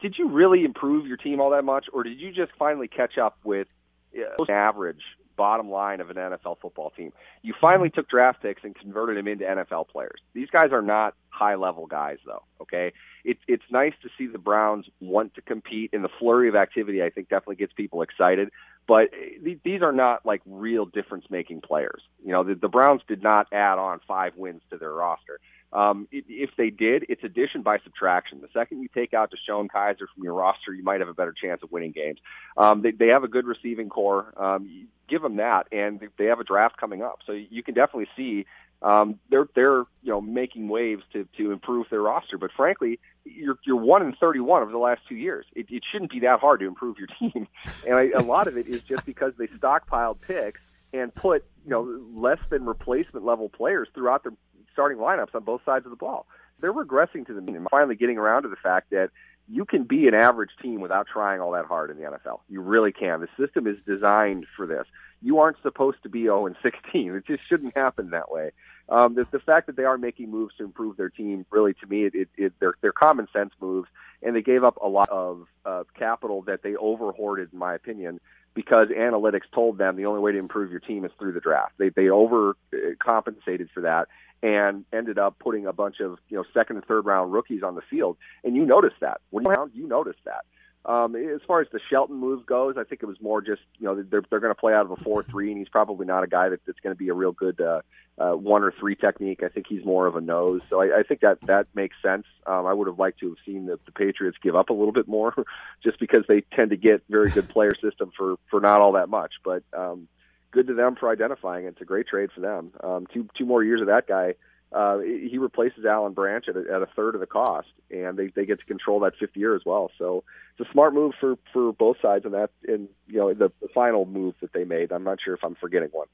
Did 0.00 0.16
you 0.18 0.28
really 0.28 0.64
improve 0.64 1.06
your 1.06 1.16
team 1.16 1.40
all 1.40 1.50
that 1.50 1.64
much, 1.64 1.86
or 1.92 2.02
did 2.02 2.18
you 2.18 2.32
just 2.32 2.52
finally 2.58 2.88
catch 2.88 3.18
up 3.18 3.38
with 3.44 3.68
uh, 4.16 4.44
average 4.50 5.02
bottom 5.36 5.70
line 5.70 6.00
of 6.00 6.10
an 6.10 6.16
NFL 6.16 6.58
football 6.60 6.90
team. 6.90 7.12
You 7.42 7.54
finally 7.60 7.90
took 7.90 8.08
draft 8.08 8.42
picks 8.42 8.64
and 8.64 8.74
converted 8.74 9.16
them 9.16 9.28
into 9.28 9.44
NFL 9.44 9.88
players. 9.88 10.20
These 10.34 10.50
guys 10.50 10.72
are 10.72 10.82
not 10.82 11.14
high 11.30 11.54
level 11.54 11.86
guys, 11.86 12.18
though. 12.26 12.42
Okay, 12.60 12.92
it's 13.24 13.40
it's 13.48 13.64
nice 13.70 13.94
to 14.02 14.08
see 14.16 14.26
the 14.26 14.38
Browns 14.38 14.86
want 15.00 15.34
to 15.34 15.42
compete, 15.42 15.90
and 15.92 16.04
the 16.04 16.10
flurry 16.18 16.48
of 16.48 16.56
activity 16.56 17.02
I 17.02 17.10
think 17.10 17.28
definitely 17.28 17.56
gets 17.56 17.72
people 17.72 18.02
excited. 18.02 18.50
But 18.86 19.10
eh, 19.12 19.54
these 19.64 19.82
are 19.82 19.92
not 19.92 20.26
like 20.26 20.42
real 20.46 20.86
difference 20.86 21.26
making 21.30 21.60
players. 21.60 22.02
You 22.24 22.32
know, 22.32 22.44
the, 22.44 22.54
the 22.54 22.68
Browns 22.68 23.02
did 23.08 23.22
not 23.22 23.46
add 23.52 23.78
on 23.78 24.00
five 24.06 24.36
wins 24.36 24.62
to 24.70 24.78
their 24.78 24.92
roster. 24.92 25.40
Um, 25.72 26.06
if 26.10 26.50
they 26.56 26.70
did, 26.70 27.06
it's 27.08 27.24
addition 27.24 27.62
by 27.62 27.78
subtraction. 27.78 28.40
The 28.40 28.48
second 28.52 28.82
you 28.82 28.88
take 28.94 29.14
out 29.14 29.32
DeShone 29.32 29.68
Kizer 29.68 30.06
from 30.14 30.22
your 30.22 30.34
roster, 30.34 30.74
you 30.74 30.82
might 30.82 31.00
have 31.00 31.08
a 31.08 31.14
better 31.14 31.32
chance 31.32 31.62
of 31.62 31.72
winning 31.72 31.92
games. 31.92 32.18
Um, 32.56 32.82
they, 32.82 32.90
they 32.90 33.08
have 33.08 33.24
a 33.24 33.28
good 33.28 33.46
receiving 33.46 33.88
core. 33.88 34.34
Um, 34.36 34.88
give 35.08 35.22
them 35.22 35.36
that, 35.36 35.68
and 35.72 36.00
they 36.18 36.26
have 36.26 36.40
a 36.40 36.44
draft 36.44 36.76
coming 36.76 37.02
up, 37.02 37.20
so 37.26 37.32
you 37.32 37.62
can 37.62 37.74
definitely 37.74 38.08
see 38.16 38.46
um, 38.82 39.18
they're 39.30 39.48
they're 39.54 39.84
you 40.02 40.10
know 40.10 40.20
making 40.20 40.68
waves 40.68 41.04
to 41.12 41.26
to 41.36 41.52
improve 41.52 41.86
their 41.90 42.02
roster. 42.02 42.36
But 42.36 42.50
frankly, 42.56 42.98
you're 43.24 43.58
you're 43.64 43.76
one 43.76 44.02
in 44.02 44.12
31 44.14 44.62
over 44.62 44.72
the 44.72 44.78
last 44.78 45.02
two 45.08 45.14
years. 45.14 45.46
It, 45.54 45.66
it 45.70 45.84
shouldn't 45.90 46.10
be 46.10 46.20
that 46.20 46.40
hard 46.40 46.60
to 46.60 46.66
improve 46.66 46.96
your 46.98 47.06
team, 47.18 47.46
and 47.86 47.94
I, 47.94 48.10
a 48.10 48.22
lot 48.22 48.48
of 48.48 48.56
it 48.56 48.66
is 48.66 48.80
just 48.82 49.06
because 49.06 49.34
they 49.38 49.46
stockpiled 49.46 50.20
picks 50.20 50.60
and 50.92 51.14
put 51.14 51.44
you 51.64 51.70
know 51.70 52.00
less 52.12 52.40
than 52.50 52.64
replacement 52.64 53.24
level 53.24 53.48
players 53.48 53.88
throughout 53.94 54.24
their 54.24 54.32
starting 54.72 54.98
lineups 54.98 55.34
on 55.34 55.44
both 55.44 55.62
sides 55.64 55.86
of 55.86 55.90
the 55.90 55.96
ball. 55.96 56.26
They're 56.60 56.72
regressing 56.72 57.26
to 57.26 57.34
the 57.34 57.40
mean 57.40 57.56
and 57.56 57.66
finally 57.70 57.96
getting 57.96 58.18
around 58.18 58.44
to 58.44 58.48
the 58.48 58.56
fact 58.56 58.90
that 58.90 59.10
you 59.48 59.64
can 59.64 59.84
be 59.84 60.06
an 60.06 60.14
average 60.14 60.50
team 60.62 60.80
without 60.80 61.06
trying 61.12 61.40
all 61.40 61.52
that 61.52 61.66
hard 61.66 61.90
in 61.90 61.96
the 61.96 62.04
NFL. 62.04 62.40
You 62.48 62.60
really 62.60 62.92
can. 62.92 63.20
The 63.20 63.28
system 63.44 63.66
is 63.66 63.76
designed 63.86 64.46
for 64.56 64.66
this. 64.66 64.86
You 65.20 65.40
aren't 65.40 65.56
supposed 65.62 66.02
to 66.04 66.08
be 66.08 66.22
0 66.22 66.46
and 66.46 66.56
16. 66.62 67.14
It 67.14 67.26
just 67.26 67.42
shouldn't 67.48 67.76
happen 67.76 68.10
that 68.10 68.30
way. 68.30 68.52
Um, 68.88 69.14
the, 69.14 69.26
the 69.30 69.40
fact 69.40 69.66
that 69.66 69.76
they 69.76 69.84
are 69.84 69.98
making 69.98 70.30
moves 70.30 70.54
to 70.58 70.64
improve 70.64 70.96
their 70.96 71.08
team, 71.08 71.46
really, 71.50 71.74
to 71.74 71.86
me, 71.86 72.04
it, 72.04 72.14
it, 72.14 72.28
it, 72.36 72.52
they're, 72.60 72.74
they're 72.80 72.92
common 72.92 73.26
sense 73.32 73.52
moves, 73.60 73.88
and 74.22 74.34
they 74.34 74.42
gave 74.42 74.64
up 74.64 74.76
a 74.82 74.88
lot 74.88 75.08
of 75.08 75.46
uh, 75.64 75.84
capital 75.98 76.42
that 76.42 76.62
they 76.62 76.76
over 76.76 77.12
hoarded, 77.12 77.52
in 77.52 77.58
my 77.58 77.74
opinion, 77.74 78.20
because 78.54 78.88
analytics 78.88 79.50
told 79.54 79.78
them 79.78 79.96
the 79.96 80.06
only 80.06 80.20
way 80.20 80.32
to 80.32 80.38
improve 80.38 80.70
your 80.70 80.80
team 80.80 81.04
is 81.04 81.12
through 81.18 81.32
the 81.32 81.40
draft. 81.40 81.72
They 81.78 81.88
they 81.88 82.10
over 82.10 82.56
compensated 82.98 83.70
for 83.72 83.80
that 83.80 84.08
and 84.42 84.84
ended 84.92 85.18
up 85.18 85.38
putting 85.38 85.66
a 85.66 85.72
bunch 85.72 86.00
of 86.00 86.18
you 86.28 86.36
know 86.36 86.44
second 86.52 86.76
and 86.76 86.84
third 86.84 87.06
round 87.06 87.32
rookies 87.32 87.62
on 87.62 87.74
the 87.74 87.82
field. 87.82 88.16
And 88.44 88.56
you 88.56 88.64
noticed 88.66 88.96
that 89.00 89.20
when 89.30 89.44
you 89.44 89.70
you 89.74 89.88
noticed 89.88 90.20
that. 90.24 90.44
Um, 90.84 91.14
as 91.14 91.40
far 91.46 91.60
as 91.60 91.68
the 91.72 91.78
Shelton 91.90 92.16
move 92.16 92.44
goes, 92.44 92.74
I 92.76 92.82
think 92.82 93.04
it 93.04 93.06
was 93.06 93.20
more 93.20 93.40
just 93.40 93.62
you 93.78 93.86
know 93.86 94.02
they're 94.02 94.22
they're 94.28 94.40
going 94.40 94.54
to 94.54 94.58
play 94.58 94.74
out 94.74 94.84
of 94.84 94.90
a 94.90 94.96
four 94.96 95.22
three, 95.22 95.50
and 95.50 95.58
he's 95.58 95.68
probably 95.68 96.06
not 96.06 96.24
a 96.24 96.26
guy 96.26 96.48
that, 96.48 96.60
that's 96.66 96.80
going 96.80 96.94
to 96.94 96.98
be 96.98 97.08
a 97.08 97.14
real 97.14 97.30
good 97.30 97.60
uh, 97.60 97.82
uh, 98.18 98.32
one 98.32 98.64
or 98.64 98.72
three 98.72 98.96
technique. 98.96 99.44
I 99.44 99.48
think 99.48 99.66
he's 99.68 99.84
more 99.84 100.08
of 100.08 100.16
a 100.16 100.20
nose, 100.20 100.60
so 100.68 100.80
I, 100.80 100.98
I 100.98 101.02
think 101.04 101.20
that 101.20 101.40
that 101.42 101.68
makes 101.72 101.94
sense. 102.02 102.26
Um, 102.48 102.66
I 102.66 102.72
would 102.72 102.88
have 102.88 102.98
liked 102.98 103.20
to 103.20 103.28
have 103.28 103.38
seen 103.46 103.66
the, 103.66 103.78
the 103.86 103.92
Patriots 103.92 104.38
give 104.42 104.56
up 104.56 104.70
a 104.70 104.72
little 104.72 104.92
bit 104.92 105.06
more, 105.06 105.32
just 105.84 106.00
because 106.00 106.24
they 106.26 106.40
tend 106.52 106.70
to 106.70 106.76
get 106.76 107.04
very 107.08 107.30
good 107.30 107.48
player 107.48 107.74
system 107.80 108.10
for 108.16 108.34
for 108.50 108.60
not 108.60 108.80
all 108.80 108.92
that 108.92 109.08
much. 109.08 109.34
But 109.44 109.62
um, 109.72 110.08
good 110.52 110.68
to 110.68 110.74
them 110.74 110.94
for 110.94 111.10
identifying 111.10 111.64
it. 111.64 111.68
It's 111.68 111.80
a 111.80 111.84
great 111.84 112.06
trade 112.06 112.30
for 112.32 112.40
them. 112.40 112.72
Um, 112.82 113.06
two 113.12 113.28
two 113.36 113.46
more 113.46 113.64
years 113.64 113.80
of 113.80 113.88
that 113.88 114.06
guy 114.06 114.34
uh, 114.74 115.00
he 115.00 115.36
replaces 115.38 115.84
Alan 115.84 116.12
Branch 116.12 116.48
at 116.48 116.56
a, 116.56 116.60
at 116.60 116.82
a 116.82 116.86
third 116.96 117.14
of 117.14 117.20
the 117.20 117.26
cost, 117.26 117.68
and 117.90 118.16
they 118.16 118.28
they 118.28 118.46
get 118.46 118.58
to 118.58 118.64
control 118.64 119.00
that 119.00 119.12
fifth 119.18 119.36
year 119.36 119.54
as 119.54 119.62
well. 119.66 119.90
So 119.98 120.24
it's 120.56 120.68
a 120.68 120.72
smart 120.72 120.94
move 120.94 121.12
for 121.20 121.36
for 121.52 121.72
both 121.72 121.98
sides, 122.00 122.24
and 122.24 122.32
that 122.32 122.50
in 122.66 122.88
you 123.06 123.18
know 123.18 123.34
the, 123.34 123.52
the 123.60 123.68
final 123.74 124.06
move 124.06 124.34
that 124.40 124.52
they 124.52 124.64
made. 124.64 124.90
I'm 124.90 125.04
not 125.04 125.18
sure 125.22 125.34
if 125.34 125.44
I'm 125.44 125.56
forgetting 125.56 125.90
one. 125.92 126.06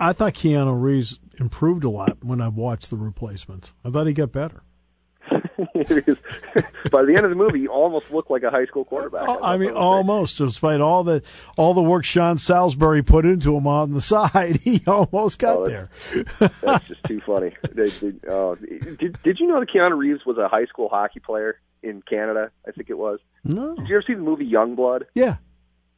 I 0.00 0.12
thought 0.14 0.32
Keanu 0.32 0.80
Reeves 0.80 1.20
improved 1.38 1.84
a 1.84 1.90
lot 1.90 2.24
when 2.24 2.40
I 2.40 2.48
watched 2.48 2.90
the 2.90 2.96
replacements. 2.96 3.72
I 3.84 3.90
thought 3.90 4.06
he 4.06 4.12
got 4.12 4.32
better. 4.32 4.62
by 6.90 7.04
the 7.04 7.14
end 7.16 7.24
of 7.24 7.30
the 7.30 7.36
movie, 7.36 7.60
he 7.60 7.68
almost 7.68 8.10
looked 8.10 8.30
like 8.30 8.42
a 8.42 8.50
high 8.50 8.66
school 8.66 8.84
quarterback. 8.84 9.28
I, 9.28 9.54
I 9.54 9.56
mean, 9.56 9.70
almost, 9.70 10.38
despite 10.38 10.80
all 10.80 11.04
the 11.04 11.22
all 11.56 11.74
the 11.74 11.82
work 11.82 12.04
Sean 12.04 12.38
Salisbury 12.38 13.02
put 13.02 13.24
into 13.24 13.56
him 13.56 13.66
on 13.66 13.92
the 13.92 14.00
side, 14.02 14.58
he 14.58 14.82
almost 14.86 15.38
got 15.38 15.58
oh, 15.58 15.68
there. 15.68 15.90
that's 16.62 16.88
just 16.88 17.04
too 17.04 17.20
funny. 17.20 17.52
They, 17.72 17.88
they, 17.88 18.12
uh, 18.28 18.54
did 18.98 19.18
Did 19.22 19.40
you 19.40 19.46
know 19.46 19.60
that 19.60 19.70
Keanu 19.70 19.96
Reeves 19.96 20.26
was 20.26 20.38
a 20.38 20.48
high 20.48 20.66
school 20.66 20.88
hockey 20.88 21.20
player 21.20 21.58
in 21.82 22.02
Canada? 22.02 22.50
I 22.66 22.72
think 22.72 22.90
it 22.90 22.98
was. 22.98 23.20
No. 23.44 23.74
Did 23.76 23.88
you 23.88 23.96
ever 23.96 24.04
see 24.06 24.14
the 24.14 24.20
movie 24.20 24.50
Youngblood? 24.50 25.04
Yeah. 25.14 25.36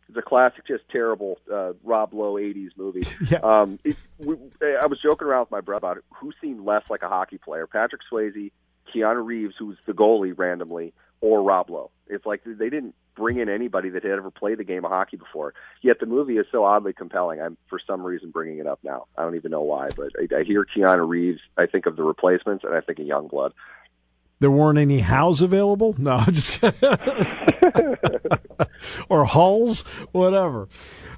It's 0.09 0.17
a 0.17 0.23
classic, 0.23 0.67
just 0.67 0.89
terrible 0.89 1.39
uh, 1.53 1.73
Rob 1.85 2.15
Lowe 2.15 2.35
'80s 2.35 2.71
movie. 2.79 3.07
Yeah. 3.31 3.41
Um, 3.43 3.79
it, 3.85 3.97
we, 4.17 4.37
I 4.63 4.87
was 4.87 4.99
joking 5.03 5.29
around 5.29 5.43
with 5.43 5.51
my 5.51 5.61
brother 5.61 5.79
about 5.79 5.97
it. 5.99 6.05
Who 6.21 6.33
seemed 6.41 6.65
less 6.65 6.89
like 6.89 7.03
a 7.03 7.09
hockey 7.09 7.37
player, 7.37 7.67
Patrick 7.67 8.01
Swayze 8.11 8.51
Keanu 8.95 9.24
Reeves, 9.24 9.55
who's 9.59 9.78
the 9.86 9.93
goalie 9.93 10.36
randomly, 10.36 10.93
or 11.20 11.43
Rob 11.43 11.70
Lowe. 11.70 11.91
It's 12.07 12.24
like 12.24 12.43
they 12.45 12.70
didn't 12.70 12.95
bring 13.16 13.39
in 13.39 13.49
anybody 13.49 13.91
that 13.91 14.05
had 14.05 14.12
ever 14.12 14.30
played 14.30 14.59
the 14.59 14.64
game 14.64 14.84
of 14.84 14.91
hockey 14.91 15.16
before. 15.16 15.55
Yet 15.82 16.01
the 16.01 16.07
movie 16.07 16.39
is 16.39 16.47
so 16.51 16.64
oddly 16.64 16.93
compelling. 16.93 17.41
I'm 17.41 17.57
for 17.68 17.80
some 17.84 18.03
reason 18.03 18.30
bringing 18.30 18.59
it 18.59 18.66
up 18.66 18.78
now. 18.82 19.07
I 19.16 19.22
don't 19.22 19.34
even 19.34 19.51
know 19.51 19.62
why, 19.62 19.89
but 19.97 20.12
I, 20.18 20.28
I 20.39 20.45
hear 20.45 20.64
Keanu 20.64 21.07
Reeves. 21.09 21.41
I 21.57 21.66
think 21.66 21.86
of 21.86 21.97
the 21.97 22.05
replacements, 22.05 22.64
and 22.64 22.74
I 22.74 22.80
think 22.80 22.99
of 22.99 23.07
Youngblood. 23.07 23.53
There 24.41 24.51
weren't 24.53 24.78
any 24.78 25.01
Howes 25.01 25.41
available. 25.43 25.97
No, 25.99 26.20
just 26.30 26.62
or 29.09 29.24
Hulls, 29.24 29.82
whatever. 30.12 30.68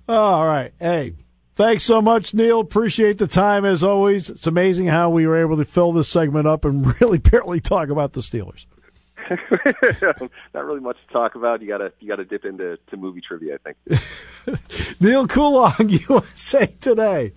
All 0.09 0.47
right, 0.47 0.73
hey. 0.81 1.15
Thanks 1.61 1.85
so 1.85 2.01
much, 2.01 2.33
Neil. 2.33 2.61
Appreciate 2.61 3.19
the 3.19 3.27
time 3.27 3.67
as 3.67 3.85
always. 3.85 4.31
It's 4.31 4.47
amazing 4.47 4.87
how 4.87 5.11
we 5.11 5.27
were 5.27 5.37
able 5.37 5.59
to 5.59 5.67
fill 5.67 5.93
this 5.93 6.09
segment 6.09 6.47
up 6.47 6.65
and 6.65 6.99
really 7.03 7.19
barely 7.19 7.61
talk 7.61 7.91
about 7.91 8.15
the 8.15 8.23
Steelers. 8.23 8.65
Not 10.55 10.65
really 10.65 10.81
much 10.81 10.97
to 11.07 11.13
talk 11.13 11.35
about. 11.35 11.61
You 11.61 11.69
gotta 11.69 11.93
you 12.01 12.09
gotta 12.09 12.25
dip 12.25 12.47
into 12.47 12.79
to 12.89 12.97
movie 12.97 13.21
trivia, 13.21 13.59
I 13.63 13.75
think. 13.75 15.01
Neil 15.03 15.29
Coolong, 15.29 15.91
USA 16.09 16.65
Today. 16.81 17.35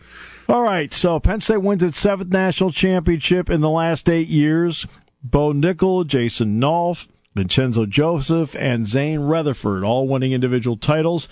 All 0.47 0.61
right, 0.61 0.93
so 0.93 1.19
Penn 1.19 1.41
State 1.41 1.57
wins 1.57 1.83
its 1.83 1.99
seventh 1.99 2.31
national 2.31 2.71
championship 2.71 3.49
in 3.49 3.59
the 3.59 3.69
last 3.69 4.07
eight 4.07 4.29
years. 4.29 4.87
Bo 5.21 5.51
Nickal, 5.51 6.07
Jason 6.07 6.61
Nolf, 6.61 7.07
Vincenzo 7.35 7.85
Joseph, 7.85 8.55
and 8.55 8.87
Zain 8.87 9.19
Retherford 9.19 9.85
all 9.85 10.07
winning 10.07 10.31
individual 10.31 10.77
titles. 10.77 11.27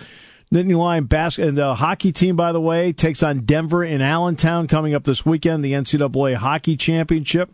Nittany 0.54 0.76
Lion 0.76 1.06
basket 1.06 1.48
and 1.48 1.58
the 1.58 1.76
hockey 1.76 2.12
team, 2.12 2.36
by 2.36 2.52
the 2.52 2.60
way, 2.60 2.92
takes 2.92 3.24
on 3.24 3.42
Denver 3.42 3.86
in 3.86 4.02
Allentown 4.02 4.68
coming 4.68 4.94
up 4.94 5.06
this 5.06 5.26
weekend, 5.26 5.64
the 5.64 5.72
NCAA 5.72 6.36
hockey 6.36 6.76
championship. 6.76 7.52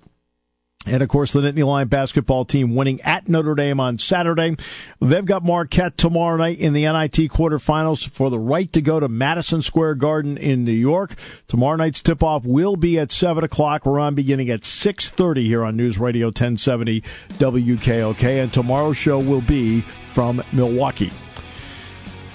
And 0.87 1.03
of 1.03 1.09
course, 1.09 1.33
the 1.33 1.41
Nittany 1.41 1.65
Lion 1.65 1.89
basketball 1.89 2.45
team 2.45 2.73
winning 2.73 3.01
at 3.01 3.27
Notre 3.27 3.55
Dame 3.55 3.79
on 3.79 3.99
Saturday. 3.99 4.55
They've 5.01 5.25
got 5.25 5.43
Marquette 5.43 5.97
tomorrow 5.97 6.37
night 6.37 6.59
in 6.59 6.73
the 6.73 6.83
NIT 6.83 7.29
quarterfinals 7.29 8.09
for 8.09 8.29
the 8.29 8.39
right 8.39 8.71
to 8.73 8.81
go 8.81 8.99
to 8.99 9.09
Madison 9.09 9.61
Square 9.61 9.95
Garden 9.95 10.37
in 10.37 10.63
New 10.63 10.71
York. 10.71 11.15
Tomorrow 11.47 11.75
night's 11.75 12.01
tip-off 12.01 12.45
will 12.45 12.77
be 12.77 12.97
at 12.97 13.11
7 13.11 13.43
o'clock. 13.43 13.85
We're 13.85 13.99
on 13.99 14.15
beginning 14.15 14.49
at 14.49 14.61
6.30 14.61 15.45
here 15.45 15.63
on 15.63 15.75
News 15.75 15.99
Radio 15.99 16.27
1070 16.27 17.01
WKOK. 17.01 18.23
And 18.23 18.53
tomorrow's 18.53 18.97
show 18.97 19.19
will 19.19 19.41
be 19.41 19.81
from 19.81 20.41
Milwaukee. 20.53 21.11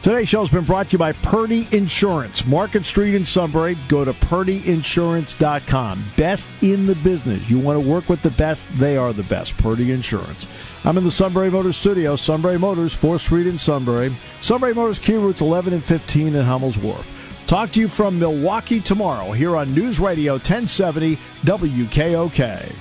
Today's 0.03 0.29
show 0.29 0.41
has 0.41 0.51
been 0.51 0.65
brought 0.65 0.89
to 0.89 0.95
you 0.95 0.99
by 0.99 1.13
Purdy 1.13 1.69
Insurance. 1.71 2.45
Market 2.45 2.85
Street 2.85 3.15
in 3.15 3.25
Sunbury. 3.25 3.79
Go 3.87 4.05
to 4.05 4.13
purdyinsurance.com. 4.13 6.05
Best 6.17 6.49
in 6.61 6.87
the 6.87 6.97
business. 6.97 7.49
You 7.49 7.61
want 7.61 7.81
to 7.81 7.89
work 7.89 8.09
with 8.09 8.21
the 8.21 8.31
best, 8.31 8.69
they 8.79 8.97
are 8.97 9.13
the 9.13 9.23
best. 9.23 9.57
Purdy 9.59 9.93
Insurance. 9.93 10.49
I'm 10.85 10.99
in 10.99 11.05
the 11.05 11.11
Sunbury 11.13 11.53
Motors 11.53 11.77
studio. 11.77 12.17
Sunbury 12.17 12.59
Motors, 12.59 12.93
4th 13.01 13.21
Street 13.21 13.47
in 13.47 13.57
Sunbury. 13.57 14.13
Sunbury 14.41 14.75
Motors 14.75 14.99
Key 14.99 15.15
Routes 15.15 15.41
11 15.41 15.73
and 15.73 15.85
15 15.85 16.35
in 16.35 16.45
Hummel's 16.45 16.77
Wharf. 16.79 17.09
Talk 17.47 17.71
to 17.71 17.79
you 17.79 17.87
from 17.87 18.19
Milwaukee 18.19 18.81
tomorrow 18.81 19.31
here 19.31 19.57
on 19.57 19.73
News 19.73 20.01
Radio 20.01 20.33
1070 20.33 21.17
WKOK. 21.45 22.75